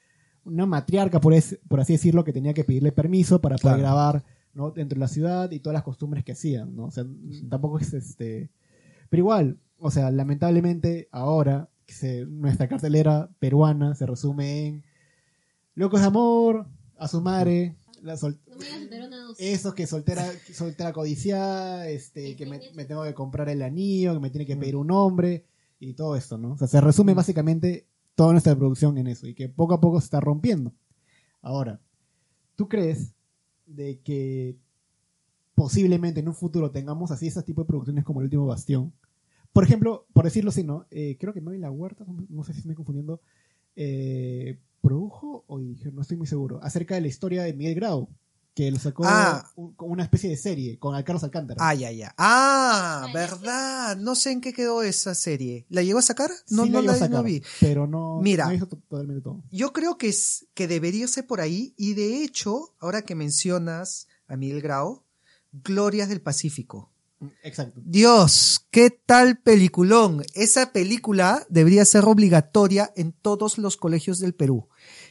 [0.46, 3.82] una matriarca, por, es- por así decirlo, que tenía que pedirle permiso para poder Claro.
[3.82, 4.24] grabar
[4.54, 4.72] ¿no?
[4.72, 6.86] dentro de la ciudad y todas las costumbres que hacían, ¿no?
[6.86, 7.06] O sea,
[7.50, 8.50] tampoco es este...
[9.10, 14.84] Pero igual, o sea, lamentablemente ahora que se- nuestra cartelera peruana se resume en
[15.76, 16.68] Locos de Amor,
[16.98, 18.56] A su madre, la sol- No
[19.38, 24.20] esos que soltera, soltera codiciada, este, que me, me tengo que comprar el anillo, que
[24.22, 25.44] me tiene que pedir un hombre
[25.80, 26.54] y todo esto, ¿no?
[26.54, 30.00] O sea, se resume básicamente toda nuestra producción en eso y que poco a poco
[30.00, 30.74] se está rompiendo.
[31.42, 31.80] Ahora,
[32.56, 33.14] ¿tú crees
[33.66, 34.58] de que
[35.54, 38.94] posiblemente en un futuro tengamos así ese tipo de producciones como El Último Bastión?
[39.54, 40.86] Por ejemplo, por decirlo así, ¿no?
[40.92, 43.22] Eh, creo que Mami La Huerta, no, sé si estoy confundiendo,
[43.76, 48.10] eh, produjo o no estoy muy seguro, acerca de la historia de Miguel Grau,
[48.56, 49.52] que lo sacó Ah.
[49.58, 51.60] un- una especie de serie con Carlos Alcántara.
[51.62, 52.16] Ah, ya, ya.
[52.18, 53.98] Ah, Ah, verdad.
[53.98, 55.66] No sé en qué quedó esa serie.
[55.70, 56.32] ¿La llegó a sacar?
[56.50, 57.44] No, Sí no iba a la sacar, no vi.
[57.60, 58.52] Pero no, Mira.
[58.52, 59.44] no totalmente todo.
[59.52, 64.08] Yo creo que es que debería irse por ahí y de hecho, ahora que mencionas
[64.28, 65.04] a Miguel Grau,
[65.52, 66.92] Glorias del Pacífico.
[67.44, 67.82] Exacto.
[67.84, 70.24] Dios, qué tal peliculón.
[70.34, 74.68] Esa película debería ser obligatoria en todos los colegios del Perú.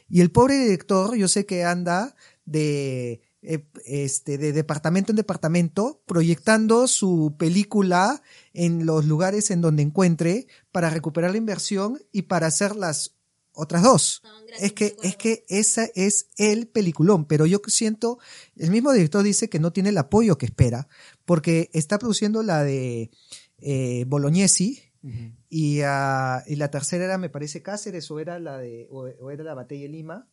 [0.08, 2.14] Y el pobre director, yo sé que anda
[2.44, 8.22] de eh, este de departamento en departamento proyectando su película
[8.54, 13.16] en los lugares en donde encuentre para recuperar la inversión y para hacer las
[13.52, 14.22] otras dos.
[14.22, 18.18] Gratis, Es que, es que esa es el peliculón, pero yo siento,
[18.56, 20.88] el mismo director dice que no tiene el apoyo que espera,
[21.26, 23.10] porque está produciendo la de
[23.58, 24.80] eh, Bolognesi
[25.50, 29.30] y, ah, y la tercera era, me parece, Cáceres o era la de, o, o
[29.30, 30.30] era la Batalla Lima.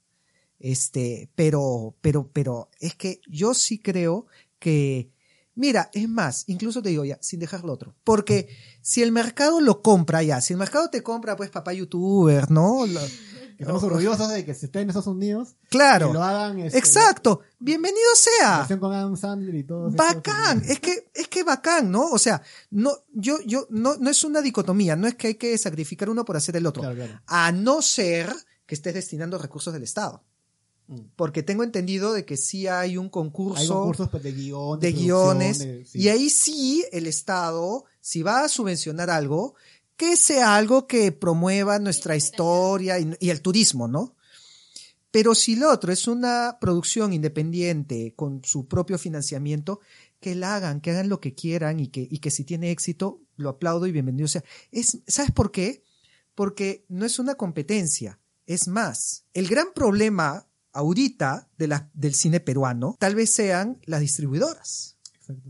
[0.64, 4.28] Este, pero, pero, pero, es que yo sí creo
[4.60, 5.12] que,
[5.56, 8.48] mira, es más, incluso te digo ya, sin dejar lo otro, porque
[8.82, 12.86] si el mercado lo compra ya, si el mercado te compra, pues papá youtuber, ¿no?
[12.86, 13.00] Lo-
[13.58, 15.50] Que estamos orgullosos de que se esté en Estados Unidos.
[15.70, 16.08] claro.
[16.08, 16.58] Que lo hagan.
[16.58, 18.68] este, Exacto, bienvenido sea.
[18.80, 19.92] con Adam Sandler y todo.
[19.92, 22.10] Bacán, es que, es que bacán, ¿no?
[22.10, 25.56] O sea, no, yo, yo, no, no es una dicotomía, no es que hay que
[25.60, 26.82] sacrificar uno por hacer el otro.
[26.82, 27.22] Claro, claro.
[27.28, 28.34] A no ser
[28.66, 30.24] que estés destinando recursos del Estado.
[30.92, 31.00] Mm.
[31.16, 35.60] Porque tengo entendido de que sí hay un concurso Hay concursos pues, de de guiones.
[35.60, 36.00] de- sí.
[36.00, 39.56] Y ahí sí el Estado, si va a subvencionar algo,
[39.96, 44.16] que sea algo que promueva nuestra historia y, y el turismo, ¿no?
[45.12, 49.80] Pero si lo otro es una producción independiente con su propio financiamiento,
[50.20, 53.22] que la hagan, que hagan lo que quieran y que, y que si tiene éxito,
[53.38, 54.44] lo aplaudo y bienvenido sea.
[54.72, 55.84] Es, ¿Sabes por qué?
[56.36, 58.20] Porque no es una competencia.
[58.46, 64.00] Es más, el gran problema ahorita de la- del cine peruano tal vez sean las
[64.02, 64.98] distribuidoras.
[65.16, 65.50] Exacto.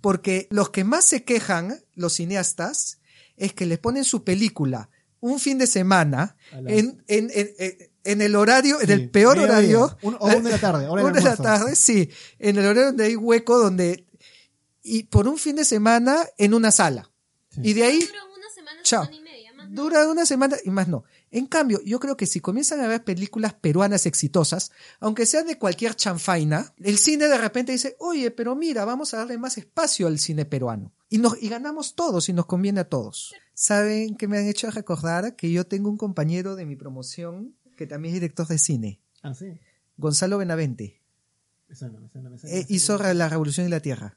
[0.00, 2.98] Porque los que más se quejan, los cineastas,
[3.36, 4.90] es que les ponen su película
[5.20, 6.36] un fin de semana
[6.66, 7.50] en, en, en,
[8.04, 9.96] en- el horario, en el peor horario.
[10.02, 12.08] Un- o una de la tarde, hora Una de la tarde, sí.
[12.38, 14.06] En el horario donde hay hueco, donde.
[14.82, 17.10] Y por un fin de semana en una sala.
[17.50, 17.60] Sí.
[17.64, 19.04] Y de ahí Dura una semana, Chao.
[19.04, 19.82] semana y media, más no.
[19.82, 21.04] dura una semana y más no.
[21.30, 25.58] En cambio, yo creo que si comienzan a ver películas peruanas exitosas, aunque sean de
[25.58, 30.06] cualquier chanfaina, el cine de repente dice, oye, pero mira, vamos a darle más espacio
[30.06, 30.92] al cine peruano.
[31.08, 33.34] Y, nos, y ganamos todos y nos conviene a todos.
[33.54, 35.36] ¿Saben qué me han hecho recordar?
[35.36, 39.34] Que yo tengo un compañero de mi promoción que también es director de cine, Ah,
[39.34, 39.46] sí.
[39.96, 41.00] Gonzalo Benavente.
[41.68, 41.98] Me suena.
[42.44, 44.16] Eh, hizo La Revolución y la Tierra.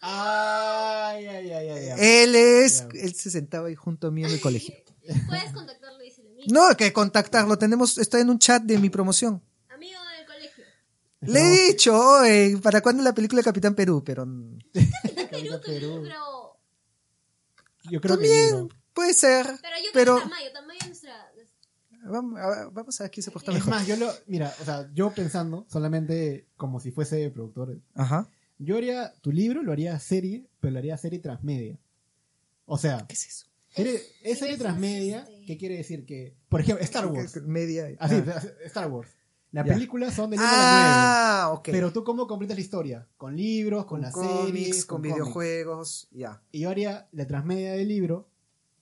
[0.00, 1.98] Ay, ay, ay, ay, ay.
[1.98, 4.74] Él es, él se sentaba ahí junto a mí en el colegio.
[5.26, 5.97] Puedes contactarlo
[6.46, 9.42] No, que contactarlo, tenemos, está en un chat de mi promoción.
[9.68, 10.64] amigo del colegio.
[11.20, 14.02] Le he dicho, oye, ¿para cuándo la película de Capitán Perú?
[14.04, 14.58] Pero mm,
[15.30, 16.02] Perú, tu Perú.
[16.02, 16.58] libro.
[17.90, 21.32] Yo creo que también puede ser, Pero yo pero creo que Tamayo, Tamayo es nuestra.
[22.04, 23.70] vamos a, vamos a ver quién se porta Es mejor.
[23.70, 28.28] más, yo lo, mira, o sea, yo pensando solamente como si fuese productor, Ajá.
[28.58, 31.78] yo haría tu libro, lo haría serie, pero lo haría serie transmedia.
[32.66, 33.46] O sea, ¿Qué es eso?
[33.70, 35.46] Serie- es serie eso transmedia, existe.
[35.46, 36.04] ¿qué quiere decir?
[36.06, 37.36] Que, por ejemplo, Star Wars.
[37.42, 37.88] Media.
[37.98, 38.42] Así, ah.
[38.66, 39.10] Star Wars.
[39.50, 39.72] Las Ya.
[39.74, 41.58] películas son del 1 a la Ah, 9.
[41.60, 41.68] ok.
[41.72, 43.08] Pero tú cómo completas la historia?
[43.16, 45.14] Con libros, con, con las cómics, series, con, cómics.
[45.14, 46.42] videojuegos, ya.
[46.52, 48.28] Y yo haría la transmedia del libro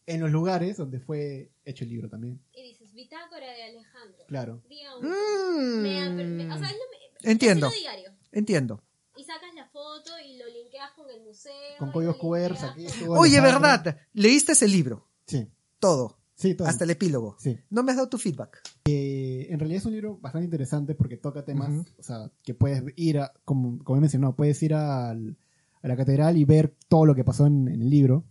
[0.06, 2.40] en los lugares donde fue hecho el libro también.
[2.52, 4.24] Y dices, Bitácora de Alejandro.
[4.26, 4.62] Claro.
[4.68, 5.08] Día uno.
[5.08, 6.78] Mm, Me- me- o sea, es lo-
[7.22, 7.70] me- Entiendo.
[8.32, 8.82] Entiendo.
[9.16, 10.46] Y sacas la foto y lo
[11.16, 11.92] con museo.
[11.92, 12.56] Códigos QR,
[12.86, 15.46] estuvo Oye, verdad, leíste ese libro, Sí,
[15.78, 16.68] todo, sí, todo.
[16.68, 17.36] hasta el epílogo.
[17.38, 17.58] Sí.
[17.70, 18.60] No me has dado tu feedback.
[18.86, 22.82] Eh, en realidad es un libro bastante interesante porque toca temas, o sea, que puedes
[22.96, 25.36] ir a, como, como he mencionado, puedes ir al-
[25.82, 28.24] a la catedral y ver todo lo que pasó en, en el libro.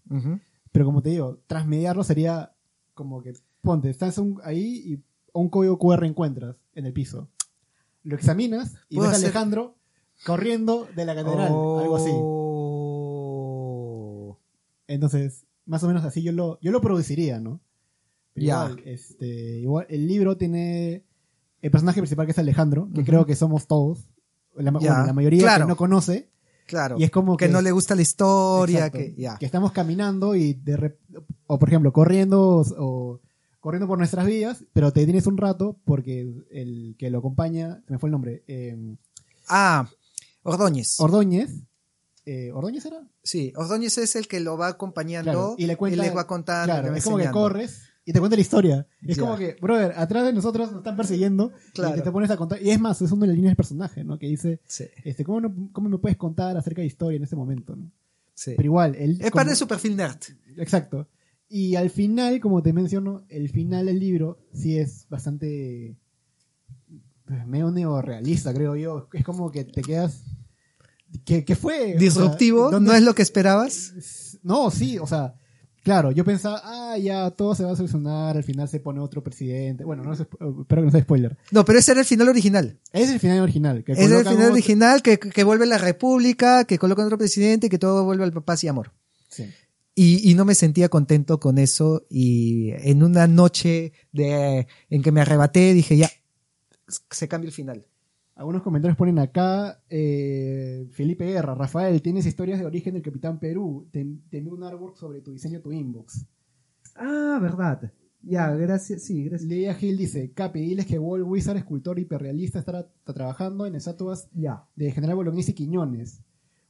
[0.72, 2.54] Pero como te digo, transmediarlo sería
[2.94, 5.04] como que, ponte, estás un- ahí y
[5.34, 7.30] un código QR encuentras en el piso.
[8.04, 9.76] Lo examinas y ves a Alejandro
[10.26, 12.12] corriendo de la catedral, algo así.
[14.88, 17.60] Entonces, más o menos así yo lo, yo lo produciría, ¿no?
[18.34, 18.66] Pero Ya.
[18.70, 19.26] Igual, este,
[19.60, 21.04] igual, el libro tiene
[21.62, 24.10] el personaje principal que es Alejandro, que creo que somos todos,
[24.56, 25.66] la, bueno, la mayoría claro.
[25.66, 26.30] que no conoce,
[26.68, 26.96] Claro.
[27.00, 29.38] y es como que, que, no le gusta la historia, Exacto, que ya.
[29.38, 33.22] que estamos caminando y de rep- o por ejemplo, corriendo o, o
[33.60, 36.22] corriendo por nuestras vías, pero te tienes un rato porque
[36.52, 38.96] el que lo acompaña, se me fue el nombre, eh,
[39.48, 39.88] Ah,
[40.44, 41.00] Ordóñez.
[41.00, 41.52] Ordóñez,
[42.26, 43.08] eh, ¿Ordóñez era?
[43.24, 46.74] sí, Ordóñez es el que lo va acompañando Claro, y le cuenta, les va contando.
[46.74, 48.88] Claro, va es como que corres y te cuenta la historia.
[49.02, 51.98] Es como que, brother, atrás de nosotros nos están persiguiendo Claro.
[51.98, 52.62] y te pones a contar.
[52.62, 54.20] Y es más, es una de las líneas del personaje, ¿no?
[54.20, 57.36] Que dice, Sí, este, ¿cómo, no- ¿cómo me puedes contar acerca de historia en ese
[57.36, 57.76] momento?
[57.76, 57.92] ¿no?
[58.34, 58.54] sí.
[58.58, 60.18] Pero igual, el, Es como- parte de su perfil nerd.
[60.58, 61.08] Exacto.
[61.50, 65.96] Y al final, como te menciono, el final del libro sí es bastante
[67.26, 69.08] pues, medio neorrealista, creo yo.
[69.14, 70.24] Es como que te quedas...
[71.20, 71.76] ¿Qué, qué fue?
[71.82, 73.94] O sea, Disruptivo, ¿dónde- ¿no es lo que esperabas?
[74.44, 75.36] No, sí, o sea,
[75.84, 79.24] claro, yo pensaba, ah, ya todo se va a solucionar, al final se pone otro
[79.24, 79.84] presidente.
[79.84, 81.38] Bueno, no es, espero que no sea spoiler.
[81.52, 82.80] No, pero ese era el final original.
[82.92, 83.84] Es el final original.
[83.84, 87.70] Que era el final otro- original que, que vuelve la república, que colocan otro presidente,
[87.70, 88.92] que todo vuelve al paz y amor.
[89.30, 89.46] Sí.
[89.98, 92.06] Y, y no me sentía contento con eso.
[92.10, 96.10] Y en una noche de, en que me arrebaté, dije ya,
[97.10, 97.86] se cambia el final.
[98.36, 103.88] Algunos comentarios ponen acá, eh, Felipe Guerra, Rafael, tienes historias de origen del Capitán Perú,
[103.92, 106.26] te, te envío un artwork sobre tu diseño, tu inbox.
[106.96, 107.94] Ah, verdad.
[108.22, 109.48] Ya, gracias, sí, gracias.
[109.48, 114.28] Leia Gil dice, Capi, diles que Walt Wizard, escultor hiperrealista, estará está trabajando en estatuas
[114.34, 114.66] Ya.
[114.76, 116.22] de General Bolognese y Quiñones.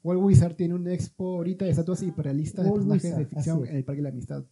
[0.04, 3.76] Walt Wizard tiene una expo ahorita de estatuas hiperrealistas de personajes Wizard, de ficción en
[3.78, 4.44] el Parque de la Amistad.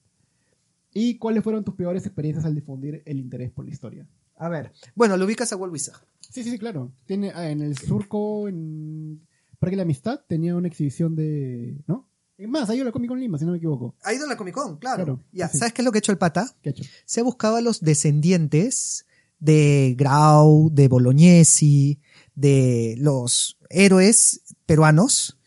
[0.94, 4.08] ¿Y cuáles fueron tus peores experiencias al difundir el interés por la historia?
[4.36, 4.72] A ver.
[4.96, 6.02] Bueno, lo ubicas a Walt Wizard.
[6.20, 6.92] Sí, sí, sí, claro.
[7.06, 9.26] Tiene, ah, en el surco, en
[9.60, 11.78] Parque de la Amistad, tenía una exhibición de...
[11.88, 12.10] ¿No?
[12.38, 13.96] Es más, ha ido a la Comic Con Lima, si no me equivoco.
[14.04, 15.06] Ha ido a la Comic Con, claro.
[15.06, 15.60] Claro, ya, sí.
[15.60, 16.54] ¿sabes qué es lo que ha hecho el pata?
[16.62, 16.84] ¿Qué ha hecho?
[17.06, 19.06] Se ha buscado a los descendientes
[19.40, 22.00] de Grau, de Bolognesi,
[22.34, 25.38] de los héroes peruanos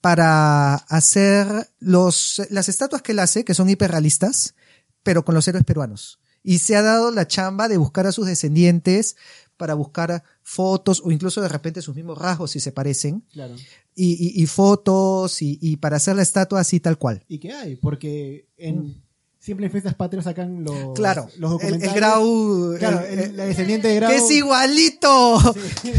[0.00, 1.46] para hacer
[1.78, 4.54] los, las estatuas que él hace, que son hiperrealistas,
[5.02, 6.18] pero con los héroes peruanos.
[6.44, 9.16] Y se ha dado la chamba de buscar a sus descendientes
[9.56, 13.24] para buscar fotos o incluso de repente sus mismos rasgos si se parecen.
[13.32, 13.54] Claro.
[13.94, 17.24] Y, y- y fotos y, y para hacer la estatua así tal cual.
[17.28, 17.76] ¿Y qué hay?
[17.76, 19.02] Porque en,
[19.38, 20.92] siempre en fiestas patrias sacan los, Mm.
[20.94, 21.88] Claro, los el, documentales.
[21.88, 22.74] el Grau.
[22.78, 24.10] Claro, el- el- la descendiente de Grau.
[24.10, 25.40] que es igualito.
[25.82, 25.92] Sí.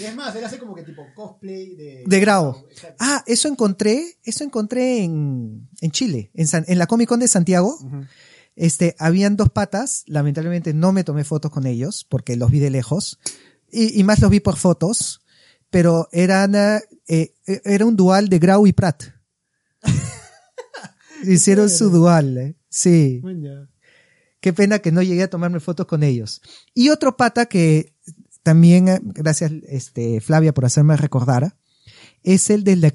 [0.00, 2.04] Y es más, él hace como que tipo cosplay de...
[2.06, 2.64] De Grau.
[2.98, 7.28] Ah, eso encontré, eso encontré en, en Chile, en, San- en la Comic Con de
[7.28, 7.78] Santiago.
[8.56, 12.70] Este, habían dos patas, lamentablemente no me tomé fotos con ellos porque los vi de
[12.70, 13.18] lejos
[13.70, 15.20] y, y más los vi por fotos,
[15.70, 19.04] pero eran, eh, eh, era un dual de Grau y Pratt.
[21.24, 22.56] Hicieron su dual, eh.
[22.68, 23.20] sí.
[24.40, 26.40] Qué pena que no llegué a tomarme fotos con ellos.
[26.74, 27.94] Y otro pata que
[28.42, 31.56] también, eh, gracias este, Flavia por hacerme recordar,
[32.22, 32.92] es el de la,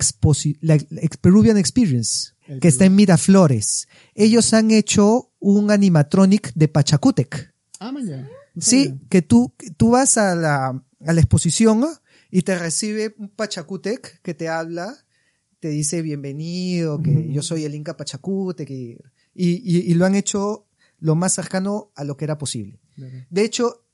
[0.62, 2.96] la Ex- Peruvian Experience, que está en.
[2.96, 3.88] Miraflores.
[4.16, 7.54] Ellos han hecho un animatronic de Pachacútec.
[7.80, 7.92] Ah.
[7.92, 11.86] No Sí, que tú, tú vas a la, a la exposición
[12.30, 15.06] y te recibe un Pachacútec que te habla,
[15.60, 18.98] te dice bienvenido, que yo soy el Inca Pachacútec, y,
[19.34, 20.68] y, y lo han hecho
[21.00, 22.80] lo más cercano a lo que era posible.
[23.30, 23.86] De hecho,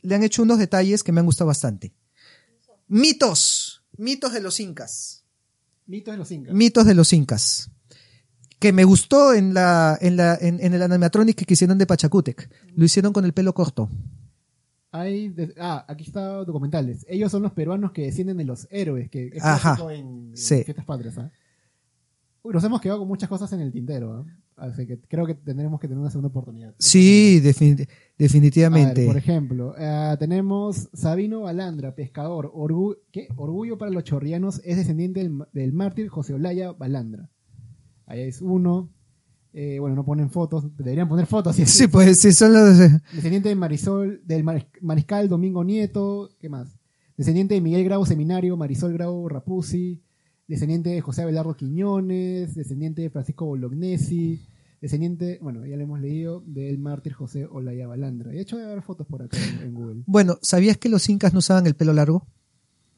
[0.00, 1.94] le han hecho unos detalles que me han gustado bastante.
[2.88, 5.24] Mitos, mitos de los incas,
[5.86, 6.54] Mitos de los incas.
[6.54, 7.70] mitos de los incas.
[8.58, 12.48] Que me gustó en la, en la, en, en el animatronic que hicieron de Pachacútec.
[12.74, 13.88] Lo hicieron con el pelo corto.
[14.92, 17.04] Hay de- ah, aquí está documentales.
[17.08, 19.76] Ellos son los peruanos que descienden de los héroes, que es Ajá.
[19.92, 20.64] en, en Sí.
[20.64, 21.18] fiestas patrias.
[21.18, 21.30] ¿ah?
[22.42, 24.14] Uy, nos hemos quedado con muchas cosas en el tintero.
[24.14, 24.26] ¿ah?
[24.56, 26.74] Así que creo que tendremos que tener una segunda oportunidad.
[26.78, 29.04] Sí, ver, definitivamente.
[29.04, 32.50] por ejemplo, eh, tenemos Sabino Balandra, pescador.
[32.54, 33.28] Orgu- ¿qué?
[33.36, 37.28] Orgullo para los chorrianos, es descendiente del, del mártir José Olaya Balandra.
[38.06, 38.90] Ahí es uno.
[39.52, 40.64] Eh, bueno, no ponen fotos.
[40.76, 41.56] Deberían poner fotos.
[41.56, 42.78] si es- sí, pues sí, son los...
[43.12, 46.68] Descendiente de Marisol, del Mar- Mariscal Domingo Nieto, ¿qué más?
[47.16, 50.02] Descendiente de Miguel Grau Seminario, Marisol Grau Rapuzzi,
[50.46, 54.42] descendiente de José Abelardo Quiñones, descendiente de Francisco Bolognesi,
[54.82, 58.30] descendiente, bueno, ya lo hemos leído, del mártir José Olaya Balandra.
[58.32, 60.02] De hecho, debe haber fotos por acá en, en Google.
[60.06, 62.26] Bueno, ¿sabías que los incas no usaban el pelo largo?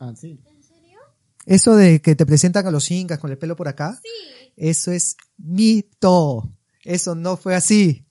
[0.00, 0.40] Ah, sí.
[0.44, 0.98] ¿En serio?
[1.46, 4.08] Eso de que te presentan a los incas con el pelo por acá, Sí.
[4.58, 6.52] Eso es mito.
[6.84, 8.04] Eso no fue así.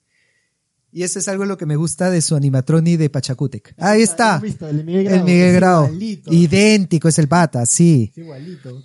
[0.90, 3.74] Y eso es algo lo que me gusta de su animatroni de Pachacútec.
[3.76, 4.40] Ahí está.
[4.60, 5.18] El Miguel Grau.
[5.18, 5.84] El Miguel es Grau.
[5.84, 6.32] Igualito.
[6.32, 8.10] Idéntico es el pata, sí.
[8.10, 8.82] Es igualito.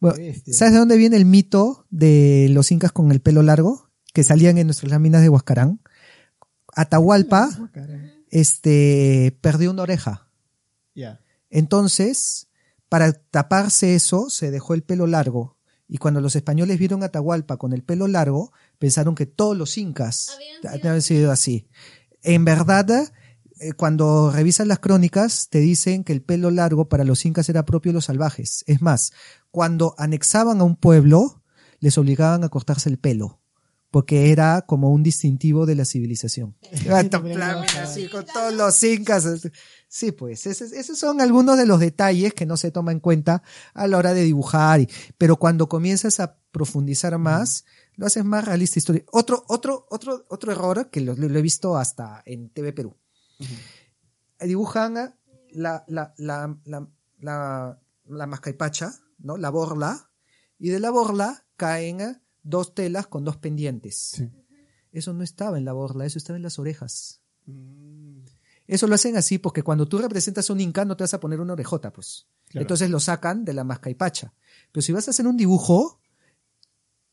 [0.00, 0.16] Bueno.
[0.50, 3.90] ¿Sabes de dónde viene el mito de los incas con el pelo largo?
[4.12, 5.80] Que salían en nuestras láminas de Huascarán.
[6.74, 8.24] Atahualpa, caray.
[8.30, 10.28] este, perdió una oreja.
[10.94, 11.20] Ya.
[11.48, 12.48] Entonces,
[12.88, 15.59] para taparse eso, se dejó el pelo largo.
[15.92, 19.76] Y cuando los españoles vieron a Atahualpa con el pelo largo, pensaron que todos los
[19.76, 21.66] incas Habían sido habían sido así.
[22.22, 22.88] En verdad,
[23.58, 27.64] eh, cuando revisas las crónicas, te dicen que el pelo largo para los incas era
[27.64, 28.62] propio de los salvajes.
[28.68, 29.12] Es más,
[29.50, 31.42] cuando anexaban a un pueblo,
[31.80, 33.39] les obligaban a cortarse el pelo.
[33.90, 36.56] Porque era como un distintivo de la civilización.
[37.82, 39.26] Así, con todos los incas.
[39.88, 43.42] Sí, pues, esos son algunos de los detalles que no se toman en cuenta
[43.74, 44.80] a la hora de dibujar.
[44.80, 44.88] y-
[45.18, 47.64] pero cuando comienzas a profundizar más,
[47.96, 49.02] lo haces más realista historia.
[49.10, 52.96] Otro, otro, otro, otro error que lo, lo he visto hasta en TV Perú.
[54.40, 56.88] Dibujan la, la, la, la,
[57.18, 59.36] la, la mascaipacha, ¿no?
[59.36, 60.10] La borla,
[60.58, 63.96] y de la borla caen dos telas con dos pendientes.
[63.96, 64.30] Sí.
[64.92, 67.20] Eso no estaba en la borla, eso estaba en las orejas.
[67.46, 68.20] Mm,
[68.66, 71.40] Eso lo hacen así porque cuando tú representas un inca no te vas a poner
[71.40, 72.26] una orejota, pues.
[72.48, 72.62] Claro.
[72.62, 74.32] Entonces lo sacan de la mascaipacha.
[74.72, 76.00] Pero si vas a hacer un dibujo,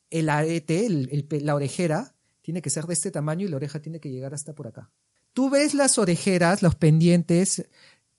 [0.09, 3.99] el arete, el- la orejera, tiene que ser de este tamaño y la oreja tiene
[3.99, 4.91] que llegar hasta por acá.
[5.33, 7.67] Tú ves las orejeras, los pendientes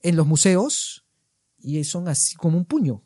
[0.02, 1.06] en los museos
[1.58, 3.02] y son así como un puño.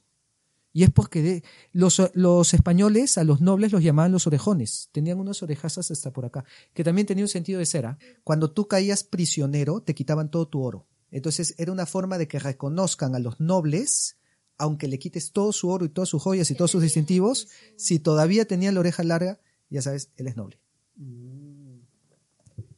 [0.72, 4.88] Y es porque de- los, los españoles a los nobles los llamaban los orejones.
[4.92, 7.98] Tenían unas orejazas hasta por acá, que también tenía un sentido de cera.
[8.24, 10.86] Cuando tú caías prisionero, te quitaban todo tu oro.
[11.10, 14.16] Entonces era una forma de que reconozcan a los nobles,
[14.56, 17.98] aunque le quites todo su oro y todas sus joyas y todos sus distintivos, si
[17.98, 20.58] todavía tenía la oreja larga, ya sabes, él es noble.
[20.96, 21.80] mm.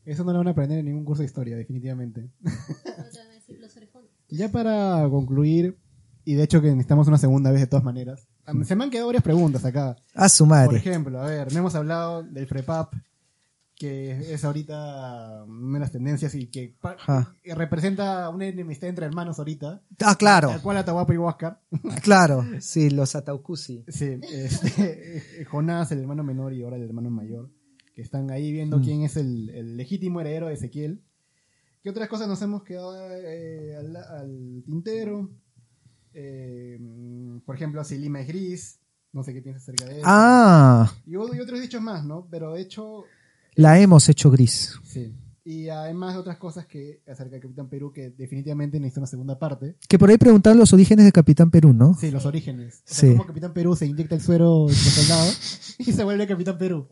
[0.04, 2.28] Eso no lo van a aprender en ningún curso de historia, definitivamente.
[4.28, 5.78] Ya para concluir,
[6.24, 8.26] y de hecho que necesitamos una segunda vez de todas maneras,
[8.64, 9.96] se me han quedado varias preguntas acá.
[10.14, 10.76] A su Por madre.
[10.78, 12.94] ejemplo, a ver, no hemos hablado del FREPAP,
[13.76, 16.76] que es ahorita una de las tendencias y que,
[17.54, 19.82] representa una enemistad entre hermanos ahorita.
[20.00, 21.60] Ah, claro, Tal cual Atahualpa y Huáscar.
[22.02, 22.44] claro.
[22.60, 23.84] Sí, los Ataucusi.
[23.88, 27.50] Sí, este, Jonás, el hermano menor y ahora el hermano mayor,
[27.94, 28.82] que están ahí viendo Mm.
[28.82, 31.02] quién es el, el legítimo heredero de Ezequiel.
[31.82, 35.30] ¿Qué otras cosas nos hemos quedado eh, al, al tintero?
[36.14, 36.78] Eh,
[37.44, 38.78] por ejemplo, si Lima es gris.
[39.12, 40.02] No sé qué piensas acerca de eso.
[40.06, 42.26] Ah, Y, otros dichos más, ¿no?
[42.30, 43.04] Pero de hecho,
[43.54, 44.78] la hemos hecho gris.
[44.84, 45.14] sí.
[45.46, 49.38] Y además de otras cosas que acerca de Capitán Perú que definitivamente necesita una segunda
[49.38, 49.76] parte.
[49.86, 51.92] Que por ahí preguntaron los orígenes de Capitán Perú, ¿no?
[52.00, 52.76] Sí, los orígenes.
[52.76, 53.14] O sea, Sí.
[53.14, 55.30] cómo Capitán Perú se inyecta el suero soldado
[55.78, 56.88] y se vuelve Capitán Perú.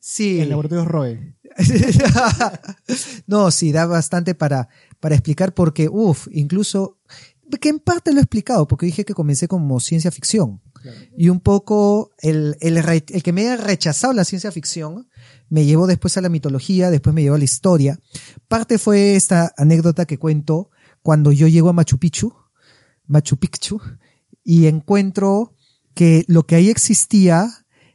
[0.00, 0.40] Sí.
[0.40, 1.34] En laboratorios Roe.
[3.26, 4.68] no, sí, da bastante para,
[5.00, 6.98] para explicar porque, uff, incluso,
[7.60, 10.60] que en parte lo he explicado, porque dije que comencé como ciencia ficción.
[10.74, 10.98] Claro.
[11.16, 15.08] Y un poco el, el, re- el que me haya rechazado la ciencia ficción
[15.48, 17.98] me llevó después a la mitología, después me llevó a la historia.
[18.48, 20.70] Parte fue esta anécdota que cuento
[21.02, 22.34] cuando yo llego a Machu Picchu,
[23.06, 23.80] Machu Picchu,
[24.44, 25.54] y encuentro
[25.94, 27.48] que lo que ahí existía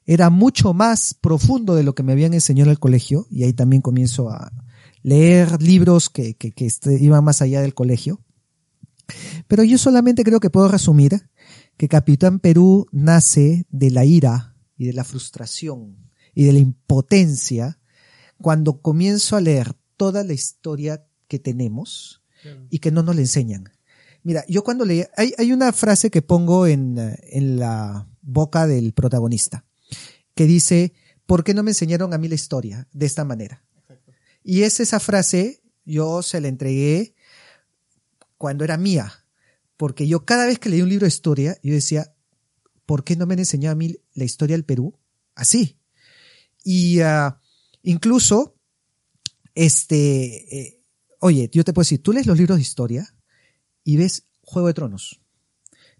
[0.05, 3.53] era mucho más profundo de lo que me habían enseñado en el colegio, y ahí
[3.53, 4.51] también comienzo a
[5.03, 8.21] leer libros que, que, que este, iban más allá del colegio.
[9.47, 11.29] Pero yo solamente creo que puedo resumir
[11.77, 15.97] que Capitán Perú nace de la ira y de la frustración
[16.33, 17.79] y de la impotencia
[18.37, 22.23] cuando comienzo a leer toda la historia que tenemos
[22.69, 23.69] y que no nos la enseñan.
[24.23, 28.93] Mira, yo cuando leí, hay, hay una frase que pongo en, en la boca del
[28.93, 29.65] protagonista,
[30.35, 30.93] que dice,
[31.25, 33.63] ¿por qué no me enseñaron a mí la historia de esta manera?
[34.43, 37.15] Y es esa frase, yo se la entregué
[38.41, 39.23] cuando era mía,
[39.77, 42.11] porque yo cada vez que leí un libro de historia, yo decía,
[42.87, 44.97] ¿por qué no me han enseñado a mí la historia del Perú?
[45.35, 45.77] Así.
[46.63, 47.39] Y ah,
[47.83, 48.55] incluso,
[49.53, 50.83] este, eh,
[51.19, 53.15] oye, yo te puedo decir, tú lees los libros de historia
[53.83, 55.21] y ves Juego de Tronos,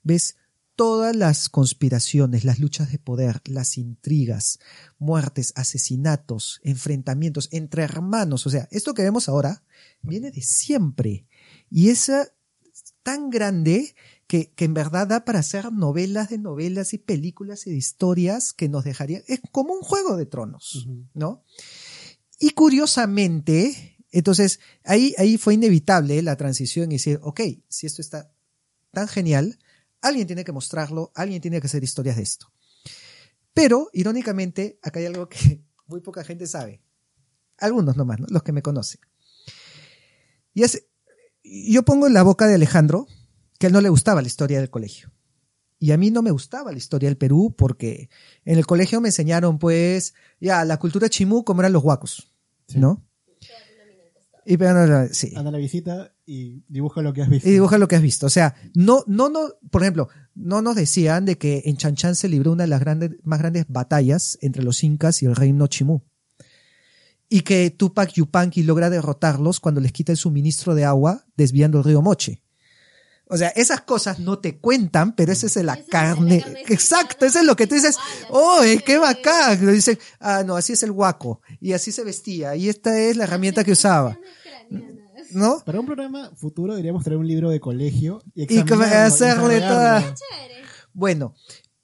[0.02, 0.36] ves
[0.76, 4.58] todas las conspiraciones, las luchas de poder, las intrigas,
[4.98, 9.62] muertes, asesinatos, enfrentamientos entre hermanos, o sea, esto que vemos ahora
[10.02, 11.28] viene de siempre.
[11.72, 12.28] Y es ah,
[13.02, 13.96] tan grande
[14.28, 18.54] que, que en verdad da para hacer novelas de novelas y películas y de historias
[18.54, 20.88] que nos dejaría, es como un juego de tronos.
[21.14, 21.44] ¿no?
[22.40, 28.32] Y curiosamente, entonces ahí, ahí fue inevitable la transición y decir, ok, si esto está
[28.92, 29.58] tan genial,
[30.02, 32.52] alguien tiene que mostrarlo, alguien tiene que hacer historias de esto.
[33.54, 36.82] Pero, irónicamente, acá hay algo que muy poca gente sabe.
[37.58, 38.28] Algunos nomás, ¿no?
[38.30, 39.02] los que me conocen.
[40.54, 40.86] Y es,
[41.44, 43.08] yo pongo en la boca de Alejandro
[43.60, 45.12] que a él no le gustaba la historia del colegio.
[45.80, 48.10] Y a mí no me gustaba la historia del Perú porque
[48.46, 52.32] en el colegio me enseñaron, pues, ya, la cultura chimú como eran los huacos,
[52.68, 52.80] Sí.
[52.80, 53.04] ¿no?
[54.46, 54.58] Y
[55.12, 55.34] sí.
[55.36, 57.48] Anda a la visita y dibuja lo que has visto.
[57.48, 58.26] Y dibuja lo que has visto.
[58.26, 62.28] O sea, no, no, no, por ejemplo, no nos decían de que en Chanchan se
[62.28, 66.02] libró una de las grandes, más grandes batallas entre los incas y el reino chimú.
[67.34, 71.86] Y que Tupac Yupanqui logra derrotarlos cuando les quita el suministro de agua desviando el
[71.86, 72.44] río Moche.
[73.30, 76.44] O sea, esas cosas no te cuentan, pero esa es la Esa es la carne.
[76.68, 77.96] Exacto, eso es lo que tú dices.
[78.30, 79.66] ¡Oh, carne qué bacán!
[79.66, 81.40] Lo dicen, ah, no, así es el guaco.
[81.62, 82.58] Y así se vestía.
[82.58, 84.20] Y esta es la herramienta que usaba.
[85.32, 85.64] ¿No?
[85.66, 90.14] Para un programa futuro deberíamos traer un libro de colegio y, Y hacerle toda-.
[90.92, 91.34] Bueno,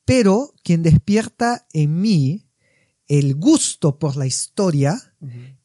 [0.04, 2.47] pero quien despierta en mí
[3.08, 5.16] el gusto por la historia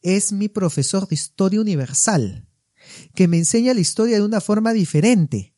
[0.01, 2.47] es mi profesor de historia universal,
[3.15, 5.53] que me enseña la historia de una forma diferente,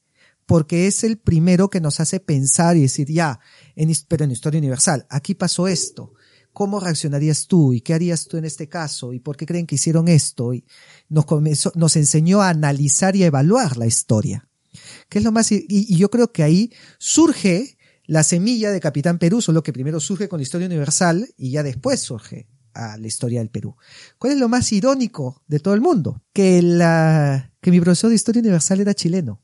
[0.46, 3.40] porque es el primero que nos hace pensar y decir, ya,
[3.76, 6.14] en, pero en historia universal, aquí pasó esto.
[6.54, 7.74] ¿Cómo reaccionarías tú?
[7.74, 9.12] ¿Y qué harías tú en este caso?
[9.12, 10.54] ¿Y por qué creen que hicieron esto?
[10.54, 10.64] Y
[11.10, 14.48] nos, comenzó- nos enseñó a analizar y a evaluar la historia.
[15.10, 17.78] Que es lo más, y, y yo creo que ahí surge
[18.08, 21.64] la semilla de Capitán Perú, solo que primero surge con la historia universal y ya
[21.64, 23.76] después surge a la historia del Perú.
[24.18, 26.22] ¿Cuál es lo más irónico de todo el mundo?
[26.34, 29.42] Que, la, que mi profesor de historia universal era chileno.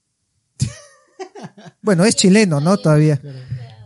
[1.82, 2.78] bueno, es chileno, ¿no?
[2.78, 3.22] Todavía.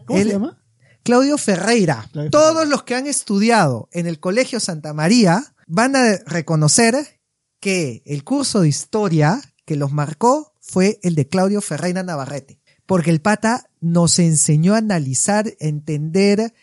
[0.05, 0.61] ¿Cómo Él- se llama?
[1.03, 2.07] Claudio Ferreira.
[2.11, 2.69] Claudio Todos Ferreira.
[2.71, 7.19] los que han estudiado en el Colegio Santa María van a reconocer
[7.59, 12.59] que el curso de historia que los marcó fue el de Claudio Ferreira Navarrete.
[12.87, 16.53] Porque el pata nos enseñó a analizar, entender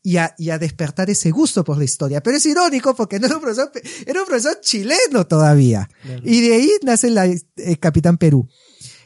[0.00, 2.22] y a, y a despertar ese gusto por la historia.
[2.22, 3.72] Pero es irónico porque no era un profesor,
[4.06, 5.90] era un profesor chileno todavía.
[6.22, 7.42] Y de ahí nace la eh,
[7.80, 8.48] Capitán Perú.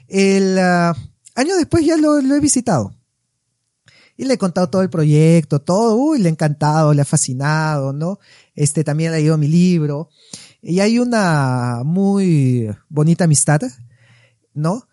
[0.07, 0.95] El ah,
[1.35, 2.95] año después ya lo, lo he visitado.
[4.19, 7.95] Y le he contado todo el proyecto, todo, uy, le ha encantado, le ha fascinado,
[7.95, 8.19] ¿no?
[8.55, 10.11] Este también ha leído mi libro.
[10.61, 13.63] Y hay una muy bonita amistad,
[14.53, 14.87] ¿no?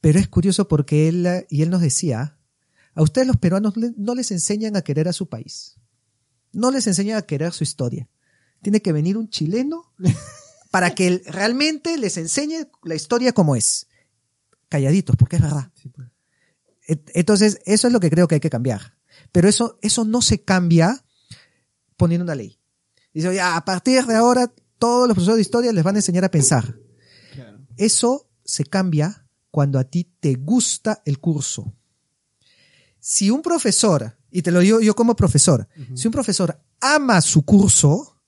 [0.00, 2.38] Pero es curioso porque él, y él nos decía,
[2.94, 5.76] a ustedes los peruanos no les enseñan a querer a su país.
[6.52, 8.08] No les enseñan a querer su historia.
[8.62, 9.92] Tiene que venir un chileno
[10.70, 13.86] para que él realmente les enseñe la historia como es.
[14.68, 15.70] Calladitos, porque es verdad.
[15.94, 16.08] Pues.
[17.14, 18.96] Entonces, eso es lo que creo que hay que cambiar.
[19.32, 21.04] Pero eso, eso no se cambia
[21.96, 22.58] poniendo una ley.
[23.12, 26.24] Dice, ya, a partir de ahora, todos los profesores de historia les van a enseñar
[26.24, 26.76] a pensar.
[27.34, 27.60] Claro.
[27.76, 31.72] Eso se cambia cuando a ti te gusta el curso.
[32.98, 37.44] Si un profesor, y te lo digo yo como profesor, si un profesor ama su
[37.44, 38.20] curso,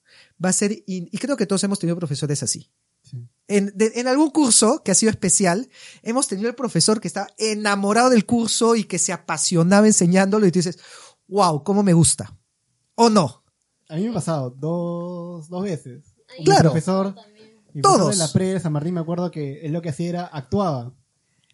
[0.43, 2.69] va a ser, y creo que todos hemos tenido profesores así.
[3.03, 3.27] Sí.
[3.47, 5.69] En, de- en algún curso que ha sido especial,
[6.01, 10.51] hemos tenido el profesor que estaba enamorado del curso y que se apasionaba enseñándolo y
[10.51, 10.79] tú dices,
[11.27, 12.35] wow, cómo me gusta.
[12.95, 13.43] ¿O no?
[13.89, 16.15] A mí me ha pasado dos, dos veces.
[16.45, 16.63] Claro.
[16.63, 17.55] Mi profesor, también.
[17.73, 18.09] mi profesor Todos.
[18.11, 20.93] de la pre de San Martín me acuerdo que él lo que hacía era actuaba.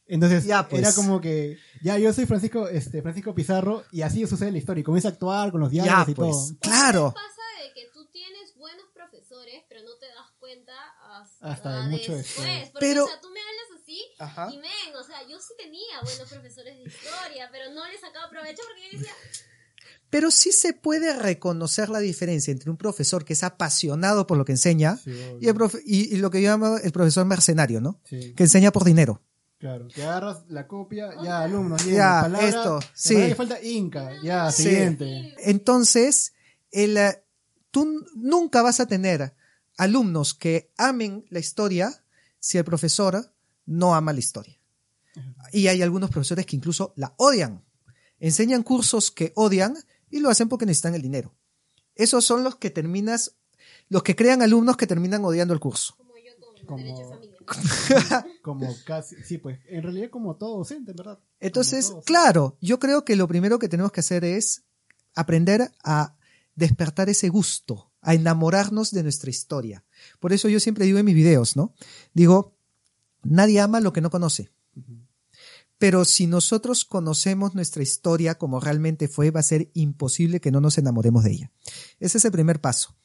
[0.10, 0.82] Entonces Ya, pues.
[0.82, 4.60] era como que, ya yo soy Francisco, este, Francisco Pizarro y así sucede en la
[4.60, 6.32] historia y comienza a actuar con los diálogos Ya, y pues.
[6.32, 6.58] todo.
[6.60, 7.14] Claro.
[7.14, 10.74] pasa de que tú tienes buenos profesores, pero no te das cuenta
[11.22, 12.70] hasta, Hasta de mucho después.
[12.72, 14.50] Porque, Pero- o sea, tú me hablas así Ajá.
[14.52, 18.30] y men, o sea, yo sí tenía buenos profesores de historia, pero no les sacaba
[18.30, 19.14] provecho porque yo decía,
[20.12, 24.44] Pero sí se puede reconocer la diferencia entre un profesor que es apasionado por lo
[24.46, 27.80] que enseña Sí, y, el profe- y- y lo que yo llamo el profesor mercenario,
[27.80, 28.02] ¿no?
[28.06, 29.22] Sí, Que enseña por dinero.
[29.60, 29.88] Claro.
[29.94, 33.16] Que agarras la copia, ya alumnos, Ya, palabra, esto, sí.
[33.16, 34.64] que falta Inca, ya, Sí.
[34.64, 35.36] siguiente.
[35.40, 36.34] Entonces,
[36.72, 37.24] el, eh,
[37.72, 39.36] tú nunca vas a tener
[39.78, 42.04] alumnos que amen la historia
[42.40, 43.32] si el profesor
[43.66, 44.58] no ama la historia.
[45.52, 47.64] Y hay algunos profesores que incluso la odian.
[48.20, 49.76] Enseñan cursos que odian
[50.10, 51.36] y lo hacen porque necesitan el dinero.
[51.96, 53.36] Esos son los que terminas,
[53.90, 55.98] los que crean alumnos que terminan odiando el curso.
[58.42, 61.20] Como casi, sí, pues, en realidad como todo docente, en ¿verdad?
[61.40, 64.64] Entonces, claro, yo creo que lo primero que tenemos que hacer es
[65.16, 66.16] aprender a
[66.56, 69.84] despertar ese gusto, a enamorarnos de nuestra historia.
[70.20, 71.74] Por eso yo siempre digo en mis videos, ¿no?
[72.14, 72.56] Digo,
[73.24, 74.52] nadie ama lo que no conoce.
[75.78, 80.60] Pero si nosotros conocemos nuestra historia como realmente fue, va a ser imposible que no
[80.60, 81.52] nos enamoremos de ella.
[82.00, 82.98] Ese es el primer paso.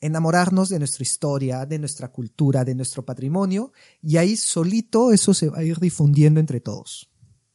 [0.00, 5.48] Enamorarnos de nuestra historia, de nuestra cultura, de nuestro patrimonio, y ahí solito eso se
[5.48, 7.10] va a ir difundiendo entre todos.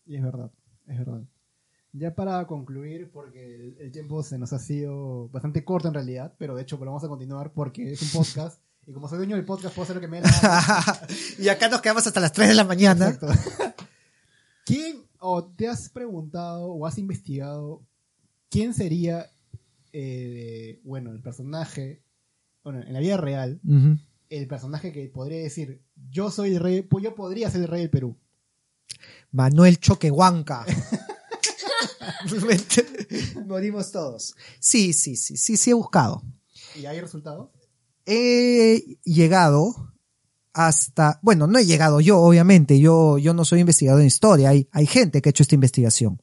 [0.06, 0.52] Y es verdad,
[0.88, 1.24] es verdad.
[1.94, 6.56] Ya para concluir, porque el, tiempo se nos ha sido bastante corto en realidad, pero
[6.56, 8.62] de hecho pues, vamos a continuar porque es un podcast.
[8.88, 10.34] Y como soy dueño del podcast, puedo hacer lo que me gana.
[11.38, 13.10] y acá nos quedamos hasta las 3 de la mañana.
[13.10, 13.28] Exacto.
[14.66, 17.84] ¿Quién, o te has preguntado o has investigado
[18.50, 19.30] quién sería,
[19.92, 22.04] eh, bueno, el personaje,
[22.64, 23.60] bueno, en la vida real,
[24.30, 27.82] el personaje que podría decir, yo soy el rey, pues yo podría ser el rey
[27.82, 28.18] del Perú?
[29.32, 30.66] Manuel Choquehuanca.
[33.48, 34.36] Morimos todos.
[34.60, 36.24] Sí, sí, sí, sí, sí he buscado.
[36.80, 37.50] ¿Y hay resultados?
[38.06, 39.94] He llegado
[40.54, 44.68] hasta, bueno, no he llegado yo, obviamente, yo, yo no soy investigador en historia, hay,
[44.72, 46.22] hay gente que ha hecho esta investigación.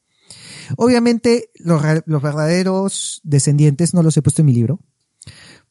[0.77, 4.81] Obviamente, los, los verdaderos descendientes no los he puesto en mi libro,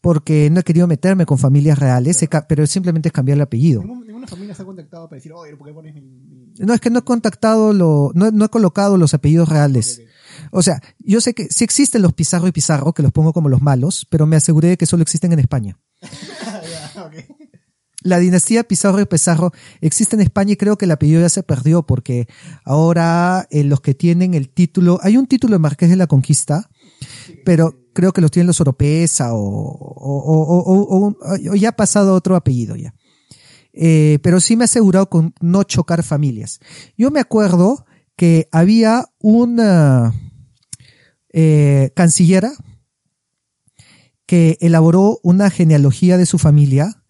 [0.07, 3.83] porque no he querido meterme con familias reales, pero simplemente es cambiar el apellido.
[3.83, 6.53] Ninguna familia se ha contactado para decir, oye, ¿por qué pones mi...?
[6.59, 10.01] No, es que no he contactado lo, no, no he colocado los apellidos reales.
[10.51, 13.49] O sea, yo sé que sí existen los Pizarro y Pizarro, que los pongo como
[13.49, 15.77] los malos, pero me aseguré de que solo existen en España.
[18.03, 19.51] La dinastía Pizarro y Pizarro
[19.81, 22.29] existe en España y creo que el apellido ya se perdió porque
[22.63, 26.69] ahora eh, los que tienen el título, hay un título de Marqués de la Conquista,
[27.45, 31.15] pero creo que los tienen los Oropesa o,
[31.55, 32.93] ya ha pasado otro apellido ya.
[33.73, 36.59] Eh, pero sí me he asegurado con no chocar familias.
[36.97, 40.13] Yo me acuerdo que había una
[41.31, 42.51] eh, cancillera
[44.25, 47.03] que elaboró una genealogía de su familia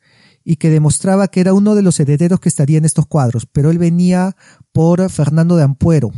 [0.43, 3.72] y que demostraba que era uno de los herederos que estaría en estos cuadros, pero
[3.72, 4.38] él venía
[4.72, 6.11] por Fernando de Ampuero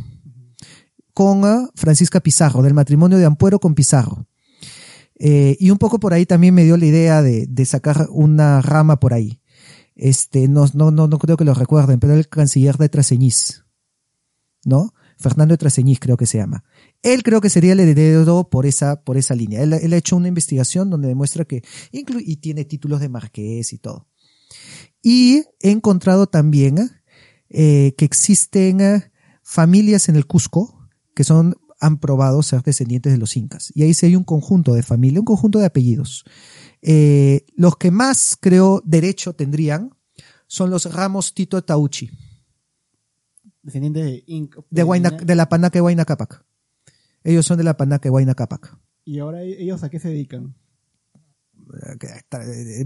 [1.19, 4.25] con Francisca Pizarro, del matrimonio de Ampuero con Pizarro.
[5.15, 9.01] Eh, y un poco por ahí también me dio la idea de, sacar una rama
[9.01, 9.41] por ahí.
[9.95, 13.65] Este, no, no, no, no creo que lo recuerden, pero el canciller de Traseñís,
[14.63, 14.93] ¿no?
[15.17, 16.63] Fernando de Traseñís creo que se llama.
[17.01, 19.61] Él creo que sería el heredero por esa, por esa línea.
[19.61, 23.73] Él, él ha hecho una investigación donde demuestra que, inclu- y tiene títulos de marqués
[23.73, 24.07] y todo.
[25.01, 26.77] Y he encontrado también
[27.49, 29.11] eh, que existen eh,
[29.43, 30.78] familias en el Cusco
[31.19, 33.73] que son, han probado ser descendientes de los incas.
[33.75, 36.23] Y ahí sí hay un conjunto de familia, un conjunto de apellidos.
[36.81, 39.93] Eh, los que más, creo, derecho tendrían
[40.47, 42.09] son los Ramos Tito Tauchi,
[43.61, 44.61] Descendientes de Inca.
[44.69, 46.45] de, Huayna- de la Panaca de Huayna Cápac.
[47.25, 48.77] Ellos son de la Panaca de Huayna Cápac.
[49.03, 50.55] ¿Y ahora ellos a qué se dedican?
[50.55, 51.57] eh, que tra- eh,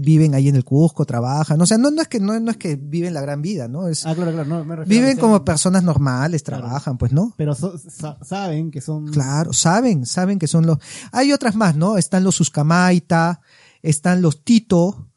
[0.00, 2.56] viven ahí en el Cusco, trabajan, o sea, no, no es que no, no es
[2.56, 3.88] que viven la gran vida, ¿no?
[3.88, 4.48] Es, Ah, claro, claro.
[4.48, 6.62] No, me refiero a viven como personas normales, Claro.
[6.64, 7.34] trabajan, pues, ¿no?
[7.36, 9.06] Pero so- sa- saben que son.
[9.10, 10.78] Claro, saben, saben que son los.
[11.12, 11.96] Hay otras más, ¿no?
[11.98, 13.40] Están los Suscamaita,
[13.82, 15.08] están los Tito.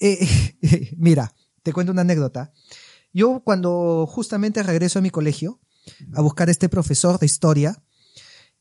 [0.00, 0.26] Eh,
[0.96, 1.32] mira,
[1.62, 2.52] te cuento una anécdota.
[3.12, 5.60] Yo cuando justamente regreso a mi colegio
[6.14, 7.82] a buscar a este profesor de historia,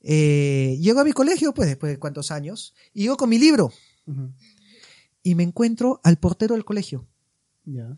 [0.01, 3.71] eh, llego a mi colegio, pues después de cuántos años, y llego con mi libro
[5.23, 7.07] Y me encuentro al portero del colegio.
[7.65, 7.93] Ya.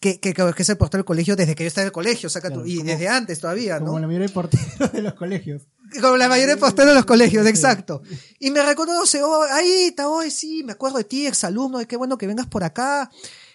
[0.00, 2.28] Que, que, que es el portero del colegio desde que yo estaba en el colegio,
[2.28, 3.86] saca Claro, y como- desde antes todavía, ¿no?
[3.86, 5.62] Como la mayoría de porteros de los colegios.
[6.00, 8.02] Como la mayoría de posteros de los colegios, exacto.
[8.38, 11.96] Y me reconoce, oh, ahí está, hoy sí, me acuerdo de ti, exalumno, de qué
[11.96, 13.10] bueno que vengas por acá.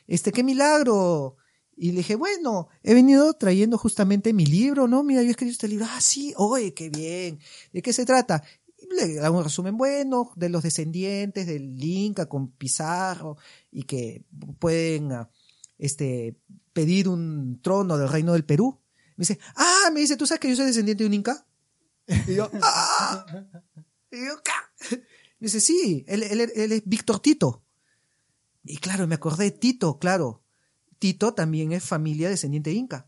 [0.08, 1.36] Este, qué milagro.
[1.76, 5.04] Y le dije, bueno, he venido trayendo justamente mi libro, ¿no?
[5.04, 5.86] Mira, yo he escrito este libro.
[5.88, 7.40] Ah, sí, oye, qué bien.
[7.74, 8.44] ¿De qué se trata?
[8.90, 13.38] Le hago un resumen bueno de los descendientes del Inca con Pizarro
[13.72, 14.24] y que
[14.60, 15.30] pueden ah,
[15.78, 16.36] este,
[16.74, 18.80] pedir un trono del reino del Perú.
[19.16, 21.46] Me dice, ah, me dice, ¿tú sabes que yo soy descendiente de un Inca?
[22.28, 23.26] Y yo, ¡ah!
[24.12, 24.36] Y yo.
[25.40, 27.64] Me dice, sí, él, él- él es Víctor Tito.
[28.64, 30.42] Y claro, me acordé de Tito, claro.
[30.98, 33.08] Tito también es familia descendiente inca.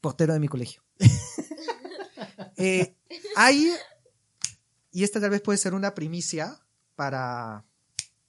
[0.00, 0.82] Portero de mi colegio.
[2.56, 2.94] Eh,
[3.36, 3.68] hay,
[4.94, 6.60] y esta tal vez puede ser una primicia
[6.94, 7.64] para,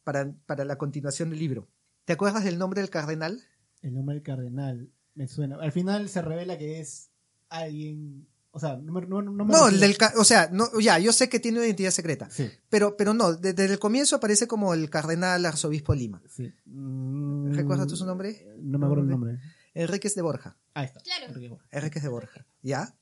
[0.03, 1.69] para, para la continuación del libro.
[2.05, 3.39] ¿Te acuerdas del nombre del cardenal?
[3.83, 5.57] El nombre del cardenal me suena.
[5.57, 7.11] Al final se revela que es
[7.49, 8.27] alguien.
[8.49, 11.29] O sea, no me, no, no me No, del, o sea, no, ya, yo sé
[11.29, 14.89] que tiene una identidad secreta, Sí, pero, pero no, desde el comienzo aparece como el
[14.89, 16.21] cardenal arzobispo Lima.
[16.29, 16.51] sí.
[16.65, 18.47] Mm, ¿Recuerdas tú su nombre?
[18.57, 19.39] No me acuerdo el nombre.
[19.75, 20.57] Enríquez de Borja.
[20.73, 21.01] Ahí está.
[21.01, 21.25] Claro.
[21.27, 21.67] Enrique Borja.
[21.69, 22.45] Enríquez de Borja.
[22.63, 22.95] ¿Ya?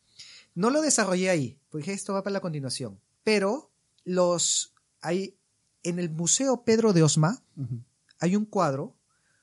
[0.54, 3.00] No lo desarrollé ahí, porque dije, esto va para la continuación.
[3.24, 3.72] Pero
[4.04, 5.38] los hay
[5.84, 7.44] en el Museo Pedro de Osma
[8.20, 8.96] hay un cuadro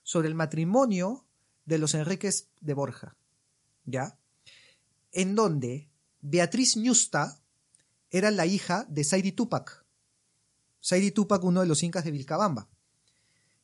[0.03, 1.25] sobre el matrimonio
[1.67, 3.17] de los Enríquez de Borja.
[3.85, 4.19] ¿Ya?
[5.13, 5.89] En donde
[6.21, 7.41] Beatriz Ñusta
[8.11, 9.85] era la hija de Saidi Tupac.
[10.81, 12.69] Saidi Tupac, uno de los incas de Vilcabamba.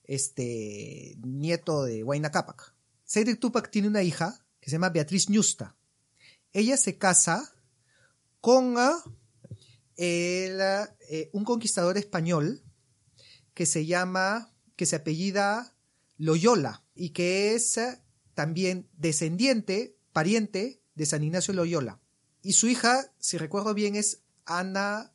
[0.05, 2.75] Este, nieto de Huayna Cápac.
[3.05, 5.77] Saidi Tupac tiene una hija que se llama Beatriz Ñusta.
[6.53, 7.55] Ella se casa
[8.41, 8.77] con
[9.97, 12.63] eh, un conquistador español
[13.55, 15.75] que se llama, que se apellida
[16.19, 18.03] Loyola y que es eh,
[18.35, 22.01] también descendiente, pariente de San Ignacio Loyola.
[22.43, 25.13] Y su hija, si recuerdo bien, es Ana,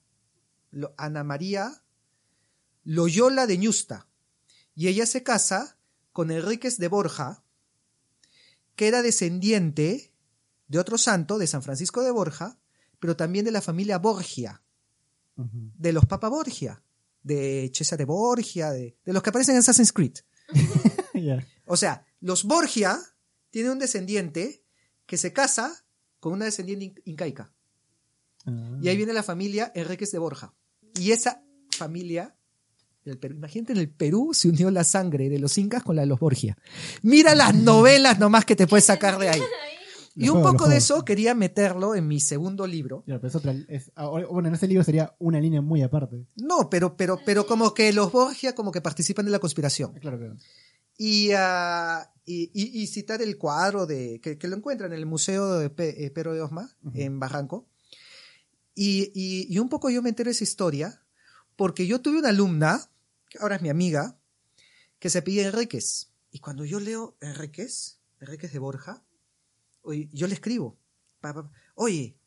[0.98, 1.84] Ana María
[2.84, 4.08] Loyola de Ñusta.
[4.74, 5.78] Y ella se casa
[6.12, 7.44] con Enríquez de Borja,
[8.76, 10.14] que era descendiente
[10.68, 12.58] de otro santo, de San Francisco de Borja,
[13.00, 14.64] pero también de la familia Borgia,
[15.36, 16.84] De los Papa Borgia,
[17.24, 20.14] de Cesare Borgia, de, de los que aparecen en Assassin's Creed.
[21.66, 23.00] O sea, los Borgia
[23.50, 24.64] tienen un descendiente
[25.06, 25.86] que se casa
[26.20, 27.54] con una descendiente in- incaica.
[28.46, 28.78] Ah.
[28.82, 30.54] Y ahí viene la familia Enríquez de Borja.
[31.00, 31.44] Y esa
[31.78, 32.36] familia
[33.06, 36.02] del Perú, imagínate en el Perú se unió la sangre de los incas con la
[36.04, 36.58] de los Borgia.
[37.04, 39.42] Mira las novelas nomás que te puedes sacar de ahí.
[40.16, 43.04] Y un poco de eso quería meterlo en mi segundo libro.
[43.08, 46.26] Ya, pero es otra- es- ahora- bueno, en este libro sería una línea muy aparte.
[46.36, 49.94] No, pero, pero, pero como que los Borgia como que participan de la conspiración.
[49.94, 50.36] Claro, claro.
[50.98, 55.06] y, ah, y, y- y citar el cuadro de que, que lo encuentran en el
[55.08, 57.66] Museo de Pe- eh, Pedro de Osma, en Barranco.
[58.76, 61.02] Y, y- un poco yo me entero de esa historia
[61.56, 62.82] porque yo tuve una alumna,
[63.30, 64.18] que ahora es mi amiga,
[65.00, 66.10] que se pide Enríquez.
[66.32, 69.04] Y cuando yo leo Enríquez, Enríquez de Borja,
[70.12, 70.78] yo le escribo,
[71.76, 72.18] oye,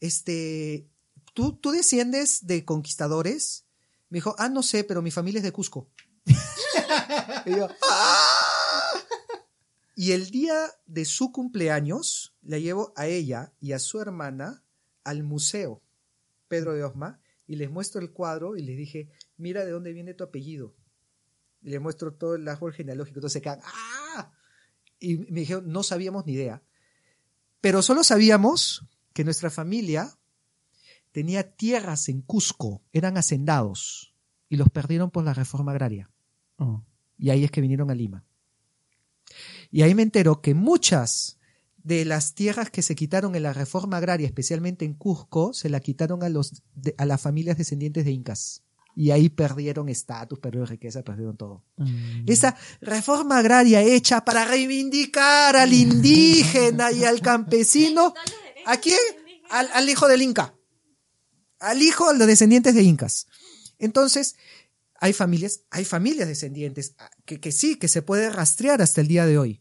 [0.00, 0.88] este,
[1.32, 3.64] ¿tú, ¿tú desciendes de conquistadores?
[4.08, 5.88] Me dijo, ah, no sé, pero mi familia es de Cusco.
[7.46, 8.92] Y yo, "Ah".
[9.96, 14.64] Y el día de su cumpleaños, la llevo a ella y a su hermana
[15.04, 15.82] al museo
[16.48, 20.14] Pedro de Osma y les muestro el cuadro y les dije, mira de dónde viene
[20.14, 20.74] tu apellido.
[21.62, 23.18] Y les muestro todo el árbol genealógico.
[23.18, 24.32] Entonces se quedan, ¡ah!
[25.04, 26.62] Y me dijeron, no sabíamos ni idea.
[27.60, 30.18] Pero solo sabíamos que nuestra familia
[31.12, 34.14] tenía tierras en Cusco, eran hacendados
[34.48, 36.10] y los perdieron por la reforma agraria.
[36.56, 36.82] Oh.
[37.18, 38.24] Y ahí es que vinieron a Lima.
[39.70, 41.38] Y ahí me entero que muchas
[41.78, 45.80] de las tierras que se quitaron en la reforma agraria, especialmente en Cusco, se la
[45.80, 48.62] quitaron a, los, de- a las familias descendientes de incas.
[48.96, 51.64] Y ahí perdieron estatus, perdieron riqueza, perdieron todo.
[51.76, 52.24] Mm.
[52.26, 58.14] Esa reforma agraria hecha para reivindicar al indígena y al campesino,
[58.66, 58.98] ¿a quién?
[59.50, 60.54] Al, al hijo del Inca.
[61.58, 63.26] Al hijo de los descendientes de Incas.
[63.78, 64.36] Entonces,
[65.00, 69.08] hay familias, hay familias descendientes ah, que, que sí, que se puede rastrear hasta el
[69.08, 69.60] día de hoy.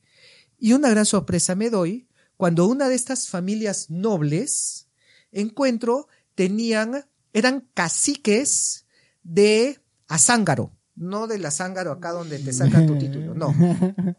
[0.58, 2.08] Y una gran sorpresa me doy
[2.38, 4.88] cuando una de estas familias nobles
[5.32, 8.83] encuentro tenían, eran caciques
[9.24, 13.54] de Azángaro, no del Azángaro acá donde te sacan tu título, no.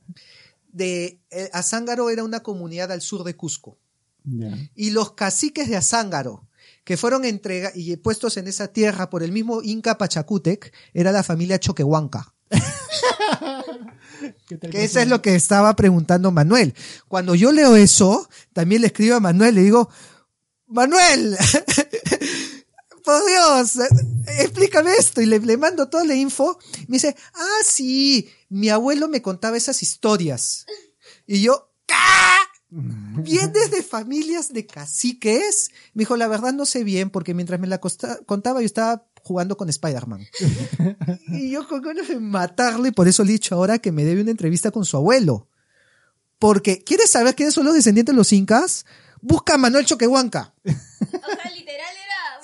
[0.73, 3.79] De eh, Azángaro era una comunidad al sur de Cusco.
[4.75, 6.49] Y los caciques de Azángaro,
[6.83, 11.23] que fueron entregados y puestos en esa tierra por el mismo Inca Pachacútec, era la
[11.23, 12.35] familia Choquehuanca.
[14.49, 16.75] ¿Qué tal Que eso es lo que estaba preguntando Manuel.
[17.07, 19.91] Cuando yo leo eso, también le escribo a Manuel, le digo,
[20.67, 21.37] Manuel,
[23.05, 23.79] por Dios,
[24.39, 25.21] explícame esto.
[25.21, 26.59] Y le, mando toda la info.
[26.89, 30.67] Me dice, ah, sí, mi abuelo me contaba esas historias.
[31.27, 31.95] Y yo, ¿qué?
[32.71, 35.71] ¿Vienes de familias de caciques?
[35.93, 39.57] Me dijo, la verdad no sé bien, porque mientras me la contaba yo estaba jugando
[39.57, 40.27] con Spider-Man.
[41.29, 44.23] y yo con ganas de matarle, por eso le he dicho ahora que me debe
[44.23, 45.49] una entrevista con su abuelo.
[46.39, 48.87] Porque, ¿quieres saber quiénes son los descendientes de los incas?
[49.21, 50.55] Busca a Manuel Choquehuanca.
[50.65, 51.84] O sea, literal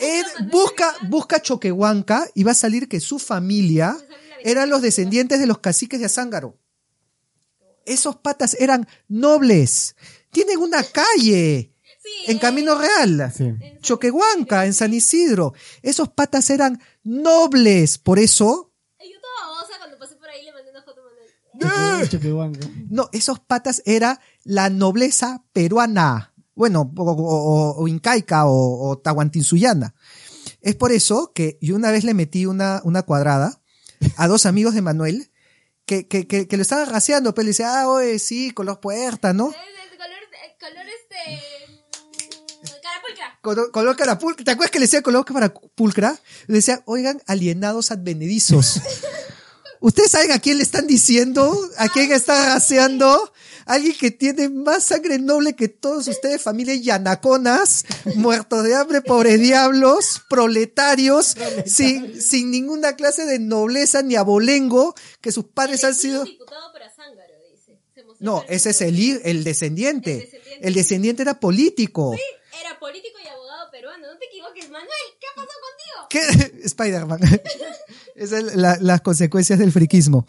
[0.01, 3.97] Eh, busca, Choquehuanca, busca Choquehuanca y va a salir que su familia
[4.43, 6.59] eran los descendientes de los caciques de Azángaro.
[7.85, 9.97] Esos patas eran nobles.
[10.31, 11.75] Tienen una calle
[12.27, 13.33] en eh, Camino Real.
[13.37, 13.45] Sí.
[13.45, 15.55] en San Choquehuanca, en San Isidro.
[15.83, 17.99] Esos patas eran nobles.
[17.99, 21.03] Por eso, Yo toda babosa cuando pasé por ahí le mandé una foto
[22.09, 22.67] Choquehuanca.
[22.89, 26.30] no, esos patas era la nobleza peruana.
[26.55, 29.95] Bueno, o, o- o incaica o, o tahuantinsuyana.
[30.61, 33.61] Es por eso que yo una vez le metí una, una cuadrada
[34.17, 35.31] a dos amigos de Manuel
[35.87, 39.33] que, que, que, que lo estaban raciando, pero le decía, ah, oye, sí, color puerta,
[39.33, 39.47] ¿no?
[39.47, 40.19] Color,
[40.61, 41.43] color este.
[42.63, 43.39] mm, Carapulcra.
[43.43, 44.45] Color, color carapulcra.
[44.45, 46.19] ¿Te acuerdas que le decía color carapulcra?
[46.47, 48.81] Le decía, oigan, alienados advenedizos.
[49.81, 51.59] ¿Ustedes saben a quién le están diciendo?
[51.79, 53.33] ¿A quién está raseando?
[53.71, 57.85] Alguien que tiene más sangre noble que todos ustedes, familia yanaconas,
[58.17, 61.37] muertos de hambre, pobres diablos, proletarios,
[61.67, 66.25] sin, sin ninguna clase de nobleza ni abolengo, que sus padres han sido...
[66.25, 66.37] dice.
[68.19, 70.13] No, ese es el, el descendiente.
[70.15, 70.67] El descendiente.
[70.69, 72.13] El descendiente era político.
[72.61, 74.07] Era político y abogado peruano.
[74.13, 74.91] No te equivoques, Manuel.
[75.21, 75.49] ¿Qué pasó
[76.11, 76.51] contigo?
[76.59, 76.63] ¿Qué?
[76.65, 77.21] Spider-Man.
[78.17, 80.27] Esas son la- las consecuencias del friquismo.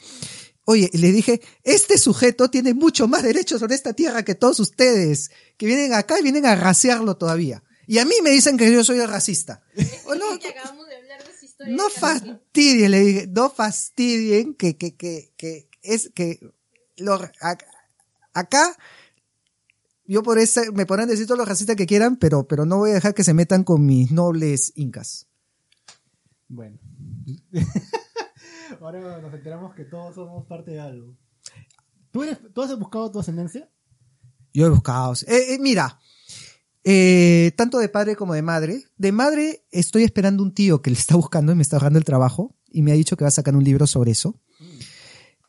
[0.71, 5.31] Oye, le dije, este sujeto tiene mucho más derechos sobre esta tierra que todos ustedes,
[5.57, 7.61] que vienen acá y vienen a raciarlo todavía.
[7.87, 9.63] Y a mí me dicen que yo soy el racista.
[10.05, 11.75] O no, que acabamos de hablar de su historia.
[11.75, 12.35] no de Carapulcra.
[12.37, 16.39] fastidien, le dije, no fastidien que, que, que, que es que
[16.97, 17.57] lo, a-
[18.33, 18.77] acá
[20.05, 22.91] yo por eso me podrán decir todos los racistas que quieran, pero, pero no voy
[22.91, 25.27] a dejar que se metan con mis nobles incas.
[26.47, 26.77] Bueno.
[28.79, 31.15] Ahora nos enteramos que todos somos parte de algo.
[32.11, 33.69] ¿Tú, eres, ¿tú has buscado tu ascendencia?
[34.53, 35.13] Yo he buscado.
[35.27, 35.99] Eh, eh, mira,
[36.83, 38.83] eh, tanto de padre como de madre.
[38.97, 42.05] De madre estoy esperando un tío que le está buscando y me está ahorrando el
[42.05, 44.39] trabajo y me ha dicho que va a sacar un libro sobre eso.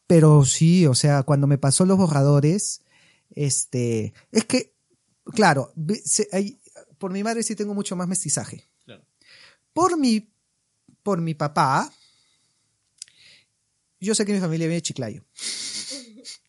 [0.07, 2.83] Pero sí, o sea, cuando me pasó los borradores,
[3.31, 4.75] este, es que,
[5.35, 6.61] claro, vi- se- hay-
[6.99, 8.69] por mi madre sí tengo mucho más mestizaje.
[8.85, 9.05] Claro.
[9.73, 10.31] Por mi,
[11.03, 11.91] por mi papá,
[14.07, 15.25] yo sé que mi familia viene de Chiclayo.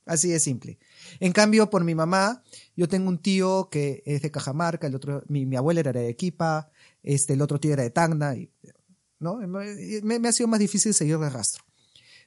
[0.05, 0.79] Así de simple.
[1.19, 2.43] En cambio, por mi mamá,
[2.75, 5.99] yo tengo un tío que es de Cajamarca, el otro, mi, mi abuela era de
[5.99, 6.71] Arequipa,
[7.03, 8.35] este, el otro tío era de Tacna,
[9.19, 9.37] ¿no?
[9.37, 11.63] Me, me ha sido más difícil seguir el rastro.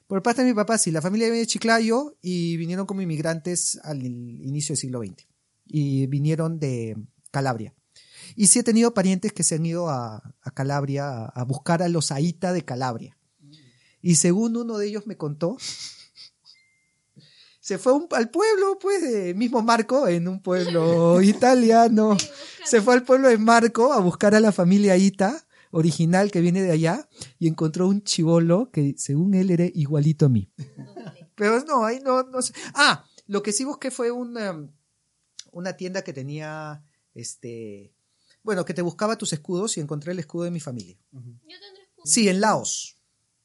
[0.06, 3.78] Por parte de mi papá, sí, la familia viene de Chiclayo y vinieron como inmigrantes
[3.82, 5.26] al inicio del siglo XX.
[5.66, 6.96] Y vinieron de
[7.32, 7.74] Calabria.
[8.36, 11.82] Y sí he tenido parientes que se han ido a, a Calabria a, a buscar
[11.82, 13.18] a los Aita de Calabria.
[14.06, 15.56] Y según uno de ellos me contó,
[17.60, 22.16] se fue un- al pueblo, pues, de mismo Marco, en un pueblo italiano.
[22.64, 26.62] Se fue al pueblo de Marco a buscar a la familia Ita, original que viene
[26.62, 27.08] de allá,
[27.40, 30.52] y encontró un chivolo que, según él, era igualito a mí.
[31.34, 32.52] Pero no, ahí no, no sé.
[32.74, 34.70] Ah, lo que sí busqué fue una,
[35.50, 37.92] una tienda que tenía, este,
[38.44, 40.96] bueno, que te buscaba tus escudos y encontré el escudo de mi familia.
[41.10, 42.04] Yo tendré escudo.
[42.04, 42.95] Sí, en Laos.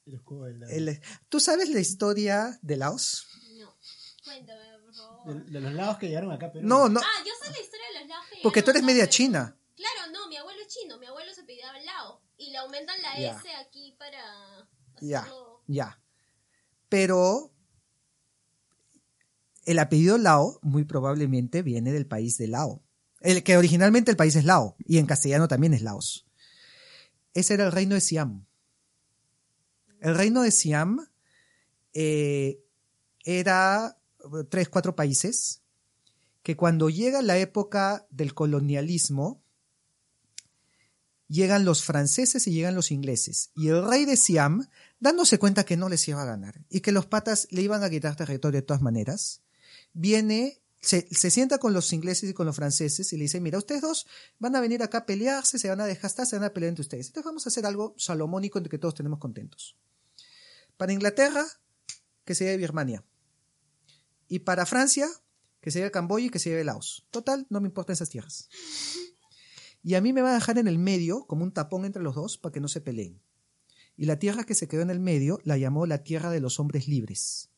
[0.05, 3.27] El escudo del- El- ¿Tú sabes la historia de Laos?
[3.59, 3.75] No.
[4.23, 5.45] Cuéntame, por favor.
[5.45, 6.67] de, de los lados que llegaron acá, pero.
[6.67, 9.07] No, no, Ah, yo sé la historia de los laos que porque tú eres media
[9.07, 9.55] china.
[9.75, 10.97] Claro, no, mi abuelo es chino.
[10.99, 12.21] Mi abuelo se pedía Lao.
[12.37, 13.15] Y le aumentan la.
[13.17, 14.67] S aquí para
[15.01, 15.63] Ya, hacerlo.
[15.67, 15.99] ya.
[16.89, 17.51] Pero
[19.65, 22.83] el apellido Lao muy probablemente viene del país de Lao.
[23.21, 26.25] El que originalmente el país es Lao y en castellano también es Laos.
[27.33, 28.45] Ese era el reino de Siam.
[30.01, 31.07] El reino de Siam
[31.93, 32.59] eh,
[33.23, 33.97] era
[34.49, 35.61] tres, cuatro países
[36.43, 39.43] que cuando llega la época del colonialismo,
[41.27, 43.51] llegan los franceses y llegan los ingleses.
[43.55, 44.67] Y el rey de Siam,
[44.99, 47.89] dándose cuenta que no les iba a ganar y que los patas le iban a
[47.89, 49.41] quitar territorio de todas maneras,
[49.93, 53.59] viene, se, se sienta con los ingleses y con los franceses y le dice, mira,
[53.59, 54.07] ustedes dos
[54.39, 56.81] van a venir acá a pelearse, se van a desgastar, se van a pelear entre
[56.81, 57.07] ustedes.
[57.07, 59.77] Entonces vamos a hacer algo salomónico en que todos tenemos contentos.
[60.81, 61.45] Para Inglaterra,
[62.25, 63.05] que se lleve Birmania.
[64.27, 65.07] Y para Francia,
[65.59, 67.05] que se lleve Camboya y que se lleve Laos.
[67.11, 68.49] Total, no me importan esas tierras.
[69.83, 72.15] Y a mí me va a dejar en el medio, como un tapón entre los
[72.15, 73.21] dos, para que no se peleen.
[73.95, 76.59] Y la tierra que se quedó en el medio la llamó la tierra de los
[76.59, 77.51] hombres libres,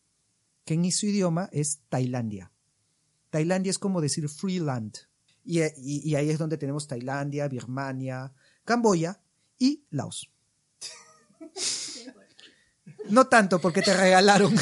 [0.66, 2.52] que en su idioma es Tailandia.
[3.30, 4.98] Tailandia es como decir Freeland.
[5.46, 8.34] Y, y- y ahí es donde tenemos Tailandia, Birmania,
[8.66, 9.22] Camboya
[9.58, 10.30] y Laos.
[13.10, 14.56] No tanto porque te regalaron.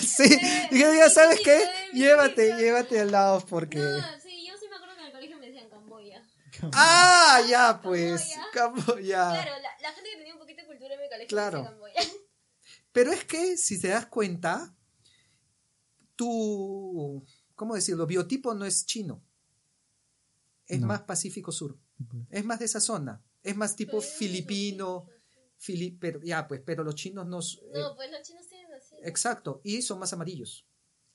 [0.00, 0.28] sí,
[0.70, 1.60] dije, ya sabes qué,
[1.92, 3.78] llévate, llévate al Laos porque...
[3.78, 6.22] No, sí, yo sí me acuerdo que en el colegio me decían Camboya.
[6.72, 9.30] Ah, ya pues, Camboya.
[9.32, 11.58] Claro, la, la gente que tenía un poquito de cultura en mi colegio Claro.
[11.58, 12.00] me decía Camboya.
[12.92, 14.74] Pero es que, si te das cuenta,
[16.16, 17.24] tu,
[17.54, 18.06] ¿cómo decirlo?
[18.06, 19.22] Biotipo no es chino.
[20.66, 20.86] Es No.
[20.88, 21.78] más Pacífico Sur.
[22.30, 23.22] Es más de esa zona.
[23.42, 25.06] Es más tipo Pero- filipino.
[25.58, 27.38] Fili- pero, ya, pues, pero los chinos no...
[27.40, 28.94] s- eh, No, pues los chinos tienen así.
[29.02, 29.60] exacto.
[29.64, 30.66] Y son más amarillos.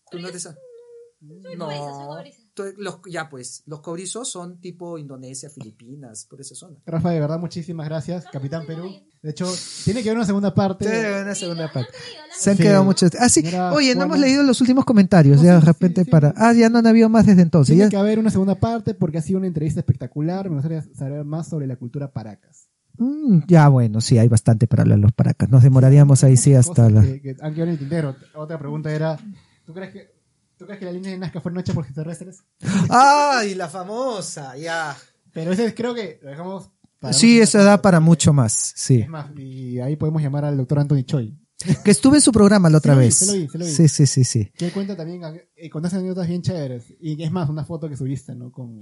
[0.09, 0.43] Tú no eres...
[0.43, 2.41] Soy cobriza, soy cobriza.
[2.55, 6.79] tú- los, ya, pues, los cobrizos son tipo Indonesia, Filipinas, por esa zona.
[6.83, 8.89] Rafa, de verdad, muchísimas gracias, Capitán Perú.
[9.21, 9.45] De hecho,
[9.85, 10.87] tiene que haber una segunda parte.
[10.87, 11.91] una Sí, segunda no, parte.
[11.91, 12.63] no te digo, la Se han Sí.
[12.63, 13.11] quedado muchos.
[13.19, 13.43] Ah, sí.
[13.43, 14.25] Mira, Oye, no hemos Juana.
[14.25, 15.37] leído los últimos comentarios.
[15.37, 16.09] No, ya de sí, sí, repente sí.
[16.09, 16.33] para.
[16.35, 17.75] Ah, ya no han habido más desde entonces.
[17.75, 17.89] Tiene Ya...
[17.91, 20.49] que haber una segunda parte porque ha sido una entrevista espectacular.
[20.49, 22.70] Me gustaría saber más sobre la cultura paracas.
[23.01, 25.49] Mm, ya, bueno, sí, hay bastante para hablar los paracas.
[25.49, 27.01] Nos demoraríamos ahí sí hasta la.
[27.01, 28.15] que, que han quedado en el tintero.
[28.35, 29.17] Otra pregunta era,
[29.65, 30.13] ¿tú crees que,
[30.55, 32.43] ¿tú crees que la línea de Nazca fueron hechas por extraterrestres?
[32.89, 34.55] ¡Ay, la famosa!
[34.55, 34.95] Ya.
[35.33, 36.69] Pero ese creo que lo dejamos
[36.99, 37.13] para...
[37.13, 38.73] Sí, eso da para mucho más.
[38.75, 38.99] Sí.
[38.99, 41.40] Es más, y ahí podemos llamar al doctor Anthony Choi.
[41.83, 43.15] Que estuve en su programa la otra Sí vez.
[43.15, 43.71] sí lo vi, sí lo vi.
[43.71, 44.51] Sí, sí, sí, sí.
[44.57, 45.21] Que él cuenta también,
[45.55, 46.93] eh, conoce anécdotas bien chéveres.
[46.99, 48.51] Y es más, una foto que subiste, ¿no?
[48.51, 48.79] Con,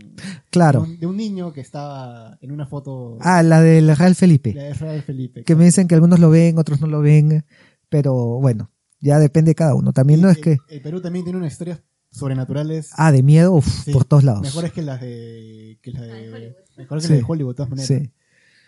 [0.49, 0.81] Claro.
[0.83, 4.15] de, un, de un niño que estaba en una foto Ah, la del Real de
[4.15, 4.49] Felipe.
[4.71, 5.43] Israel Felipe.
[5.43, 7.45] Que me dicen que algunos lo ven, otros no lo ven.
[7.89, 9.93] Pero bueno, ya depende de cada uno.
[9.93, 10.57] También Y no es el- que.
[10.69, 11.81] El Perú también tiene unas historias
[12.11, 14.41] sobrenaturales Ah, de miedo, uf, Sí, por todos lados.
[14.41, 16.53] mejores que las de, que las de Hollywood.
[16.77, 17.13] mejor que Sí.
[17.13, 17.87] las de Hollywood, de todas maneras.
[17.87, 18.11] Sí.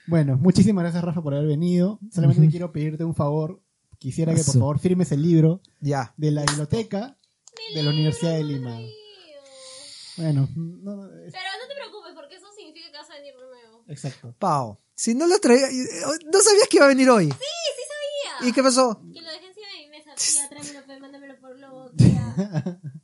[0.08, 2.00] Bueno, muchísimas gracias Rafa por haber venido.
[2.12, 2.52] Solamente Ujú.
[2.52, 3.62] quiero pedirte un favor.
[4.02, 6.12] Quisiera que por favor firmes el libro Ya.
[6.18, 7.20] de la biblioteca
[7.76, 8.80] de la Universidad de Lima.
[10.18, 13.46] Bueno, no, es- Pero no te preocupes, porque eso significa que vas a venir de
[13.46, 13.84] nuevo.
[13.88, 14.34] exacto.
[14.40, 14.80] Pau.
[14.96, 15.68] Si no lo traía.
[15.70, 17.26] No sabías que iba a venir hoy.
[17.26, 18.50] Sí, sí sabía.
[18.50, 19.00] ¿Y qué pasó?
[19.14, 20.16] Que lo dejé encima de mi mesa.
[20.16, 22.36] Tía, tráemelo, mándamelo por globo, tía.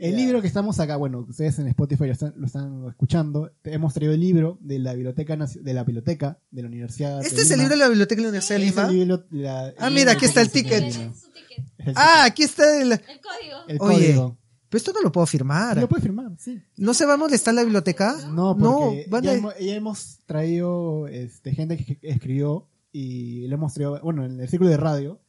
[0.00, 3.52] El libro que estamos acá, bueno, ustedes en Spotify lo están, lo están escuchando.
[3.64, 7.20] Hemos traído el libro de la biblioteca Naci- de la biblioteca de la Universidad.
[7.22, 8.88] ¿Este de es el libro de la Biblioteca de la Universidad de Lima?
[8.90, 10.82] libro de la- Ah, mira, aquí está el ticket.
[11.78, 12.92] El Ah, aquí está el.
[12.92, 13.56] El código.
[13.68, 14.14] el Oye.
[14.68, 15.76] Pero esto no lo puedo firmar.
[15.78, 16.62] Lo puedes firmar, sí.
[16.76, 18.16] ¿No se va a molestar la biblioteca?
[18.32, 23.54] No, porque van ya, a- hemos, ya hemos traído este, gente que escribió y le
[23.54, 25.20] hemos traído, bueno, en el círculo de radio.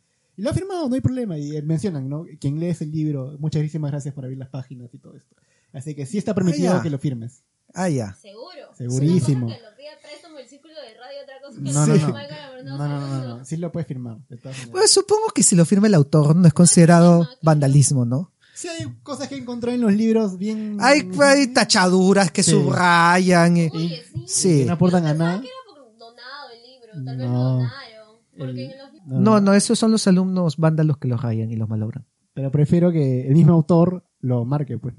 [0.42, 1.38] Y lo ha firmado, no hay problema.
[1.38, 2.26] Y eh, mencionan, ¿no?
[2.40, 5.36] Quien lee el libro, muchísimas gracias por abrir las páginas y todo esto.
[5.72, 7.44] Así que sí está permitido Ah, que lo firmes.
[7.76, 8.16] Ah, ya.
[8.20, 8.74] Seguro.
[8.76, 9.46] Segurísimo.
[9.46, 11.96] Una cosa que lo pida préstamo el círculo de radio, otra cosa que No, no,
[11.96, 12.78] no.
[12.78, 13.46] No, no, no, no, no.
[13.46, 14.18] Sí lo puedes firmar.
[14.30, 14.68] maneras.
[14.72, 18.32] Pues supongo que si lo firma el autor no es considerado vandalismo, ¿no?
[18.56, 20.78] sí hay cosas que encontré en los libros bien...
[20.82, 22.52] Hay, hay tachaduras que Sí.
[22.52, 23.58] subrayan.
[23.58, 23.70] eh.
[23.74, 24.24] Oye, sí.
[24.28, 24.60] Sí.
[24.62, 25.42] que no aportan a nada.
[25.42, 27.34] que era por donado el libro, tal vez No.
[27.34, 28.18] lo donaron.
[28.38, 31.56] Porque El- en los No, no, esos son los alumnos vándalos que los rayan y
[31.56, 32.06] los malogran.
[32.34, 34.96] Pero prefiero que el mismo autor lo marque, pues.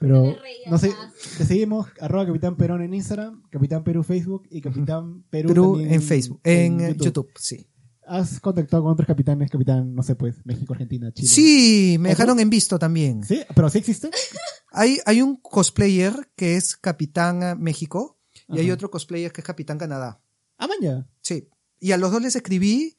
[0.00, 0.36] Pero,
[0.66, 0.92] no sé,
[1.38, 6.02] te seguimos, arroba Capitán Perón en Instagram, Capitán Perú Facebook y Capitán Perú, Perú en
[6.02, 7.30] Facebook, en, eh, YouTube.
[7.36, 7.66] sí.
[8.06, 11.26] ¿Has contactado con otros capitanes, capitán, no sé, pues, México, Argentina, Chile?
[11.26, 13.24] Sí, me dejaron en visto también.
[13.24, 13.40] ¿Sí?
[13.54, 14.10] ¿Pero sí existe?
[14.72, 18.18] Hay, hay un cosplayer que es Capitán eh, México
[18.48, 20.20] y hay otro cosplayer que es Capitán Canadá.
[20.58, 21.06] Ah, man, ya.
[21.20, 21.48] Sí.
[21.78, 22.96] Y a los dos les escribí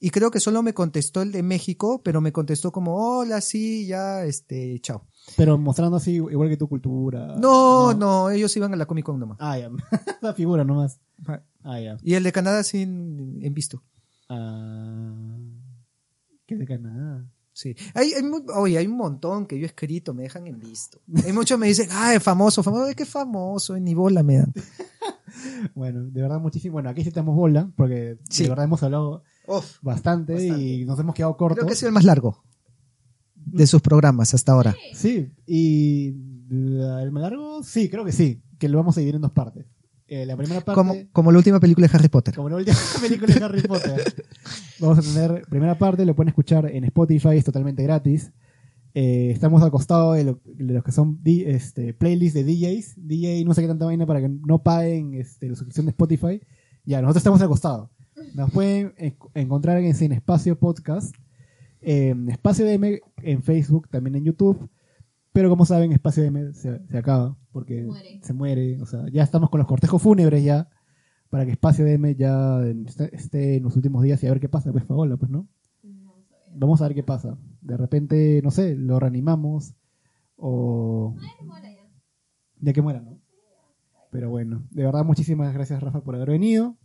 [0.00, 3.86] y creo que solo me contestó el de México, pero me contestó como, hola, sí,
[3.86, 5.04] ya, este, chao.
[5.36, 7.36] Pero mostrando así, igual que tu cultura.
[7.38, 9.38] No, no, ellos iban a la Comic Con nomás.
[9.40, 9.70] Ah, ya.
[10.22, 11.00] La figura nomás.
[11.62, 11.98] Ah, ya.
[12.02, 13.82] Y el de Canadá sí en, en visto.
[14.28, 15.36] Ah.
[16.46, 17.26] ¿Qué de Canadá?
[17.52, 17.74] Sí.
[17.94, 18.22] Hay, hay,
[18.54, 21.00] oye, hay un montón que yo he escrito, me dejan en visto.
[21.24, 24.52] Hay muchos me dicen, ay, famoso, famoso, es que famoso, ni bola me dan.
[25.74, 26.72] Bueno, de verdad muchísimo.
[26.74, 28.44] Bueno, aquí sí tenemos bola, porque Sí.
[28.44, 30.62] de verdad hemos hablado Uf, bastante, Bastante.
[30.62, 31.56] y nos hemos quedado cortos.
[31.56, 32.44] creo que ha sido el más largo
[33.34, 34.76] de sus programas hasta ahora.
[34.94, 36.08] Sí, y
[36.50, 39.66] el más largo, sí, creo que sí, que lo vamos a dividir en dos partes.
[40.06, 42.34] Eh, la primera parte, Como, como la última película de Harry Potter.
[42.34, 44.24] como la última película de Harry Potter,
[44.80, 48.32] vamos a tener primera parte, lo pueden escuchar en Spotify, es totalmente gratis.
[48.94, 52.94] Eh, estamos al costado de, lo- de los que son di- este, playlists de DJs,
[52.96, 56.40] DJ no sé qué tanta vaina para que no paguen este, la suscripción de Spotify.
[56.84, 57.90] Ya, nosotros estamos al costado.
[58.34, 61.14] Nos pueden en- encontrar en Sin Espacio Podcast,
[61.80, 64.68] en Espacio DM en Facebook, también en YouTube.
[65.32, 68.20] Pero como saben, Espacio DM se, se acaba porque Muere.
[68.22, 68.80] se muere.
[68.82, 70.68] O sea, ya estamos con los cortejos fúnebres ya
[71.30, 72.60] para que Espacio DM ya
[73.12, 75.46] esté, en los últimos días y a ver qué pasa, pues Paola, pues no.
[75.82, 76.58] Vamos a ver.
[76.58, 77.36] Vamos a ver qué pasa.
[77.60, 79.74] De repente, no sé, lo reanimamos
[80.36, 81.14] o
[82.60, 83.18] ya que muera, ¿no?
[84.10, 86.76] Pero bueno, de verdad muchísimas gracias Rafa por haber venido.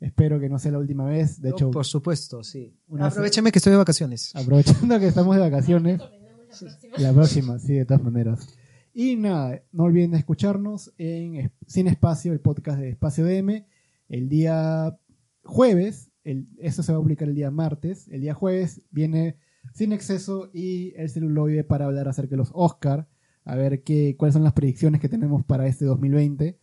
[0.00, 1.40] Espero que no sea la última vez.
[1.40, 2.74] De No, hecho, por supuesto, sí.
[2.98, 4.34] Aprovechame que estoy de vacaciones.
[4.34, 6.70] aprovechando que estamos de vacaciones, la próxima.
[6.98, 8.48] la próxima, sí, de todas maneras.
[8.94, 13.64] Y nada, no olviden escucharnos en Sin Espacio, el podcast de Espacio DM,
[14.08, 14.98] el día
[15.44, 16.10] jueves.
[16.24, 18.08] El, esto se va a publicar el día martes.
[18.08, 19.36] El día jueves viene
[19.74, 23.06] Sin Exceso y el celuloide para hablar acerca de los Oscar,
[23.44, 26.58] a ver qué, cuáles son las predicciones que tenemos para este 2020.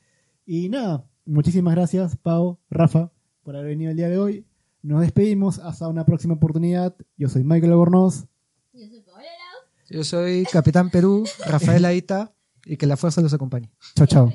[0.46, 3.12] Y nada, muchísimas gracias, Pau, Rafa,
[3.48, 4.46] por haber venido el día de hoy.
[4.82, 6.94] Nos despedimos hasta una próxima oportunidad.
[7.16, 8.26] Yo soy Michael Albornoz.
[8.74, 9.24] Yo soy Paola.
[9.90, 12.34] Yo soy Capitán Perú, Rafael Aita,
[12.66, 13.72] y que la fuerza los acompañe.
[13.96, 14.34] Chao, chao.